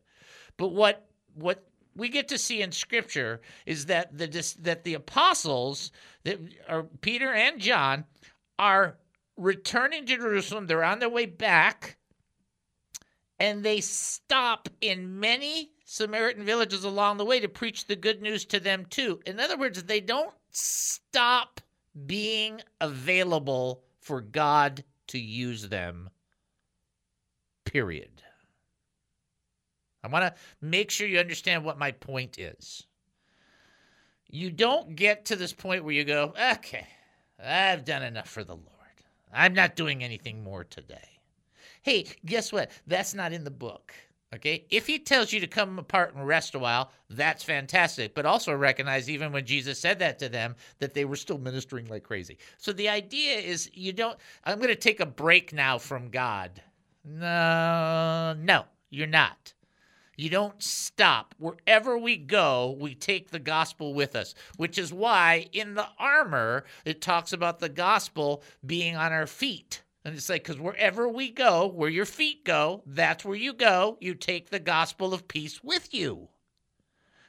But 0.55 0.69
what 0.69 1.05
what 1.33 1.67
we 1.93 2.07
get 2.07 2.29
to 2.29 2.37
see 2.37 2.61
in 2.61 2.71
Scripture 2.71 3.41
is 3.65 3.87
that 3.87 4.17
the 4.17 4.27
that 4.61 4.85
the 4.85 4.93
apostles 4.93 5.91
that 6.23 6.39
are 6.69 6.83
Peter 7.01 7.33
and 7.33 7.59
John 7.59 8.05
are 8.57 8.95
returning 9.35 10.05
to 10.05 10.15
Jerusalem. 10.15 10.67
They're 10.67 10.85
on 10.85 10.99
their 10.99 11.09
way 11.09 11.25
back, 11.25 11.97
and 13.39 13.61
they 13.61 13.81
stop 13.81 14.69
in 14.79 15.19
many 15.19 15.71
Samaritan 15.85 16.43
villages 16.43 16.83
along 16.83 17.17
the 17.17 17.25
way 17.25 17.39
to 17.39 17.47
preach 17.47 17.85
the 17.85 17.95
good 17.95 18.21
news 18.21 18.43
to 18.45 18.59
them 18.59 18.85
too. 18.89 19.19
In 19.25 19.39
other 19.39 19.55
words, 19.55 19.83
they 19.83 20.01
don't 20.01 20.33
stop 20.49 21.61
being 22.05 22.61
available 22.81 23.83
for 23.99 24.19
God 24.19 24.83
to 25.07 25.19
use 25.19 25.69
them. 25.69 26.09
Period. 27.65 28.23
I 30.03 30.07
want 30.07 30.25
to 30.25 30.41
make 30.59 30.89
sure 30.89 31.07
you 31.07 31.19
understand 31.19 31.63
what 31.63 31.79
my 31.79 31.91
point 31.91 32.39
is. 32.39 32.85
You 34.27 34.49
don't 34.49 34.95
get 34.95 35.25
to 35.25 35.35
this 35.35 35.53
point 35.53 35.83
where 35.83 35.93
you 35.93 36.03
go, 36.03 36.33
okay, 36.53 36.87
I've 37.43 37.85
done 37.85 38.03
enough 38.03 38.27
for 38.27 38.43
the 38.43 38.55
Lord. 38.55 38.69
I'm 39.31 39.53
not 39.53 39.75
doing 39.75 40.03
anything 40.03 40.43
more 40.43 40.63
today. 40.63 41.19
Hey, 41.83 42.07
guess 42.25 42.51
what? 42.51 42.71
That's 42.87 43.13
not 43.13 43.33
in 43.33 43.43
the 43.43 43.51
book. 43.51 43.93
Okay? 44.35 44.65
If 44.69 44.87
he 44.87 44.99
tells 44.99 45.31
you 45.31 45.39
to 45.39 45.47
come 45.47 45.79
apart 45.79 46.13
and 46.13 46.27
rest 46.27 46.55
a 46.55 46.59
while, 46.59 46.91
that's 47.09 47.43
fantastic. 47.43 48.13
But 48.13 48.25
also 48.25 48.53
recognize, 48.53 49.09
even 49.09 49.31
when 49.31 49.45
Jesus 49.45 49.79
said 49.79 49.99
that 49.99 50.19
to 50.19 50.29
them, 50.29 50.55
that 50.79 50.93
they 50.93 51.05
were 51.05 51.15
still 51.15 51.37
ministering 51.37 51.87
like 51.87 52.03
crazy. 52.03 52.37
So 52.57 52.73
the 52.73 52.89
idea 52.89 53.37
is 53.37 53.71
you 53.73 53.93
don't, 53.93 54.17
I'm 54.43 54.57
going 54.57 54.69
to 54.69 54.75
take 54.75 54.99
a 54.99 55.05
break 55.05 55.53
now 55.53 55.77
from 55.77 56.09
God. 56.09 56.61
No, 57.03 58.35
no, 58.37 58.65
you're 58.89 59.07
not. 59.07 59.53
You 60.17 60.29
don't 60.29 60.61
stop. 60.63 61.35
Wherever 61.37 61.97
we 61.97 62.17
go, 62.17 62.75
we 62.79 62.95
take 62.95 63.29
the 63.31 63.39
gospel 63.39 63.93
with 63.93 64.15
us, 64.15 64.33
which 64.57 64.77
is 64.77 64.93
why 64.93 65.47
in 65.51 65.73
the 65.75 65.87
armor, 65.99 66.63
it 66.85 67.01
talks 67.01 67.33
about 67.33 67.59
the 67.59 67.69
gospel 67.69 68.41
being 68.65 68.95
on 68.95 69.11
our 69.11 69.27
feet. 69.27 69.81
And 70.05 70.15
it's 70.15 70.29
like, 70.29 70.43
because 70.43 70.61
wherever 70.61 71.09
we 71.09 71.31
go, 71.31 71.67
where 71.67 71.89
your 71.89 72.05
feet 72.05 72.45
go, 72.45 72.83
that's 72.85 73.25
where 73.25 73.35
you 73.35 73.53
go. 73.53 73.97
You 73.99 74.13
take 74.13 74.51
the 74.51 74.59
gospel 74.59 75.15
of 75.15 75.27
peace 75.27 75.63
with 75.63 75.95
you. 75.95 76.29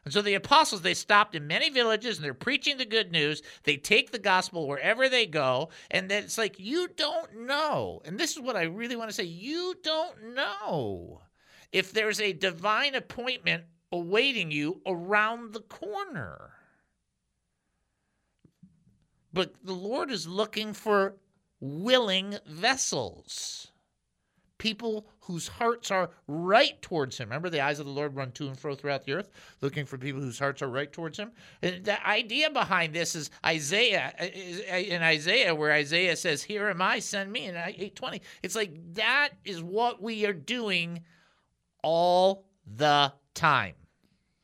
And 0.04 0.12
so 0.12 0.20
the 0.20 0.34
apostles, 0.34 0.82
they 0.82 0.92
stopped 0.92 1.34
in 1.34 1.46
many 1.46 1.70
villages 1.70 2.16
and 2.16 2.24
they're 2.24 2.34
preaching 2.34 2.76
the 2.76 2.84
good 2.84 3.10
news. 3.10 3.42
They 3.64 3.78
take 3.78 4.12
the 4.12 4.18
gospel 4.18 4.68
wherever 4.68 5.08
they 5.08 5.26
go. 5.26 5.70
And 5.90 6.10
then 6.10 6.24
it's 6.24 6.36
like, 6.36 6.60
you 6.60 6.88
don't 6.96 7.46
know. 7.46 8.02
And 8.04 8.18
this 8.18 8.32
is 8.32 8.40
what 8.40 8.56
I 8.56 8.64
really 8.64 8.94
want 8.94 9.08
to 9.08 9.16
say 9.16 9.24
you 9.24 9.74
don't 9.82 10.34
know 10.34 11.22
if 11.72 11.92
there's 11.92 12.20
a 12.20 12.34
divine 12.34 12.94
appointment 12.94 13.64
awaiting 13.90 14.50
you 14.50 14.82
around 14.86 15.54
the 15.54 15.60
corner. 15.60 16.50
But 19.32 19.54
the 19.64 19.72
Lord 19.72 20.10
is 20.10 20.28
looking 20.28 20.72
for 20.72 21.16
willing 21.60 22.36
vessels. 22.46 23.72
People 24.58 25.06
whose 25.20 25.46
hearts 25.46 25.90
are 25.90 26.10
right 26.26 26.80
towards 26.80 27.18
him. 27.18 27.28
Remember, 27.28 27.50
the 27.50 27.60
eyes 27.60 27.78
of 27.78 27.84
the 27.84 27.92
Lord 27.92 28.16
run 28.16 28.32
to 28.32 28.48
and 28.48 28.58
fro 28.58 28.74
throughout 28.74 29.04
the 29.04 29.12
earth, 29.12 29.28
looking 29.60 29.84
for 29.84 29.98
people 29.98 30.20
whose 30.20 30.38
hearts 30.38 30.62
are 30.62 30.68
right 30.68 30.90
towards 30.90 31.18
him. 31.18 31.30
And 31.60 31.84
the 31.84 32.04
idea 32.06 32.48
behind 32.50 32.94
this 32.94 33.14
is 33.14 33.30
Isaiah, 33.44 34.14
uh, 34.18 34.22
uh, 34.22 34.76
in 34.76 35.02
Isaiah, 35.02 35.54
where 35.54 35.72
Isaiah 35.72 36.16
says, 36.16 36.42
Here 36.42 36.68
am 36.68 36.80
I, 36.80 37.00
send 37.00 37.30
me, 37.30 37.44
in 37.44 37.54
820. 37.54 38.22
It's 38.42 38.56
like 38.56 38.72
that 38.94 39.30
is 39.44 39.62
what 39.62 40.02
we 40.02 40.24
are 40.24 40.32
doing 40.32 41.02
all 41.82 42.46
the 42.66 43.12
time. 43.34 43.74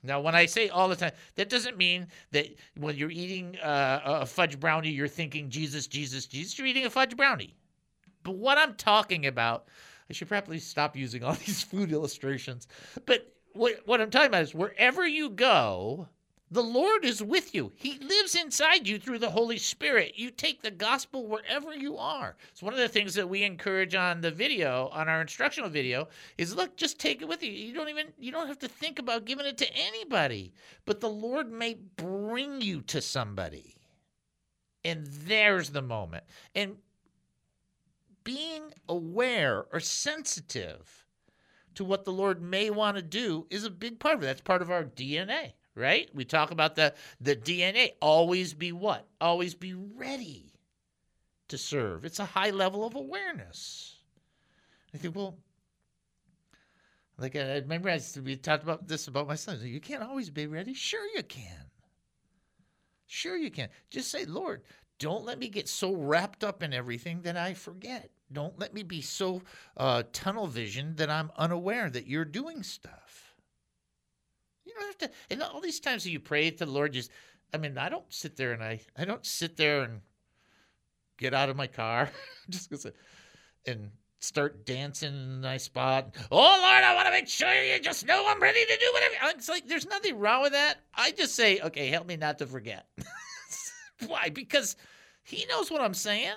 Now, 0.02 0.20
when 0.20 0.34
I 0.34 0.46
say 0.46 0.68
all 0.68 0.88
the 0.88 0.96
time, 0.96 1.12
that 1.36 1.48
doesn't 1.48 1.76
mean 1.76 2.08
that 2.32 2.46
when 2.76 2.96
you're 2.96 3.10
eating 3.10 3.56
uh, 3.60 4.00
a 4.04 4.26
fudge 4.26 4.58
brownie, 4.58 4.90
you're 4.90 5.08
thinking 5.08 5.48
Jesus, 5.48 5.86
Jesus, 5.86 6.26
Jesus. 6.26 6.58
You're 6.58 6.66
eating 6.66 6.86
a 6.86 6.90
fudge 6.90 7.16
brownie. 7.16 7.54
But 8.24 8.36
what 8.36 8.58
I'm 8.58 8.74
talking 8.74 9.26
about, 9.26 9.68
I 10.10 10.12
should 10.12 10.28
probably 10.28 10.58
stop 10.58 10.96
using 10.96 11.22
all 11.22 11.34
these 11.46 11.62
food 11.62 11.92
illustrations. 11.92 12.66
But 13.06 13.32
what, 13.52 13.80
what 13.84 14.00
I'm 14.00 14.10
talking 14.10 14.28
about 14.28 14.42
is 14.42 14.54
wherever 14.54 15.06
you 15.06 15.30
go, 15.30 16.08
the 16.52 16.62
Lord 16.62 17.02
is 17.06 17.22
with 17.22 17.54
you. 17.54 17.72
He 17.76 17.98
lives 17.98 18.34
inside 18.34 18.86
you 18.86 18.98
through 18.98 19.20
the 19.20 19.30
Holy 19.30 19.56
Spirit. 19.56 20.12
You 20.16 20.30
take 20.30 20.60
the 20.60 20.70
gospel 20.70 21.26
wherever 21.26 21.74
you 21.74 21.96
are. 21.96 22.36
It's 22.50 22.62
one 22.62 22.74
of 22.74 22.78
the 22.78 22.90
things 22.90 23.14
that 23.14 23.26
we 23.26 23.42
encourage 23.42 23.94
on 23.94 24.20
the 24.20 24.30
video, 24.30 24.90
on 24.92 25.08
our 25.08 25.22
instructional 25.22 25.70
video, 25.70 26.08
is 26.36 26.54
look, 26.54 26.76
just 26.76 27.00
take 27.00 27.22
it 27.22 27.28
with 27.28 27.42
you. 27.42 27.50
You 27.50 27.72
don't 27.72 27.88
even 27.88 28.08
you 28.18 28.30
don't 28.30 28.48
have 28.48 28.58
to 28.58 28.68
think 28.68 28.98
about 28.98 29.24
giving 29.24 29.46
it 29.46 29.56
to 29.58 29.74
anybody. 29.74 30.52
But 30.84 31.00
the 31.00 31.08
Lord 31.08 31.50
may 31.50 31.78
bring 31.96 32.60
you 32.60 32.82
to 32.82 33.00
somebody. 33.00 33.76
And 34.84 35.06
there's 35.06 35.70
the 35.70 35.80
moment. 35.80 36.24
And 36.54 36.76
being 38.24 38.74
aware 38.90 39.64
or 39.72 39.80
sensitive 39.80 41.06
to 41.76 41.84
what 41.84 42.04
the 42.04 42.12
Lord 42.12 42.42
may 42.42 42.68
want 42.68 42.98
to 42.98 43.02
do 43.02 43.46
is 43.48 43.64
a 43.64 43.70
big 43.70 43.98
part 43.98 44.16
of 44.16 44.22
it. 44.22 44.26
That's 44.26 44.42
part 44.42 44.60
of 44.60 44.70
our 44.70 44.84
DNA, 44.84 45.52
right? 45.74 46.08
We 46.14 46.24
talk 46.24 46.50
about 46.50 46.74
the 46.74 46.94
the 47.20 47.36
DNA. 47.36 47.92
Always 48.00 48.54
be 48.54 48.72
what? 48.72 49.06
Always 49.20 49.54
be 49.54 49.74
ready 49.74 50.52
to 51.48 51.58
serve. 51.58 52.04
It's 52.04 52.18
a 52.18 52.24
high 52.24 52.50
level 52.50 52.84
of 52.84 52.94
awareness. 52.94 53.96
I 54.94 54.98
think, 54.98 55.16
well, 55.16 55.36
like 57.18 57.36
I 57.36 57.56
remember 57.56 57.90
I, 57.90 58.00
we 58.24 58.36
talked 58.36 58.62
about 58.62 58.88
this 58.88 59.08
about 59.08 59.28
my 59.28 59.34
son. 59.34 59.58
You 59.62 59.80
can't 59.80 60.02
always 60.02 60.30
be 60.30 60.46
ready. 60.46 60.74
Sure, 60.74 61.06
you 61.14 61.22
can. 61.22 61.70
Sure, 63.06 63.36
you 63.36 63.50
can. 63.50 63.68
Just 63.90 64.10
say, 64.10 64.24
Lord, 64.24 64.62
don't 64.98 65.24
let 65.24 65.38
me 65.38 65.48
get 65.48 65.68
so 65.68 65.92
wrapped 65.94 66.42
up 66.42 66.62
in 66.62 66.72
everything 66.72 67.22
that 67.22 67.36
I 67.36 67.54
forget. 67.54 68.10
Don't 68.32 68.58
let 68.58 68.72
me 68.72 68.82
be 68.82 69.02
so 69.02 69.42
uh, 69.76 70.04
tunnel 70.12 70.46
vision 70.46 70.96
that 70.96 71.10
I'm 71.10 71.30
unaware 71.36 71.90
that 71.90 72.06
you're 72.06 72.24
doing 72.24 72.62
stuff. 72.62 73.11
You 74.74 74.80
don't 74.80 75.00
have 75.00 75.10
to. 75.10 75.10
And 75.30 75.42
all 75.42 75.60
these 75.60 75.80
times 75.80 76.04
that 76.04 76.10
you 76.10 76.20
pray 76.20 76.50
to 76.50 76.64
the 76.64 76.70
Lord, 76.70 76.92
just, 76.92 77.10
I 77.52 77.58
mean, 77.58 77.76
I 77.78 77.88
don't 77.88 78.10
sit 78.12 78.36
there 78.36 78.52
and 78.52 78.62
I, 78.62 78.80
I 78.96 79.04
don't 79.04 79.24
sit 79.24 79.56
there 79.56 79.82
and 79.82 80.00
get 81.18 81.34
out 81.34 81.48
of 81.48 81.56
my 81.56 81.66
car 81.66 82.10
just 82.50 82.70
because, 82.70 82.86
and 83.66 83.90
start 84.20 84.64
dancing 84.64 85.12
in 85.12 85.14
a 85.14 85.40
nice 85.40 85.64
spot. 85.64 86.14
Oh 86.30 86.36
Lord, 86.36 86.84
I 86.84 86.94
want 86.94 87.06
to 87.06 87.12
make 87.12 87.28
sure 87.28 87.52
you 87.52 87.80
just 87.80 88.06
know 88.06 88.24
I'm 88.28 88.40
ready 88.40 88.64
to 88.64 88.76
do 88.78 88.92
whatever. 88.92 89.36
It's 89.36 89.48
like 89.48 89.66
there's 89.66 89.86
nothing 89.86 90.18
wrong 90.18 90.42
with 90.42 90.52
that. 90.52 90.78
I 90.94 91.10
just 91.10 91.34
say, 91.34 91.60
okay, 91.60 91.88
help 91.88 92.06
me 92.06 92.16
not 92.16 92.38
to 92.38 92.46
forget. 92.46 92.86
Why? 94.06 94.30
Because 94.30 94.76
he 95.24 95.44
knows 95.46 95.70
what 95.70 95.80
I'm 95.80 95.94
saying. 95.94 96.34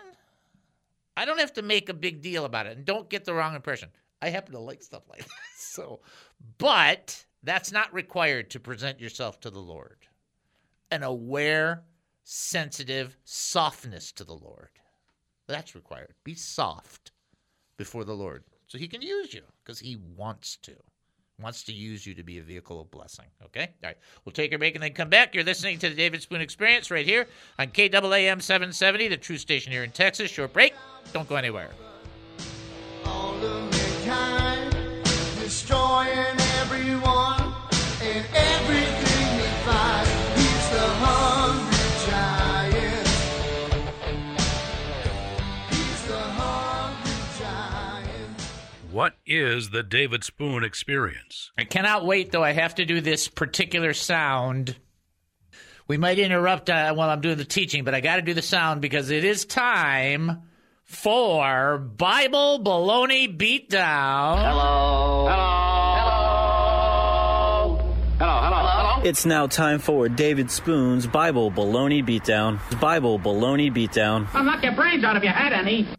I 1.17 1.25
don't 1.25 1.39
have 1.39 1.53
to 1.53 1.61
make 1.61 1.89
a 1.89 1.93
big 1.93 2.21
deal 2.21 2.45
about 2.45 2.65
it. 2.65 2.75
And 2.75 2.85
don't 2.85 3.09
get 3.09 3.23
the 3.23 3.33
wrong 3.33 3.55
impression. 3.55 3.89
I 4.21 4.29
happen 4.29 4.53
to 4.53 4.59
like 4.59 4.81
stuff 4.81 5.03
like 5.09 5.19
that. 5.23 5.29
So, 5.57 6.01
but 6.57 7.24
that's 7.45 7.71
not 7.71 7.93
required 7.93 8.49
to 8.49 8.59
present 8.59 8.99
yourself 8.99 9.39
to 9.41 9.49
the 9.49 9.59
Lord. 9.59 9.97
An 10.91 11.03
aware, 11.03 11.83
sensitive 12.23 13.15
softness 13.23 14.11
to 14.13 14.23
the 14.23 14.33
Lord. 14.33 14.69
That's 15.47 15.75
required. 15.75 16.15
Be 16.23 16.35
soft 16.35 17.11
before 17.77 18.03
the 18.03 18.13
Lord 18.13 18.43
so 18.67 18.77
he 18.77 18.87
can 18.87 19.01
use 19.01 19.33
you 19.33 19.43
because 19.63 19.79
he 19.79 19.97
wants 20.17 20.57
to. 20.63 20.73
Wants 21.41 21.63
to 21.63 21.73
use 21.73 22.07
you 22.07 22.13
to 22.13 22.23
be 22.23 22.39
a 22.39 22.41
vehicle 22.41 22.79
of 22.79 22.89
blessing. 22.91 23.25
Okay? 23.43 23.69
All 23.83 23.89
right. 23.89 23.97
We'll 24.23 24.31
take 24.31 24.53
a 24.53 24.57
break 24.57 24.75
and 24.75 24.83
then 24.83 24.93
come 24.93 25.09
back. 25.09 25.35
You're 25.35 25.43
listening 25.43 25.77
to 25.79 25.89
the 25.89 25.95
David 25.95 26.21
Spoon 26.21 26.39
Experience 26.39 26.89
right 26.89 27.05
here 27.05 27.27
on 27.59 27.67
KAAM 27.67 28.41
770, 28.41 29.09
the 29.09 29.17
true 29.17 29.37
station 29.37 29.73
here 29.73 29.83
in 29.83 29.91
Texas. 29.91 30.31
Short 30.31 30.53
break. 30.53 30.73
Don't 31.11 31.27
go 31.27 31.35
anywhere. 31.35 31.71
What 48.95 49.17
is 49.25 49.71
the 49.71 49.83
David 49.83 50.23
Spoon 50.23 50.63
experience? 50.63 51.51
I 51.57 51.65
cannot 51.65 52.05
wait, 52.05 52.31
though. 52.31 52.45
I 52.45 52.53
have 52.53 52.75
to 52.75 52.85
do 52.85 53.01
this 53.01 53.27
particular 53.27 53.91
sound. 53.91 54.77
We 55.85 55.97
might 55.97 56.17
interrupt 56.17 56.69
uh, 56.69 56.93
while 56.93 57.09
I'm 57.09 57.19
doing 57.19 57.35
the 57.35 57.43
teaching, 57.43 57.83
but 57.83 57.93
I 57.93 57.99
got 57.99 58.15
to 58.15 58.21
do 58.21 58.33
the 58.33 58.41
sound 58.41 58.79
because 58.81 59.09
it 59.09 59.25
is 59.25 59.43
time 59.43 60.43
for 60.85 61.77
Bible 61.77 62.61
Baloney 62.63 63.37
Beatdown. 63.37 64.37
Hello. 64.37 65.27
Hello. 65.27 65.45
Hello. 68.17 68.39
Hello. 68.39 68.65
Hello. 68.65 69.03
It's 69.03 69.25
now 69.25 69.47
time 69.47 69.79
for 69.79 70.07
David 70.07 70.49
Spoon's 70.49 71.05
Bible 71.05 71.51
Baloney 71.51 72.01
Beatdown. 72.01 72.61
Bible 72.79 73.19
Baloney 73.19 73.69
Beatdown. 73.69 74.29
I'll 74.33 74.45
knock 74.45 74.63
your 74.63 74.71
brains 74.71 75.03
out 75.03 75.17
if 75.17 75.23
you 75.23 75.27
had 75.31 75.51
any. 75.51 75.85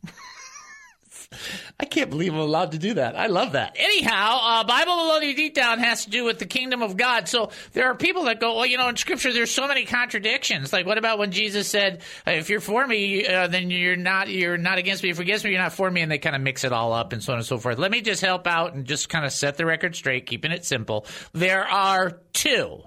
I 1.80 1.84
can't 1.84 2.10
believe 2.10 2.32
I'm 2.32 2.38
allowed 2.40 2.72
to 2.72 2.78
do 2.78 2.94
that. 2.94 3.16
I 3.16 3.26
love 3.26 3.52
that. 3.52 3.76
Anyhow, 3.78 4.38
uh, 4.40 4.64
Bible 4.64 4.92
Baloney 4.92 5.36
Beatdown 5.36 5.78
has 5.78 6.04
to 6.04 6.10
do 6.10 6.24
with 6.24 6.38
the 6.38 6.46
kingdom 6.46 6.82
of 6.82 6.96
God. 6.96 7.28
So 7.28 7.50
there 7.72 7.90
are 7.90 7.94
people 7.94 8.24
that 8.24 8.40
go, 8.40 8.56
well, 8.56 8.66
you 8.66 8.78
know, 8.78 8.88
in 8.88 8.96
Scripture 8.96 9.32
there's 9.32 9.50
so 9.50 9.66
many 9.68 9.84
contradictions. 9.84 10.72
Like, 10.72 10.86
what 10.86 10.98
about 10.98 11.18
when 11.18 11.32
Jesus 11.32 11.68
said, 11.68 12.02
"If 12.26 12.48
you're 12.48 12.60
for 12.60 12.86
me, 12.86 13.26
uh, 13.26 13.48
then 13.48 13.70
you're 13.70 13.96
not 13.96 14.28
you're 14.28 14.58
not 14.58 14.78
against 14.78 15.02
me. 15.02 15.10
If 15.10 15.16
you're 15.16 15.24
against 15.24 15.44
me, 15.44 15.50
you're 15.50 15.60
not 15.60 15.72
for 15.72 15.90
me." 15.90 16.00
And 16.00 16.10
they 16.10 16.18
kind 16.18 16.36
of 16.36 16.42
mix 16.42 16.64
it 16.64 16.72
all 16.72 16.92
up 16.92 17.12
and 17.12 17.22
so 17.22 17.32
on 17.32 17.38
and 17.38 17.46
so 17.46 17.58
forth. 17.58 17.78
Let 17.78 17.90
me 17.90 18.00
just 18.00 18.20
help 18.22 18.46
out 18.46 18.74
and 18.74 18.86
just 18.86 19.08
kind 19.08 19.24
of 19.24 19.32
set 19.32 19.56
the 19.56 19.66
record 19.66 19.96
straight, 19.96 20.26
keeping 20.26 20.52
it 20.52 20.64
simple. 20.64 21.06
There 21.32 21.64
are 21.64 22.20
two. 22.32 22.82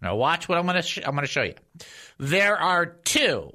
Now 0.00 0.16
watch 0.16 0.48
what 0.48 0.58
I'm 0.58 0.66
gonna 0.66 0.82
sh- 0.82 1.00
I'm 1.04 1.14
gonna 1.14 1.26
show 1.26 1.42
you. 1.42 1.54
There 2.18 2.56
are 2.58 2.86
two. 2.86 3.52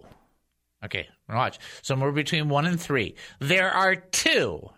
Okay, 0.84 1.08
watch. 1.30 1.60
Somewhere 1.82 2.12
between 2.12 2.50
one 2.50 2.66
and 2.66 2.80
three. 2.80 3.16
There 3.40 3.72
are 3.72 3.96
two. 3.96 4.70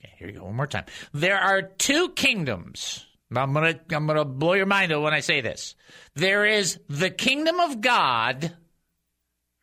Okay, 0.00 0.14
here 0.18 0.28
you 0.28 0.34
go. 0.38 0.44
One 0.44 0.56
more 0.56 0.66
time. 0.66 0.84
There 1.12 1.38
are 1.38 1.62
two 1.62 2.10
kingdoms. 2.10 3.06
I'm 3.34 3.52
gonna 3.52 3.80
I'm 3.90 4.06
gonna 4.06 4.24
blow 4.24 4.52
your 4.52 4.66
mind 4.66 4.92
when 5.02 5.12
I 5.12 5.20
say 5.20 5.40
this. 5.40 5.74
There 6.14 6.46
is 6.46 6.78
the 6.88 7.10
kingdom 7.10 7.58
of 7.58 7.80
God, 7.80 8.56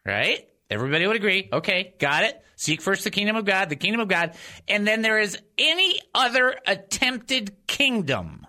right? 0.06 0.48
Everybody 0.70 1.08
would 1.08 1.16
agree. 1.16 1.50
Okay, 1.52 1.94
got 2.00 2.24
it. 2.24 2.42
Seek 2.56 2.82
first 2.82 3.04
the 3.04 3.12
kingdom 3.12 3.36
of 3.36 3.46
God, 3.46 3.70
the 3.70 3.76
kingdom 3.76 4.02
of 4.02 4.08
God, 4.08 4.36
and 4.68 4.88
then 4.88 5.02
there 5.02 5.20
is 5.20 5.38
any 5.58 6.00
other 6.14 6.56
attempted 6.66 7.68
kingdom. 7.68 8.46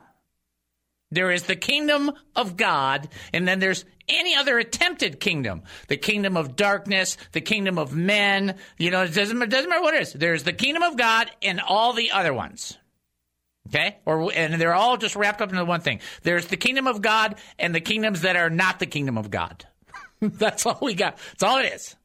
There 1.11 1.31
is 1.31 1.45
the 1.45 1.57
kingdom 1.57 2.11
of 2.35 2.57
God, 2.57 3.09
and 3.33 3.47
then 3.47 3.61
there's 3.61 3.85
any 4.09 4.35
other 4.35 4.59
attempted 4.59 5.21
kingdom. 5.21 5.63
The 5.89 5.97
kingdom 5.97 6.37
of 6.37 6.57
darkness, 6.57 7.17
the 7.33 7.41
kingdom 7.41 7.79
of 7.79 7.95
men. 7.95 8.57
You 8.79 8.91
know, 8.91 9.03
it 9.03 9.15
doesn't, 9.15 9.41
it 9.41 9.51
doesn't 9.51 9.69
matter 9.69 9.83
what 9.83 9.95
it 9.95 10.03
is. 10.03 10.13
There's 10.13 10.43
the 10.43 10.53
kingdom 10.53 10.83
of 10.83 10.97
God 10.97 11.31
and 11.43 11.61
all 11.61 11.93
the 11.93 12.13
other 12.13 12.33
ones. 12.33 12.79
Okay? 13.69 13.97
Or 14.05 14.31
and 14.33 14.61
they're 14.61 14.75
all 14.75 14.97
just 14.97 15.17
wrapped 15.17 15.41
up 15.41 15.51
into 15.51 15.65
one 15.65 15.81
thing. 15.81 16.01
There's 16.23 16.47
the 16.47 16.57
kingdom 16.57 16.87
of 16.87 17.01
God 17.01 17.37
and 17.59 17.75
the 17.75 17.81
kingdoms 17.81 18.23
that 18.23 18.37
are 18.37 18.51
not 18.51 18.79
the 18.79 18.87
kingdom 18.87 19.17
of 19.17 19.31
God. 19.31 19.65
That's 20.21 20.67
all 20.67 20.79
we 20.83 20.95
got. 20.95 21.19
That's 21.31 21.43
all 21.43 21.59
it 21.59 21.73
is. 21.73 21.97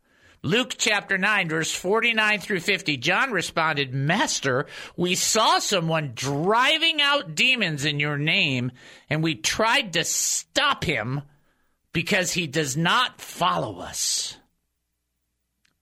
Luke 0.42 0.76
chapter 0.78 1.18
9, 1.18 1.50
verse 1.50 1.74
49 1.74 2.40
through 2.40 2.62
50. 2.62 2.96
John 2.96 3.32
responded, 3.32 3.94
Master, 3.94 4.68
we 4.96 5.16
saw 5.16 5.60
someone 5.60 6.14
driving 6.16 7.02
out 7.02 7.36
demons 7.36 7.84
in 7.84 8.00
your 8.00 8.18
name, 8.18 8.72
and 9.10 9.22
we 9.22 9.36
tried 9.36 9.94
to 9.94 10.06
stop 10.06 10.86
him 10.86 11.24
because 11.94 12.32
he 12.32 12.48
does 12.48 12.78
not 12.78 13.20
follow 13.22 13.80
us. 13.80 14.38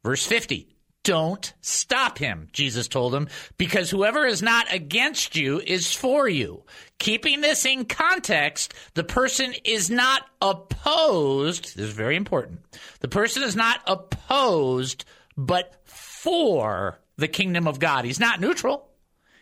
Verse 0.04 0.26
50. 0.26 0.70
Don't 1.04 1.54
stop 1.62 2.18
him, 2.18 2.50
Jesus 2.52 2.90
told 2.90 3.16
him, 3.16 3.30
because 3.58 3.90
whoever 3.90 4.26
is 4.26 4.42
not 4.42 4.66
against 4.74 5.38
you 5.38 5.62
is 5.66 5.94
for 5.94 6.28
you. 6.28 6.64
Keeping 7.00 7.40
this 7.40 7.66
in 7.66 7.86
context, 7.86 8.74
the 8.94 9.06
person 9.06 9.54
is 9.64 9.90
not 9.90 10.24
opposed. 10.42 11.78
This 11.78 11.88
is 11.88 11.94
very 11.94 12.18
important. 12.18 12.60
The 13.00 13.08
person 13.08 13.42
is 13.44 13.56
not 13.56 13.80
opposed, 13.88 15.06
but 15.38 15.82
for 15.86 17.00
the 17.16 17.30
kingdom 17.30 17.70
of 17.70 17.80
God. 17.80 18.04
He's 18.04 18.20
not 18.20 18.42
neutral. 18.42 18.90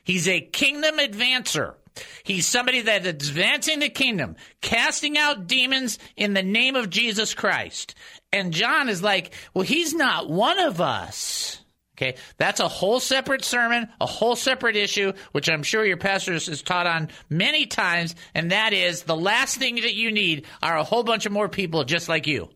He's 0.04 0.28
a 0.28 0.42
kingdom 0.42 1.00
advancer. 1.00 1.74
He's 2.24 2.46
somebody 2.46 2.82
that 2.82 3.06
advancing 3.06 3.80
the 3.80 3.90
kingdom, 3.90 4.36
casting 4.62 5.18
out 5.18 5.48
demons 5.48 6.00
in 6.16 6.34
the 6.34 6.44
name 6.44 6.76
of 6.76 6.90
Jesus 6.90 7.34
Christ. 7.34 7.96
And 8.32 8.54
John 8.54 8.90
is 8.90 9.02
like, 9.02 9.34
well, 9.54 9.64
he's 9.64 9.94
not 9.94 10.30
one 10.30 10.60
of 10.60 10.82
us. 10.82 11.62
Okay, 11.98 12.16
that's 12.38 12.60
a 12.60 12.68
whole 12.68 13.00
separate 13.00 13.46
sermon, 13.46 13.88
a 14.02 14.06
whole 14.06 14.36
separate 14.36 14.76
issue, 14.76 15.14
which 15.32 15.50
I'm 15.50 15.64
sure 15.64 15.86
your 15.86 15.96
pastor 15.96 16.34
has 16.34 16.62
taught 16.62 16.88
on 16.88 17.08
many 17.30 17.68
times. 17.68 18.16
And 18.34 18.52
that 18.52 18.74
is 18.74 19.04
the 19.04 19.16
last 19.16 19.58
thing 19.58 19.76
that 19.76 19.94
you 19.94 20.12
need 20.12 20.46
are 20.62 20.78
a 20.78 20.84
whole 20.84 21.04
bunch 21.04 21.26
of 21.26 21.32
more 21.32 21.48
people 21.48 21.86
just 21.86 22.10
like 22.10 22.28
you 22.28 22.50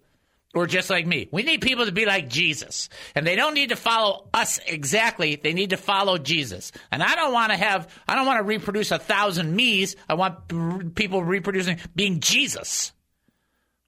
or 0.54 0.66
just 0.66 0.90
like 0.90 1.06
me. 1.06 1.30
We 1.32 1.44
need 1.44 1.62
people 1.62 1.86
to 1.86 1.92
be 1.92 2.06
like 2.06 2.28
Jesus. 2.28 2.90
And 3.14 3.26
they 3.26 3.36
don't 3.36 3.54
need 3.54 3.70
to 3.70 3.76
follow 3.76 4.28
us 4.34 4.60
exactly. 4.66 5.36
They 5.36 5.54
need 5.54 5.70
to 5.72 5.78
follow 5.78 6.18
Jesus. 6.18 6.72
And 6.92 7.04
I 7.04 7.16
don't 7.16 7.34
want 7.34 7.52
to 7.52 7.58
have, 7.58 7.88
I 8.08 8.16
don't 8.16 8.26
want 8.26 8.40
to 8.40 8.44
reproduce 8.44 8.92
a 8.92 9.00
thousand 9.00 9.56
me's. 9.56 9.96
I 10.08 10.16
want 10.16 10.96
people 10.96 11.24
reproducing 11.24 11.78
being 11.96 12.20
Jesus. 12.20 12.94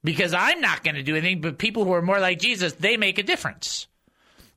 Because 0.03 0.33
I'm 0.33 0.61
not 0.61 0.83
going 0.83 0.95
to 0.95 1.03
do 1.03 1.15
anything, 1.15 1.41
but 1.41 1.59
people 1.59 1.85
who 1.85 1.93
are 1.93 2.01
more 2.01 2.19
like 2.19 2.39
Jesus, 2.39 2.73
they 2.73 2.97
make 2.97 3.19
a 3.19 3.23
difference. 3.23 3.87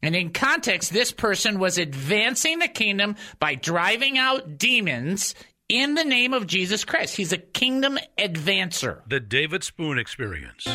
And 0.02 0.14
in 0.14 0.30
context, 0.30 0.92
this 0.92 1.12
person 1.12 1.58
was 1.58 1.78
advancing 1.78 2.58
the 2.58 2.68
kingdom 2.68 3.16
by 3.38 3.54
driving 3.54 4.18
out 4.18 4.58
demons 4.58 5.34
in 5.68 5.94
the 5.94 6.04
name 6.04 6.34
of 6.34 6.46
Jesus 6.46 6.84
Christ. 6.84 7.16
He's 7.16 7.32
a 7.32 7.38
kingdom 7.38 7.98
advancer. 8.18 9.00
The 9.08 9.20
David 9.20 9.64
Spoon 9.64 9.98
Experience. 9.98 10.66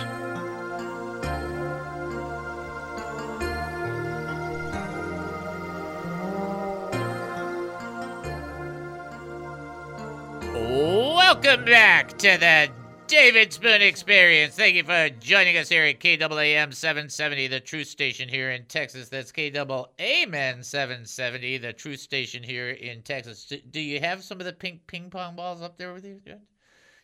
Welcome 11.31 11.63
back 11.63 12.17
to 12.17 12.37
the 12.39 12.71
David 13.05 13.53
Spoon 13.53 13.83
Experience. 13.83 14.55
Thank 14.55 14.73
you 14.73 14.83
for 14.83 15.11
joining 15.19 15.57
us 15.57 15.69
here 15.69 15.83
at 15.83 15.99
KAAM 15.99 16.73
770, 16.73 17.47
the 17.49 17.59
truth 17.59 17.85
station 17.85 18.27
here 18.27 18.49
in 18.49 18.65
Texas. 18.65 19.09
That's 19.09 19.31
KAAM 19.31 20.65
770, 20.65 21.57
the 21.59 21.71
truth 21.71 21.99
station 21.99 22.41
here 22.41 22.71
in 22.71 23.03
Texas. 23.03 23.53
Do, 23.69 23.79
you 23.79 23.99
have 23.99 24.23
some 24.23 24.39
of 24.39 24.47
the 24.47 24.53
pink 24.53 24.87
ping 24.87 25.11
pong 25.11 25.35
balls 25.35 25.61
up 25.61 25.77
there 25.77 25.93
with 25.93 26.03
you? 26.03 26.19
Yeah, 26.25 26.33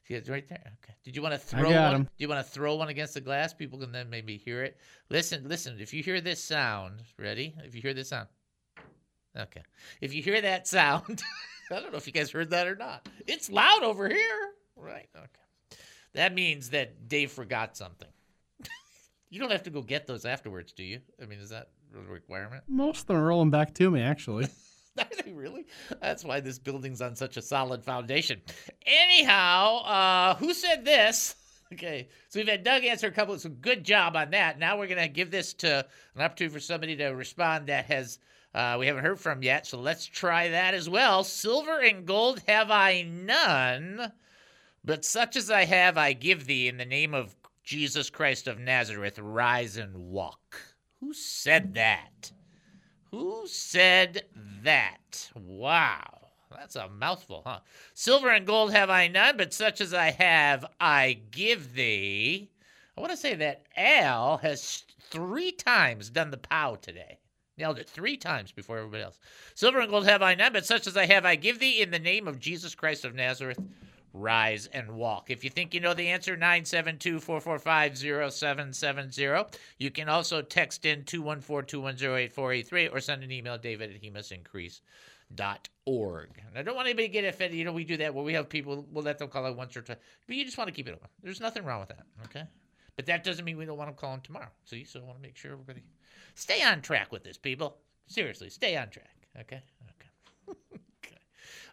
it's 0.10 0.28
right 0.28 0.50
there. 0.50 0.74
Okay. 0.84 0.96
Did 1.04 1.16
you 1.16 1.22
want 1.22 1.36
to 1.36 1.40
throw 1.40 1.70
one? 1.70 2.02
Do 2.02 2.10
you 2.18 2.28
want 2.28 2.44
to 2.44 2.52
throw 2.52 2.74
one 2.74 2.90
against 2.90 3.14
the 3.14 3.22
glass? 3.22 3.54
People 3.54 3.78
can 3.78 3.92
then 3.92 4.10
maybe 4.10 4.38
hear 4.38 4.64
it. 4.64 4.76
Listen, 5.10 5.48
listen. 5.48 5.78
If 5.80 5.94
you 5.94 6.02
hear 6.02 6.20
this 6.20 6.44
sound, 6.44 7.04
ready? 7.20 7.54
If 7.64 7.76
you 7.76 7.82
hear 7.84 7.94
this 7.94 8.10
sound, 8.10 8.28
okay. 9.38 9.64
If 10.02 10.14
you 10.14 10.22
hear 10.22 10.42
that 10.42 10.68
sound, 10.68 11.24
I 11.72 11.80
don't 11.80 11.92
know 11.92 11.98
if 11.98 12.08
you 12.08 12.14
guys 12.14 12.32
heard 12.32 12.52
that 12.52 12.68
or 12.68 12.76
not. 12.76 13.08
It's 13.28 13.50
loud 13.50 13.84
over 13.84 14.08
here, 14.08 14.52
right? 14.76 15.08
Okay. 15.16 15.82
That 16.14 16.34
means 16.34 16.70
that 16.70 17.08
Dave 17.08 17.32
forgot 17.32 17.76
something. 17.76 18.08
you 19.30 19.40
don't 19.40 19.52
have 19.52 19.64
to 19.64 19.70
go 19.70 19.82
get 19.82 20.08
those 20.08 20.26
afterwards, 20.26 20.72
do 20.72 20.84
you? 20.84 21.02
I 21.22 21.26
mean, 21.26 21.40
is 21.40 21.50
that 21.50 21.70
a 21.96 22.12
requirement? 22.12 22.64
Most 22.68 23.02
of 23.02 23.08
them 23.08 23.18
are 23.18 23.26
rolling 23.26 23.50
back 23.50 23.74
to 23.76 23.90
me, 23.90 24.02
actually. 24.02 24.48
Are 24.98 25.06
they 25.26 25.34
really? 25.34 25.66
That's 26.02 26.24
why 26.24 26.40
this 26.40 26.58
building's 26.58 27.02
on 27.02 27.18
such 27.18 27.36
a 27.36 27.42
solid 27.42 27.84
foundation. 27.84 28.42
Anyhow, 28.86 29.84
uh, 29.84 30.36
who 30.36 30.54
said 30.54 30.86
this? 30.86 31.36
Okay, 31.74 32.08
so 32.30 32.40
we've 32.40 32.48
had 32.48 32.64
Doug 32.64 32.86
answer 32.86 33.08
a 33.08 33.12
couple. 33.12 33.38
So 33.38 33.50
good 33.50 33.84
job 33.84 34.16
on 34.16 34.32
that. 34.32 34.60
Now 34.60 34.78
we're 34.78 34.88
gonna 34.88 35.10
give 35.10 35.32
this 35.32 35.54
to 35.56 35.86
an 36.16 36.22
opportunity 36.22 36.54
for 36.54 36.60
somebody 36.60 36.96
to 36.98 37.08
respond 37.08 37.68
that 37.68 37.86
has 37.86 38.20
uh, 38.56 38.78
we 38.80 38.88
haven't 38.88 39.04
heard 39.04 39.20
from 39.20 39.44
yet. 39.44 39.68
So 39.68 39.78
let's 39.78 40.06
try 40.06 40.48
that 40.48 40.74
as 40.74 40.88
well. 40.90 41.26
Silver 41.26 41.82
and 41.82 42.06
gold 42.06 42.42
have 42.48 42.72
I 42.72 43.02
none, 43.02 44.14
but 44.86 45.04
such 45.04 45.36
as 45.36 45.52
I 45.52 45.66
have, 45.66 45.98
I 45.98 46.14
give 46.14 46.46
thee 46.46 46.70
in 46.70 46.78
the 46.78 46.86
name 46.86 47.14
of 47.14 47.36
Jesus 47.66 48.10
Christ 48.10 48.48
of 48.48 48.58
Nazareth. 48.58 49.20
Rise 49.20 49.76
and 49.76 49.98
walk. 49.98 50.58
Who 51.02 51.14
said 51.14 51.74
that? 51.74 52.32
Who 53.12 53.46
said 53.46 54.24
that? 54.64 55.30
Wow. 55.36 56.30
That's 56.50 56.78
a 56.78 56.88
mouthful, 56.88 57.44
huh? 57.46 57.60
Silver 57.94 58.30
and 58.30 58.48
gold 58.48 58.72
have 58.72 58.90
I 58.90 59.10
none, 59.10 59.36
but 59.36 59.54
such 59.54 59.82
as 59.82 59.94
I 59.94 60.12
have, 60.12 60.66
I 60.80 61.20
give 61.30 61.74
thee. 61.74 62.50
I 62.98 63.02
want 63.02 63.12
to 63.12 63.18
say 63.18 63.36
that 63.36 63.66
Al 63.76 64.38
has 64.38 64.86
three 65.10 65.52
times 65.52 66.10
done 66.10 66.32
the 66.32 66.38
pow 66.38 66.76
today. 66.76 67.20
Nailed 67.58 67.80
it 67.80 67.90
three 67.90 68.18
times 68.18 68.52
before 68.52 68.78
everybody 68.78 69.04
else. 69.04 69.18
Silver 69.54 69.80
and 69.80 69.90
gold 69.90 70.06
have 70.06 70.22
I 70.22 70.36
none, 70.36 70.52
but 70.52 70.66
such 70.66 70.88
as 70.88 70.98
I 70.98 71.06
have, 71.06 71.26
I 71.26 71.36
give 71.36 71.60
thee 71.60 71.82
in 71.82 71.92
the 71.92 72.00
name 72.00 72.28
of 72.28 72.40
Jesus 72.40 72.76
Christ 72.76 73.06
of 73.06 73.16
Nazareth. 73.16 73.60
Rise 74.14 74.68
and 74.68 74.92
walk. 74.92 75.30
If 75.30 75.44
you 75.44 75.50
think 75.50 75.74
you 75.74 75.82
know 75.82 75.94
the 75.94 76.08
answer, 76.08 76.38
972 76.38 77.20
445 77.20 78.34
0770. 78.34 79.58
You 79.78 79.92
can 79.92 80.08
also 80.08 80.42
text 80.42 80.86
in 80.86 81.04
214 81.04 81.68
210 81.68 82.12
8483 82.12 82.88
or 82.88 83.02
send 83.02 83.24
an 83.24 83.32
email, 83.32 83.58
david 83.58 83.94
at 83.94 84.02
hemustincrease.org. 84.02 86.30
And 86.48 86.58
I 86.58 86.62
don't 86.62 86.76
want 86.76 86.88
anybody 86.88 87.08
to 87.08 87.14
get 87.14 87.26
offended. 87.26 87.60
You 87.60 87.66
know, 87.66 87.74
we 87.74 87.84
do 87.84 87.98
that 87.98 88.14
where 88.14 88.24
we 88.24 88.32
have 88.34 88.48
people, 88.48 88.88
we'll 88.90 89.04
let 89.04 89.18
them 89.18 89.28
call 89.28 89.46
it 89.48 89.58
once 89.58 89.76
or 89.76 89.82
twice. 89.82 89.98
But 90.28 90.36
you 90.38 90.46
just 90.46 90.58
want 90.58 90.70
to 90.70 90.74
keep 90.74 90.88
it 90.88 90.94
open. 90.94 91.10
There's 91.22 91.42
nothing 91.42 91.66
wrong 91.66 91.82
with 91.82 91.90
that, 91.90 92.06
okay? 92.26 92.44
But 92.96 93.06
that 93.08 93.24
doesn't 93.24 93.44
mean 93.44 93.58
we 93.58 93.66
don't 93.66 93.78
want 93.78 93.90
to 93.90 93.96
call 93.96 94.12
them 94.12 94.22
tomorrow. 94.22 94.52
So 94.64 94.76
you 94.76 94.86
still 94.86 95.04
want 95.04 95.18
to 95.18 95.22
make 95.22 95.36
sure 95.36 95.52
everybody 95.52 95.84
stay 96.36 96.62
on 96.64 96.82
track 96.82 97.12
with 97.12 97.24
this, 97.24 97.38
people. 97.38 97.78
Seriously, 98.08 98.50
stay 98.50 98.78
on 98.78 98.90
track, 98.90 99.28
okay? 99.42 99.62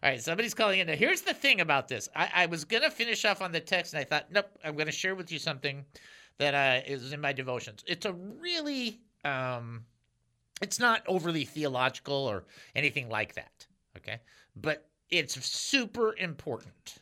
All 0.03 0.11
right, 0.11 0.21
somebody's 0.21 0.53
calling 0.53 0.81
in. 0.81 0.89
Now, 0.89 0.95
here's 0.95 1.21
the 1.21 1.33
thing 1.33 1.61
about 1.61 1.87
this. 1.87 2.09
I, 2.17 2.29
I 2.35 2.47
was 2.47 2.65
to 2.83 2.91
finish 2.91 3.25
off 3.25 3.41
on 3.41 3.53
the 3.53 3.61
text, 3.61 3.95
and 3.95 4.01
I 4.01 4.05
thought, 4.05 4.33
nope, 4.33 4.47
I'm 4.65 4.75
to 4.87 4.93
share 4.93 5.15
with 5.15 5.31
you 5.31 5.39
something 5.39 5.85
that 6.39 6.55
uh, 6.55 6.81
is 6.85 7.13
in 7.13 7.21
my 7.21 7.33
devotions. 7.33 7.85
It's 7.87 8.05
a 8.05 8.13
really, 8.13 9.01
um, 9.25 9.85
it's 10.61 10.81
not 10.81 11.03
overly 11.07 11.45
theological 11.45 12.17
or 12.17 12.47
anything 12.75 13.09
like 13.09 13.35
that, 13.35 13.65
okay? 13.97 14.19
But 14.57 14.89
it's 15.09 15.45
super 15.47 16.17
important, 16.17 16.97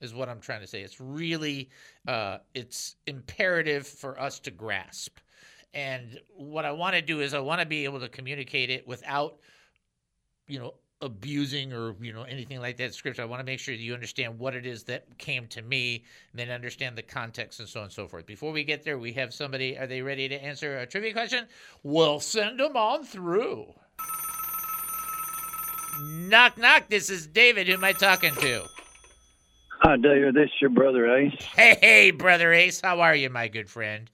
is 0.00 0.14
what 0.14 0.28
I'm 0.28 0.40
trying 0.40 0.60
to 0.60 0.66
say. 0.66 0.82
It's 0.82 1.00
really, 1.00 1.70
uh, 2.06 2.38
it's 2.54 2.96
imperative 3.06 3.86
for 3.86 4.20
us 4.20 4.38
to 4.40 4.50
grasp. 4.50 5.18
And 5.74 6.18
what 6.36 6.64
I 6.64 6.72
want 6.72 6.94
to 6.94 7.02
do 7.02 7.20
is 7.20 7.34
I 7.34 7.40
want 7.40 7.60
to 7.60 7.66
be 7.66 7.84
able 7.84 8.00
to 8.00 8.08
communicate 8.08 8.70
it 8.70 8.86
without, 8.86 9.38
you 10.46 10.58
know, 10.58 10.74
abusing 11.00 11.72
or 11.72 11.94
you 12.00 12.12
know 12.12 12.24
anything 12.24 12.60
like 12.60 12.76
that 12.78 12.92
scripture. 12.94 13.22
I 13.22 13.26
want 13.26 13.40
to 13.40 13.44
make 13.44 13.60
sure 13.60 13.74
you 13.74 13.94
understand 13.94 14.38
what 14.38 14.54
it 14.54 14.66
is 14.66 14.82
that 14.84 15.16
came 15.18 15.46
to 15.48 15.62
me, 15.62 16.04
and 16.32 16.40
then 16.40 16.50
understand 16.50 16.96
the 16.96 17.02
context 17.02 17.60
and 17.60 17.68
so 17.68 17.80
on 17.80 17.84
and 17.84 17.92
so 17.92 18.08
forth. 18.08 18.26
Before 18.26 18.52
we 18.52 18.64
get 18.64 18.82
there, 18.82 18.98
we 18.98 19.12
have 19.12 19.32
somebody. 19.32 19.78
Are 19.78 19.86
they 19.86 20.02
ready 20.02 20.28
to 20.28 20.42
answer 20.42 20.78
a 20.78 20.86
trivia 20.86 21.12
question? 21.12 21.46
We'll 21.82 22.20
send 22.20 22.58
them 22.58 22.76
on 22.76 23.04
through. 23.04 23.66
Knock 26.00 26.58
knock. 26.58 26.88
This 26.88 27.10
is 27.10 27.26
David. 27.26 27.68
Who 27.68 27.74
am 27.74 27.84
I 27.84 27.92
talking 27.92 28.34
to? 28.34 28.64
Hi, 29.80 29.96
David. 29.96 30.34
This 30.34 30.46
is 30.46 30.60
your 30.60 30.70
brother 30.70 31.14
Ace. 31.16 31.32
Hey, 31.54 31.78
hey, 31.80 32.10
brother 32.10 32.52
Ace. 32.52 32.80
How 32.80 33.00
are 33.00 33.14
you, 33.14 33.30
my 33.30 33.48
good 33.48 33.70
friend? 33.70 34.10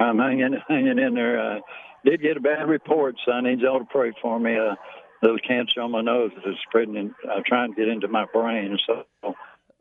I'm 0.00 0.18
hanging 0.18 0.56
hanging 0.68 0.98
in 0.98 1.14
there. 1.14 1.40
Uh, 1.40 1.60
did 2.04 2.20
get 2.20 2.36
a 2.36 2.40
bad 2.40 2.68
report, 2.68 3.14
so 3.24 3.32
I 3.32 3.40
need 3.40 3.60
y'all 3.60 3.78
to 3.78 3.84
pray 3.84 4.12
for 4.20 4.40
me. 4.40 4.56
Uh, 4.56 4.74
little 5.22 5.38
cancer 5.38 5.80
on 5.80 5.92
my 5.92 6.00
nose 6.00 6.32
is 6.44 6.56
spreading, 6.68 6.96
and 6.96 7.14
uh, 7.30 7.40
trying 7.46 7.72
to 7.72 7.76
get 7.76 7.88
into 7.88 8.08
my 8.08 8.26
brain. 8.32 8.76
So 8.86 9.34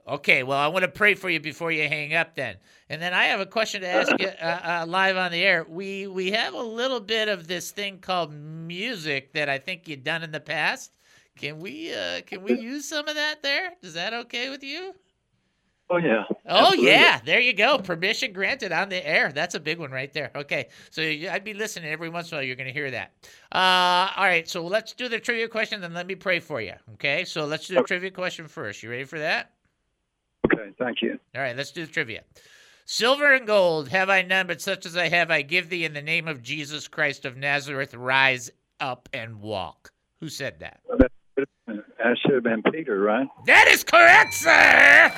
Okay, 0.07 0.43
well, 0.43 0.57
I 0.57 0.67
want 0.67 0.83
to 0.83 0.89
pray 0.89 1.15
for 1.15 1.29
you 1.29 1.39
before 1.39 1.71
you 1.71 1.87
hang 1.87 2.13
up 2.13 2.35
then. 2.35 2.57
And 2.89 3.01
then 3.01 3.13
I 3.13 3.25
have 3.25 3.39
a 3.39 3.45
question 3.45 3.81
to 3.81 3.87
ask 3.87 4.11
you 4.19 4.27
uh, 4.27 4.81
uh, 4.81 4.85
live 4.87 5.15
on 5.15 5.31
the 5.31 5.41
air. 5.43 5.65
We 5.67 6.07
we 6.07 6.31
have 6.31 6.53
a 6.53 6.61
little 6.61 6.99
bit 6.99 7.29
of 7.29 7.47
this 7.47 7.71
thing 7.71 7.99
called 7.99 8.33
music 8.33 9.33
that 9.33 9.47
I 9.47 9.57
think 9.57 9.87
you've 9.87 10.03
done 10.03 10.23
in 10.23 10.31
the 10.31 10.39
past. 10.39 10.97
Can 11.37 11.59
we 11.59 11.93
uh 11.93 12.21
can 12.21 12.43
we 12.43 12.59
use 12.59 12.87
some 12.87 13.07
of 13.07 13.15
that 13.15 13.41
there? 13.41 13.73
Is 13.81 13.93
that 13.93 14.13
okay 14.13 14.49
with 14.49 14.63
you? 14.63 14.93
Oh 15.89 15.97
yeah. 15.97 16.23
Oh 16.47 16.67
Absolutely. 16.67 16.85
yeah, 16.85 17.19
there 17.25 17.41
you 17.41 17.51
go. 17.51 17.77
Permission 17.77 18.31
granted 18.31 18.71
on 18.71 18.87
the 18.87 19.05
air. 19.05 19.31
That's 19.33 19.55
a 19.55 19.59
big 19.59 19.77
one 19.77 19.91
right 19.91 20.11
there. 20.13 20.31
Okay, 20.35 20.69
so 20.89 21.01
I'd 21.01 21.43
be 21.43 21.53
listening 21.53 21.91
every 21.91 22.07
once 22.07 22.31
in 22.31 22.35
a 22.35 22.37
while. 22.37 22.45
You're 22.45 22.55
going 22.55 22.67
to 22.67 22.73
hear 22.73 22.91
that. 22.91 23.11
Uh, 23.51 24.09
all 24.15 24.23
right, 24.23 24.47
so 24.47 24.65
let's 24.65 24.93
do 24.93 25.09
the 25.09 25.19
trivia 25.19 25.49
question, 25.49 25.81
then 25.81 25.93
let 25.93 26.07
me 26.07 26.15
pray 26.15 26.39
for 26.39 26.61
you. 26.61 26.73
Okay, 26.93 27.25
so 27.25 27.45
let's 27.45 27.67
do 27.67 27.75
the 27.75 27.83
trivia 27.83 28.09
question 28.09 28.47
first. 28.47 28.81
You 28.83 28.89
ready 28.89 29.03
for 29.03 29.19
that? 29.19 29.51
Okay. 30.45 30.71
Thank 30.79 31.01
you. 31.01 31.19
All 31.35 31.41
right, 31.41 31.57
let's 31.57 31.71
do 31.71 31.85
the 31.85 31.91
trivia. 31.91 32.23
Silver 32.85 33.33
and 33.33 33.45
gold 33.45 33.89
have 33.89 34.09
I 34.09 34.21
none, 34.21 34.47
but 34.47 34.61
such 34.61 34.85
as 34.85 34.95
I 34.95 35.09
have, 35.09 35.29
I 35.29 35.41
give 35.41 35.69
thee 35.69 35.83
in 35.83 35.93
the 35.93 36.01
name 36.01 36.27
of 36.27 36.41
Jesus 36.41 36.87
Christ 36.87 37.25
of 37.25 37.35
Nazareth. 37.35 37.93
Rise 37.93 38.49
up 38.79 39.09
and 39.13 39.41
walk. 39.41 39.91
Who 40.21 40.29
said 40.29 40.59
that? 40.59 40.79
That 42.03 42.17
should 42.19 42.33
have 42.33 42.43
been 42.43 42.63
Peter, 42.63 42.99
right? 42.99 43.27
That 43.45 43.67
is 43.69 43.83
correct, 43.83 44.33
sir. 44.33 45.11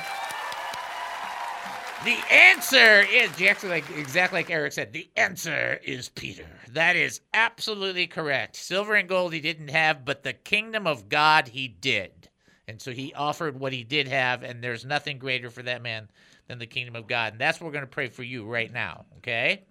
The 2.04 2.18
answer 2.30 3.00
is 3.10 3.30
exactly 3.30 3.70
like 3.70 3.90
exactly 3.96 4.40
like 4.40 4.50
Eric 4.50 4.74
said. 4.74 4.92
The 4.92 5.08
answer 5.16 5.80
is 5.82 6.10
Peter. 6.10 6.44
That 6.72 6.96
is 6.96 7.22
absolutely 7.32 8.06
correct. 8.06 8.56
Silver 8.56 8.94
and 8.94 9.08
gold 9.08 9.32
he 9.32 9.40
didn't 9.40 9.68
have, 9.68 10.04
but 10.04 10.22
the 10.22 10.34
kingdom 10.34 10.86
of 10.86 11.08
God 11.08 11.48
he 11.48 11.68
did. 11.68 12.28
And 12.68 12.80
so 12.80 12.92
he 12.92 13.14
offered 13.14 13.58
what 13.58 13.72
he 13.72 13.84
did 13.84 14.08
have, 14.08 14.42
and 14.42 14.62
there's 14.62 14.84
nothing 14.84 15.18
greater 15.18 15.48
for 15.48 15.62
that 15.62 15.82
man 15.82 16.10
than 16.48 16.58
the 16.58 16.66
kingdom 16.66 16.96
of 16.96 17.06
God. 17.06 17.32
And 17.32 17.40
that's 17.40 17.60
what 17.60 17.66
we're 17.66 17.72
going 17.72 17.84
to 17.84 17.90
pray 17.90 18.08
for 18.08 18.22
you 18.22 18.44
right 18.44 18.72
now. 18.72 19.06
Okay? 19.18 19.64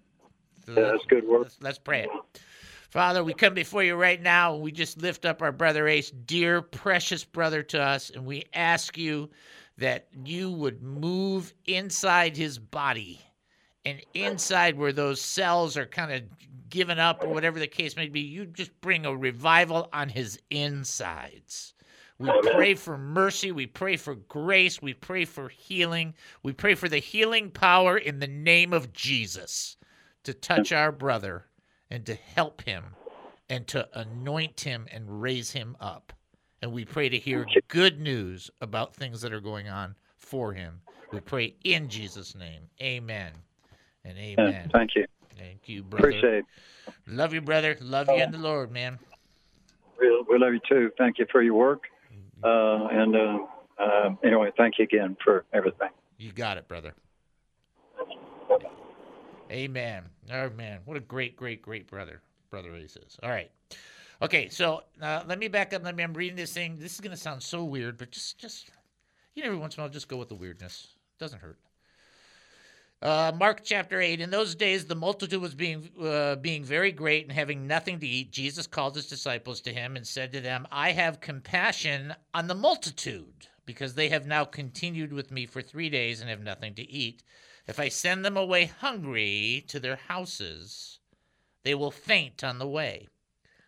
So 0.66 0.72
Yeah, 0.72 0.90
that's 0.92 1.04
good 1.06 1.26
work. 1.26 1.42
Let's, 1.42 1.58
let's 1.60 1.78
pray 1.78 2.04
it. 2.04 2.10
Father, 2.94 3.24
we 3.24 3.34
come 3.34 3.54
before 3.54 3.82
you 3.82 3.96
right 3.96 4.22
now. 4.22 4.54
and 4.54 4.62
We 4.62 4.70
just 4.70 5.02
lift 5.02 5.24
up 5.24 5.42
our 5.42 5.50
brother 5.50 5.88
Ace, 5.88 6.12
dear, 6.12 6.62
precious 6.62 7.24
brother 7.24 7.60
to 7.64 7.82
us, 7.82 8.10
and 8.10 8.24
we 8.24 8.44
ask 8.54 8.96
you 8.96 9.30
that 9.78 10.06
you 10.24 10.52
would 10.52 10.80
move 10.80 11.52
inside 11.66 12.36
his 12.36 12.56
body 12.56 13.20
and 13.84 14.00
inside 14.14 14.78
where 14.78 14.92
those 14.92 15.20
cells 15.20 15.76
are 15.76 15.86
kind 15.86 16.12
of 16.12 16.22
given 16.70 17.00
up 17.00 17.24
or 17.24 17.30
whatever 17.30 17.58
the 17.58 17.66
case 17.66 17.96
may 17.96 18.06
be. 18.06 18.20
You 18.20 18.46
just 18.46 18.80
bring 18.80 19.06
a 19.06 19.16
revival 19.16 19.88
on 19.92 20.08
his 20.08 20.38
insides. 20.50 21.74
We 22.20 22.30
pray 22.52 22.76
for 22.76 22.96
mercy. 22.96 23.50
We 23.50 23.66
pray 23.66 23.96
for 23.96 24.14
grace. 24.14 24.80
We 24.80 24.94
pray 24.94 25.24
for 25.24 25.48
healing. 25.48 26.14
We 26.44 26.52
pray 26.52 26.76
for 26.76 26.88
the 26.88 26.98
healing 26.98 27.50
power 27.50 27.98
in 27.98 28.20
the 28.20 28.28
name 28.28 28.72
of 28.72 28.92
Jesus 28.92 29.78
to 30.22 30.32
touch 30.32 30.70
our 30.70 30.92
brother 30.92 31.46
and 31.94 32.04
to 32.06 32.14
help 32.14 32.62
him 32.62 32.82
and 33.48 33.68
to 33.68 33.88
anoint 33.96 34.62
him 34.62 34.88
and 34.90 35.22
raise 35.22 35.52
him 35.52 35.76
up. 35.78 36.12
And 36.60 36.72
we 36.72 36.84
pray 36.84 37.08
to 37.08 37.16
hear 37.16 37.46
good 37.68 38.00
news 38.00 38.50
about 38.60 38.96
things 38.96 39.20
that 39.20 39.32
are 39.32 39.40
going 39.40 39.68
on 39.68 39.94
for 40.16 40.52
him. 40.52 40.80
We 41.12 41.20
pray 41.20 41.54
in 41.62 41.88
Jesus' 41.88 42.34
name. 42.34 42.62
Amen. 42.82 43.30
And 44.04 44.18
Yeah, 44.18 44.24
amen. 44.24 44.70
thank 44.72 44.96
you. 44.96 45.06
Thank 45.38 45.68
you, 45.68 45.84
brother. 45.84 46.08
Appreciate 46.08 46.38
it. 46.38 46.44
Love 47.06 47.32
you, 47.32 47.40
brother. 47.40 47.76
Love 47.80 48.08
you 48.08 48.16
in 48.16 48.32
the 48.32 48.38
Lord, 48.38 48.72
man. 48.72 48.98
We, 50.00 50.24
we 50.28 50.38
love 50.38 50.52
you 50.52 50.60
too. 50.68 50.90
Thank 50.98 51.20
you 51.20 51.26
for 51.30 51.42
your 51.42 51.54
work. 51.54 51.84
Uh, 52.42 52.88
and 52.90 53.14
uh, 53.14 53.38
uh, 53.78 54.10
anyway, 54.24 54.50
thank 54.56 54.78
you 54.78 54.84
again 54.84 55.16
for 55.22 55.44
everything. 55.52 55.90
You 56.18 56.32
got 56.32 56.58
it, 56.58 56.66
brother. 56.66 56.94
Amen. 59.50 60.04
Oh 60.32 60.50
man, 60.50 60.80
what 60.84 60.96
a 60.96 61.00
great, 61.00 61.36
great, 61.36 61.62
great 61.62 61.86
brother, 61.86 62.20
brother 62.50 62.74
Ace 62.74 62.96
is. 62.96 63.18
All 63.22 63.30
right. 63.30 63.50
Okay, 64.22 64.48
so 64.48 64.82
uh, 65.02 65.22
let 65.26 65.38
me 65.38 65.48
back 65.48 65.74
up. 65.74 65.84
Let 65.84 65.96
me. 65.96 66.02
I'm 66.02 66.14
reading 66.14 66.36
this 66.36 66.52
thing. 66.52 66.76
This 66.78 66.94
is 66.94 67.00
gonna 67.00 67.16
sound 67.16 67.42
so 67.42 67.64
weird, 67.64 67.98
but 67.98 68.10
just, 68.10 68.38
just 68.38 68.70
you 69.34 69.42
know, 69.42 69.48
every 69.48 69.58
once 69.58 69.76
in 69.76 69.80
a 69.80 69.84
while, 69.84 69.92
just 69.92 70.08
go 70.08 70.16
with 70.16 70.28
the 70.28 70.34
weirdness. 70.34 70.88
It 71.18 71.22
doesn't 71.22 71.40
hurt. 71.40 71.58
Uh, 73.02 73.32
Mark 73.36 73.60
chapter 73.62 74.00
eight. 74.00 74.20
In 74.20 74.30
those 74.30 74.54
days, 74.54 74.86
the 74.86 74.94
multitude 74.94 75.42
was 75.42 75.54
being 75.54 75.90
uh, 76.00 76.36
being 76.36 76.64
very 76.64 76.90
great 76.90 77.24
and 77.24 77.32
having 77.32 77.66
nothing 77.66 78.00
to 78.00 78.06
eat. 78.06 78.30
Jesus 78.32 78.66
called 78.66 78.96
his 78.96 79.06
disciples 79.06 79.60
to 79.62 79.74
him 79.74 79.96
and 79.96 80.06
said 80.06 80.32
to 80.32 80.40
them, 80.40 80.66
"I 80.72 80.92
have 80.92 81.20
compassion 81.20 82.14
on 82.32 82.46
the 82.46 82.54
multitude, 82.54 83.48
because 83.66 83.94
they 83.94 84.08
have 84.08 84.26
now 84.26 84.44
continued 84.44 85.12
with 85.12 85.30
me 85.30 85.44
for 85.44 85.60
three 85.60 85.90
days 85.90 86.20
and 86.20 86.30
have 86.30 86.40
nothing 86.40 86.74
to 86.74 86.90
eat. 86.90 87.22
If 87.66 87.78
I 87.78 87.88
send 87.88 88.24
them 88.24 88.36
away 88.36 88.66
hungry 88.66 89.64
to 89.68 89.80
their 89.80 89.96
houses, 89.96 91.00
they 91.62 91.74
will 91.74 91.90
faint 91.90 92.44
on 92.44 92.58
the 92.58 92.68
way, 92.68 93.08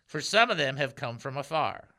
for 0.05 0.21
some 0.21 0.51
of 0.51 0.57
them 0.57 0.77
have 0.77 0.95
come 0.95 1.17
from 1.19 1.37
afar." 1.37 1.89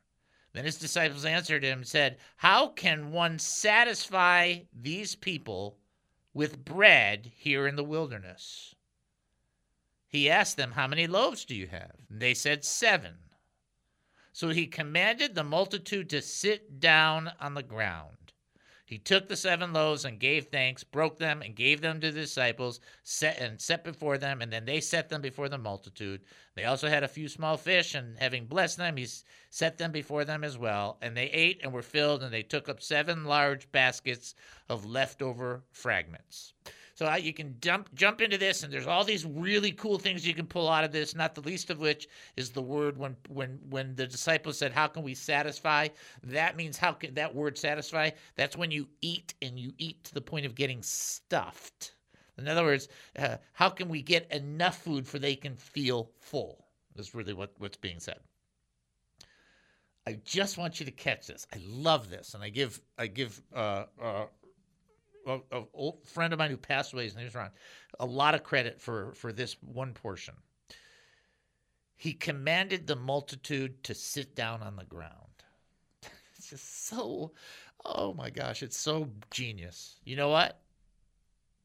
Then 0.53 0.65
his 0.65 0.79
disciples 0.79 1.25
answered 1.25 1.63
him 1.63 1.79
and 1.79 1.87
said, 1.87 2.19
How 2.39 2.69
can 2.69 3.13
one 3.13 3.39
satisfy 3.39 4.61
these 4.73 5.15
people 5.15 5.79
with 6.35 6.65
bread 6.65 7.31
here 7.37 7.67
in 7.67 7.77
the 7.77 7.85
wilderness? 7.85 8.75
He 10.09 10.29
asked 10.29 10.57
them, 10.57 10.73
How 10.73 10.87
many 10.87 11.07
loaves 11.07 11.45
do 11.45 11.55
you 11.55 11.69
have? 11.69 11.95
And 12.09 12.21
they 12.21 12.35
said, 12.35 12.65
Seven. 12.65 13.19
So 14.33 14.49
he 14.49 14.67
commanded 14.67 15.35
the 15.35 15.45
multitude 15.45 16.11
to 16.11 16.23
sit 16.23 16.81
down 16.81 17.33
on 17.41 17.55
the 17.55 17.63
ground. 17.63 18.17
He 18.89 18.97
took 18.97 19.29
the 19.29 19.37
seven 19.37 19.75
loaves 19.75 20.07
and 20.07 20.19
gave 20.19 20.47
thanks, 20.47 20.83
broke 20.83 21.19
them, 21.19 21.43
and 21.43 21.55
gave 21.55 21.83
them 21.83 22.01
to 22.01 22.11
the 22.11 22.23
disciples, 22.23 22.81
set 23.03 23.39
and 23.39 23.61
set 23.61 23.85
before 23.85 24.17
them, 24.17 24.41
and 24.41 24.51
then 24.51 24.65
they 24.65 24.81
set 24.81 25.11
them 25.11 25.21
before 25.21 25.51
the 25.51 25.59
multitude. 25.59 26.23
They 26.55 26.65
also 26.65 26.89
had 26.89 27.05
a 27.05 27.09
few 27.09 27.29
small 27.29 27.59
fish, 27.59 27.95
and 27.95 28.19
having 28.19 28.47
blessed 28.47 28.79
them, 28.79 28.97
he 28.97 29.07
set 29.51 29.77
them 29.77 29.93
before 29.93 30.25
them 30.25 30.43
as 30.43 30.57
well. 30.57 30.97
And 31.03 31.15
they 31.15 31.27
ate 31.27 31.61
and 31.63 31.71
were 31.71 31.83
filled, 31.83 32.23
and 32.23 32.33
they 32.33 32.43
took 32.43 32.67
up 32.67 32.81
seven 32.81 33.27
large 33.27 33.71
baskets 33.73 34.35
of 34.71 34.87
leftover 34.87 35.65
fragments. 35.71 36.55
So 36.99 37.15
you 37.15 37.33
can 37.33 37.55
jump 37.61 37.95
jump 37.95 38.21
into 38.21 38.39
this, 38.39 38.65
and 38.65 38.73
there's 38.73 38.89
all 38.89 39.05
these 39.05 39.25
really 39.25 39.71
cool 39.71 40.01
things 40.01 40.27
you 40.27 40.35
can 40.35 40.49
pull 40.49 40.69
out 40.69 40.83
of 40.83 40.91
this. 40.91 41.15
Not 41.15 41.37
the 41.37 41.43
least 41.43 41.71
of 41.71 41.79
which 41.79 42.09
is 42.37 42.51
the 42.51 42.61
word 42.61 42.99
when 42.99 43.17
when 43.29 43.61
when 43.71 43.95
the 43.95 44.05
disciples 44.05 44.59
said, 44.59 44.73
"How 44.73 44.89
can 44.89 45.05
we 45.05 45.15
satisfy?" 45.15 45.91
That 46.25 46.57
means 46.57 46.77
how 46.77 46.91
can 46.91 47.15
that 47.15 47.33
word 47.33 47.57
satisfy? 47.57 48.11
That's 48.35 48.57
when 48.57 48.73
you 48.73 48.89
eat 49.01 49.33
and 49.41 49.57
you 49.57 49.71
eat 49.79 50.03
to 50.05 50.15
the 50.15 50.21
point 50.21 50.45
of 50.45 50.57
getting 50.57 50.83
stuffed. 50.83 51.93
In 52.37 52.49
other 52.49 52.65
words, 52.65 52.89
uh, 53.17 53.37
how 53.53 53.69
can 53.69 53.89
we 53.89 54.03
get 54.03 54.33
enough 54.33 54.83
food 54.83 55.07
for 55.07 55.21
they 55.21 55.37
can 55.37 55.55
feel 55.55 56.11
full? 56.19 56.67
That's 56.97 57.15
really 57.15 57.33
what, 57.33 57.53
what's 57.59 57.77
being 57.77 58.01
said. 58.01 58.19
I 60.05 60.19
just 60.25 60.59
want 60.59 60.81
you 60.81 60.87
to 60.87 60.93
catch 60.93 61.29
this. 61.29 61.47
I 61.55 61.59
love 61.65 62.11
this, 62.11 62.35
and 62.35 62.43
I 62.43 62.49
give 62.49 62.81
I 62.99 63.07
give 63.07 63.41
uh, 63.55 63.85
uh, 64.03 64.25
a, 65.27 65.63
old 65.75 66.07
friend 66.07 66.33
of 66.33 66.39
mine 66.39 66.51
who 66.51 66.57
passed 66.57 66.93
away, 66.93 67.05
his 67.05 67.17
name's 67.17 67.35
Ron, 67.35 67.51
a 68.01 68.07
lot 68.07 68.35
of 68.35 68.43
credit 68.43 68.81
for 68.81 69.13
for 69.15 69.33
this 69.33 69.57
one 69.63 69.93
portion. 69.93 70.35
He 71.97 72.13
commanded 72.13 72.87
the 72.87 72.97
multitude 72.97 73.83
to 73.85 73.95
sit 73.95 74.37
down 74.37 74.63
on 74.63 74.77
the 74.77 74.85
ground. 74.85 75.13
It's 76.37 76.51
just 76.51 76.87
so, 76.87 77.33
oh 77.85 78.15
my 78.15 78.31
gosh, 78.31 78.63
it's 78.63 78.77
so 78.77 79.11
genius. 79.33 79.99
You 80.05 80.15
know 80.15 80.29
what? 80.29 80.61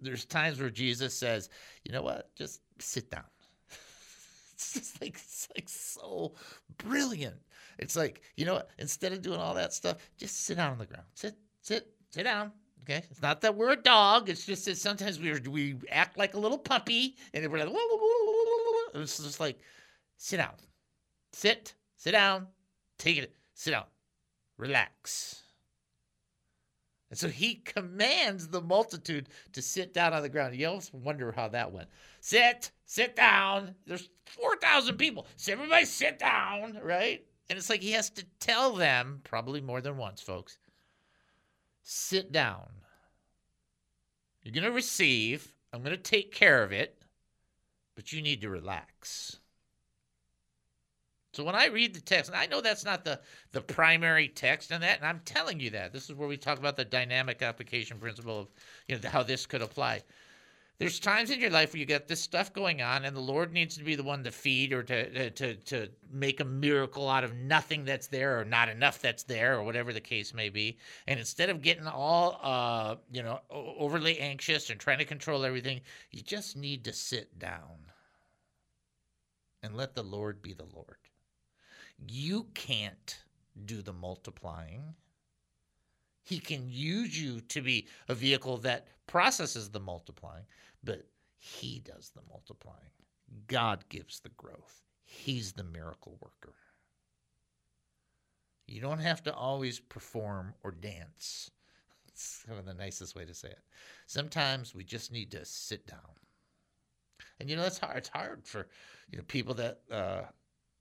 There's 0.01 0.25
times 0.25 0.59
where 0.59 0.71
Jesus 0.71 1.13
says, 1.13 1.49
you 1.85 1.93
know 1.93 2.01
what? 2.01 2.35
Just 2.35 2.61
sit 2.79 3.11
down. 3.11 3.23
it's 4.53 4.73
just 4.73 4.99
like 4.99 5.13
it's 5.13 5.47
like 5.55 5.69
so 5.69 6.33
brilliant. 6.77 7.37
It's 7.77 7.95
like, 7.95 8.21
you 8.35 8.45
know 8.45 8.55
what? 8.55 8.69
Instead 8.79 9.13
of 9.13 9.21
doing 9.21 9.39
all 9.39 9.53
that 9.53 9.73
stuff, 9.73 9.97
just 10.17 10.45
sit 10.45 10.57
down 10.57 10.71
on 10.71 10.77
the 10.79 10.85
ground. 10.85 11.05
Sit, 11.13 11.35
sit, 11.61 11.87
sit 12.09 12.23
down. 12.23 12.51
Okay. 12.83 13.03
It's 13.09 13.21
not 13.21 13.41
that 13.41 13.55
we're 13.55 13.71
a 13.71 13.77
dog. 13.77 14.29
It's 14.29 14.45
just 14.45 14.65
that 14.65 14.77
sometimes 14.77 15.19
we 15.19 15.39
we 15.49 15.75
act 15.89 16.17
like 16.17 16.33
a 16.33 16.39
little 16.39 16.57
puppy 16.57 17.15
and 17.33 17.49
we're 17.49 17.63
like, 17.63 17.73
it's 18.93 19.17
just 19.17 19.39
like, 19.39 19.57
sit 20.17 20.37
down, 20.37 20.53
sit, 21.31 21.75
sit 21.95 22.11
down, 22.11 22.47
take 22.99 23.17
it, 23.17 23.33
sit 23.53 23.71
down, 23.71 23.85
relax. 24.57 25.43
And 27.09 27.17
so 27.17 27.29
he 27.29 27.55
commands 27.55 28.47
the 28.47 28.61
multitude 28.61 29.29
to 29.53 29.61
sit 29.61 29.93
down 29.93 30.13
on 30.13 30.23
the 30.23 30.29
ground. 30.29 30.55
You 30.55 30.67
almost 30.67 30.93
wonder 30.93 31.31
how 31.31 31.47
that 31.49 31.71
went. 31.71 31.87
Sit, 32.21 32.71
sit 32.85 33.15
down. 33.15 33.75
There's 33.85 34.09
4,000 34.25 34.97
people. 34.97 35.27
So 35.37 35.53
everybody 35.53 35.85
sit 35.85 36.17
down, 36.17 36.79
right? 36.83 37.23
And 37.49 37.59
it's 37.59 37.69
like 37.69 37.81
he 37.81 37.91
has 37.91 38.09
to 38.11 38.25
tell 38.39 38.73
them, 38.73 39.21
probably 39.23 39.61
more 39.61 39.79
than 39.79 39.95
once, 39.95 40.21
folks, 40.21 40.57
sit 41.83 42.31
down. 42.31 42.67
You're 44.41 44.53
going 44.53 44.63
to 44.63 44.71
receive. 44.71 45.53
I'm 45.71 45.83
going 45.83 45.95
to 45.95 46.01
take 46.01 46.33
care 46.33 46.63
of 46.63 46.71
it, 46.71 47.01
but 47.95 48.11
you 48.11 48.21
need 48.21 48.41
to 48.41 48.49
relax. 48.49 49.39
So 51.33 51.43
when 51.43 51.55
I 51.55 51.65
read 51.65 51.95
the 51.95 52.01
text, 52.01 52.29
and 52.29 52.39
I 52.39 52.45
know 52.45 52.61
that's 52.61 52.85
not 52.85 53.03
the, 53.03 53.19
the 53.53 53.61
primary 53.61 54.27
text 54.27 54.71
in 54.71 54.81
that, 54.81 54.99
and 54.99 55.07
I'm 55.07 55.21
telling 55.25 55.59
you 55.59 55.71
that. 55.71 55.91
This 55.91 56.07
is 56.09 56.15
where 56.15 56.27
we 56.27 56.37
talk 56.37 56.59
about 56.59 56.77
the 56.77 56.85
dynamic 56.85 57.41
application 57.41 57.97
principle 57.97 58.41
of 58.41 58.47
you 58.87 58.99
know 58.99 59.09
how 59.09 59.23
this 59.23 59.47
could 59.47 59.63
apply. 59.63 60.03
There's 60.79 60.99
times 60.99 61.29
in 61.29 61.39
your 61.39 61.51
life 61.51 61.73
where 61.73 61.79
you 61.79 61.85
got 61.85 62.07
this 62.07 62.19
stuff 62.19 62.51
going 62.51 62.81
on, 62.81 63.05
and 63.05 63.15
the 63.15 63.21
Lord 63.21 63.53
needs 63.53 63.77
to 63.77 63.83
be 63.83 63.95
the 63.95 64.03
one 64.03 64.23
to 64.23 64.31
feed 64.31 64.73
or 64.73 64.81
to 64.83 65.29
to 65.29 65.55
to 65.55 65.89
make 66.11 66.39
a 66.39 66.45
miracle 66.45 67.09
out 67.09 67.23
of 67.23 67.35
nothing 67.35 67.85
that's 67.85 68.07
there 68.07 68.39
or 68.39 68.43
not 68.43 68.69
enough 68.69 68.99
that's 68.99 69.23
there 69.23 69.55
or 69.55 69.63
whatever 69.63 69.93
the 69.93 70.01
case 70.01 70.33
may 70.33 70.49
be. 70.49 70.77
And 71.07 71.19
instead 71.19 71.49
of 71.49 71.61
getting 71.61 71.87
all 71.87 72.39
uh 72.41 72.95
you 73.11 73.21
know 73.21 73.39
overly 73.49 74.19
anxious 74.19 74.69
and 74.71 74.79
trying 74.79 74.97
to 74.97 75.05
control 75.05 75.45
everything, 75.45 75.81
you 76.11 76.21
just 76.21 76.57
need 76.57 76.83
to 76.85 76.93
sit 76.93 77.37
down 77.37 77.91
and 79.61 79.77
let 79.77 79.93
the 79.95 80.03
Lord 80.03 80.41
be 80.41 80.53
the 80.53 80.67
Lord. 80.73 80.97
You 82.07 82.47
can't 82.55 83.23
do 83.65 83.81
the 83.81 83.93
multiplying. 83.93 84.95
He 86.23 86.39
can 86.39 86.69
use 86.69 87.21
you 87.21 87.41
to 87.41 87.61
be 87.61 87.87
a 88.07 88.15
vehicle 88.15 88.57
that 88.59 88.87
processes 89.07 89.69
the 89.69 89.79
multiplying, 89.79 90.45
but 90.83 91.05
He 91.37 91.79
does 91.79 92.11
the 92.15 92.21
multiplying. 92.29 92.91
God 93.47 93.83
gives 93.89 94.19
the 94.19 94.29
growth. 94.29 94.81
He's 95.03 95.53
the 95.53 95.63
miracle 95.63 96.17
worker. 96.21 96.55
You 98.67 98.81
don't 98.81 98.99
have 98.99 99.21
to 99.23 99.33
always 99.33 99.79
perform 99.79 100.53
or 100.63 100.71
dance. 100.71 101.51
It's 102.07 102.43
kind 102.45 102.59
of 102.59 102.65
the 102.67 102.75
nicest 102.75 103.15
way 103.15 103.25
to 103.25 103.33
say 103.33 103.47
it. 103.47 103.63
Sometimes 104.05 104.75
we 104.75 104.83
just 104.83 105.11
need 105.11 105.31
to 105.31 105.43
sit 105.45 105.87
down. 105.87 106.13
And 107.39 107.49
you 107.49 107.55
know 107.55 107.63
that's 107.63 107.79
hard. 107.79 107.97
It's 107.97 108.09
hard 108.09 108.45
for 108.45 108.67
you 109.09 109.17
know 109.17 109.23
people 109.27 109.55
that, 109.55 109.81
uh, 109.89 110.21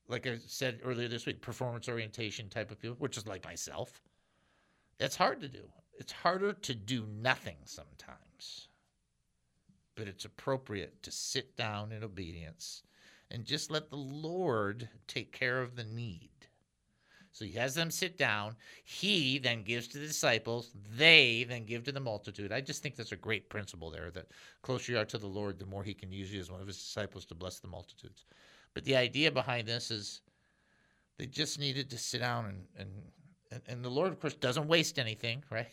like 0.08 0.26
I 0.26 0.36
said 0.46 0.80
earlier 0.84 1.08
this 1.08 1.24
week, 1.24 1.40
performance 1.40 1.88
orientation 1.88 2.50
type 2.50 2.70
of 2.70 2.78
people, 2.78 2.96
which 2.98 3.16
is 3.16 3.26
like 3.26 3.46
myself. 3.46 4.02
That's 4.98 5.16
hard 5.16 5.40
to 5.40 5.48
do. 5.48 5.64
It's 5.98 6.12
harder 6.12 6.52
to 6.52 6.74
do 6.74 7.06
nothing 7.06 7.56
sometimes. 7.64 8.68
But 9.94 10.08
it's 10.08 10.24
appropriate 10.24 11.02
to 11.02 11.10
sit 11.10 11.56
down 11.56 11.92
in 11.92 12.02
obedience 12.02 12.82
and 13.30 13.44
just 13.44 13.70
let 13.70 13.90
the 13.90 13.96
Lord 13.96 14.88
take 15.06 15.32
care 15.32 15.60
of 15.60 15.76
the 15.76 15.84
need. 15.84 16.30
So 17.32 17.46
he 17.46 17.52
has 17.52 17.74
them 17.74 17.90
sit 17.90 18.18
down. 18.18 18.56
He 18.84 19.38
then 19.38 19.62
gives 19.62 19.88
to 19.88 19.98
the 19.98 20.06
disciples. 20.06 20.70
They 20.94 21.44
then 21.48 21.64
give 21.64 21.84
to 21.84 21.92
the 21.92 22.00
multitude. 22.00 22.52
I 22.52 22.60
just 22.60 22.82
think 22.82 22.94
that's 22.94 23.12
a 23.12 23.16
great 23.16 23.48
principle 23.48 23.90
there 23.90 24.10
that 24.10 24.28
closer 24.60 24.92
you 24.92 24.98
are 24.98 25.06
to 25.06 25.18
the 25.18 25.26
Lord, 25.26 25.58
the 25.58 25.66
more 25.66 25.82
he 25.82 25.94
can 25.94 26.12
use 26.12 26.32
you 26.32 26.40
as 26.40 26.50
one 26.50 26.60
of 26.60 26.66
his 26.66 26.76
disciples 26.76 27.24
to 27.26 27.34
bless 27.34 27.58
the 27.58 27.68
multitudes. 27.68 28.26
But 28.74 28.84
the 28.84 28.96
idea 28.96 29.30
behind 29.30 29.66
this 29.66 29.90
is 29.90 30.20
they 31.18 31.26
just 31.26 31.58
needed 31.58 31.88
to 31.90 31.98
sit 31.98 32.18
down 32.20 32.46
and, 32.46 32.64
and 32.76 32.90
and, 33.52 33.62
and 33.68 33.84
the 33.84 33.90
Lord, 33.90 34.10
of 34.12 34.20
course, 34.20 34.34
doesn't 34.34 34.66
waste 34.66 34.98
anything, 34.98 35.44
right? 35.50 35.68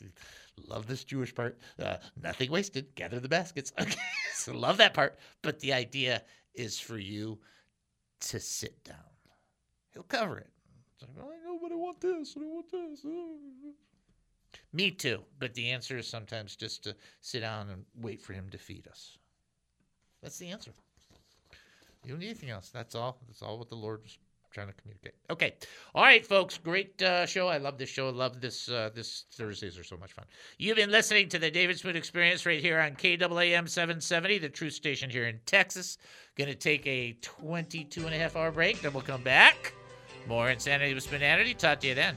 love 0.68 0.86
this 0.86 1.04
Jewish 1.04 1.34
part. 1.34 1.58
Uh, 1.78 1.96
nothing 2.20 2.50
wasted. 2.50 2.94
Gather 2.94 3.20
the 3.20 3.28
baskets. 3.28 3.72
Okay, 3.80 4.00
so 4.34 4.52
love 4.52 4.76
that 4.78 4.94
part. 4.94 5.18
But 5.42 5.60
the 5.60 5.72
idea 5.72 6.22
is 6.54 6.78
for 6.78 6.98
you 6.98 7.38
to 8.20 8.40
sit 8.40 8.82
down. 8.84 8.96
He'll 9.92 10.02
cover 10.02 10.38
it. 10.38 10.48
It's 10.94 11.02
like, 11.02 11.24
oh, 11.24 11.30
I 11.30 11.44
know, 11.44 11.58
but 11.60 11.72
I 11.72 11.76
want 11.76 12.00
this. 12.00 12.36
I 12.36 12.40
want 12.40 12.70
this. 12.70 13.04
Me 14.72 14.90
too. 14.90 15.20
But 15.38 15.54
the 15.54 15.70
answer 15.70 15.96
is 15.98 16.06
sometimes 16.06 16.56
just 16.56 16.84
to 16.84 16.96
sit 17.20 17.40
down 17.40 17.70
and 17.70 17.84
wait 18.00 18.20
for 18.20 18.32
him 18.32 18.48
to 18.50 18.58
feed 18.58 18.88
us. 18.88 19.18
That's 20.22 20.38
the 20.38 20.48
answer. 20.48 20.72
You 22.04 22.10
don't 22.10 22.20
need 22.20 22.26
anything 22.26 22.50
else. 22.50 22.70
That's 22.70 22.94
all. 22.94 23.18
That's 23.26 23.42
all 23.42 23.58
what 23.58 23.68
the 23.68 23.76
Lord 23.76 24.02
was 24.02 24.18
trying 24.54 24.68
to 24.68 24.72
communicate. 24.74 25.14
Okay. 25.28 25.54
All 25.94 26.02
right, 26.02 26.24
folks. 26.24 26.56
Great 26.56 27.02
uh, 27.02 27.26
show. 27.26 27.48
I 27.48 27.58
love 27.58 27.76
this 27.76 27.90
show. 27.90 28.08
Love 28.08 28.40
this. 28.40 28.68
Uh, 28.68 28.90
this 28.94 29.24
Thursdays 29.32 29.76
are 29.76 29.84
so 29.84 29.96
much 29.96 30.12
fun. 30.12 30.24
You've 30.58 30.76
been 30.76 30.90
listening 30.90 31.28
to 31.30 31.38
the 31.38 31.50
David 31.50 31.78
Spoon 31.78 31.96
Experience 31.96 32.46
right 32.46 32.60
here 32.60 32.80
on 32.80 32.92
KAAM 32.92 33.68
770, 33.68 34.38
the 34.38 34.48
truth 34.48 34.72
station 34.72 35.10
here 35.10 35.26
in 35.26 35.40
Texas. 35.44 35.98
Going 36.36 36.48
to 36.48 36.56
take 36.56 36.86
a 36.86 37.16
22 37.20 38.06
and 38.06 38.14
a 38.14 38.18
half 38.18 38.36
hour 38.36 38.50
break. 38.50 38.80
Then 38.80 38.92
we'll 38.92 39.02
come 39.02 39.22
back. 39.22 39.74
More 40.26 40.50
Insanity 40.50 40.94
with 40.94 41.04
Spoonanity. 41.04 41.54
Talk 41.54 41.80
to 41.80 41.88
you 41.88 41.94
then. 41.94 42.16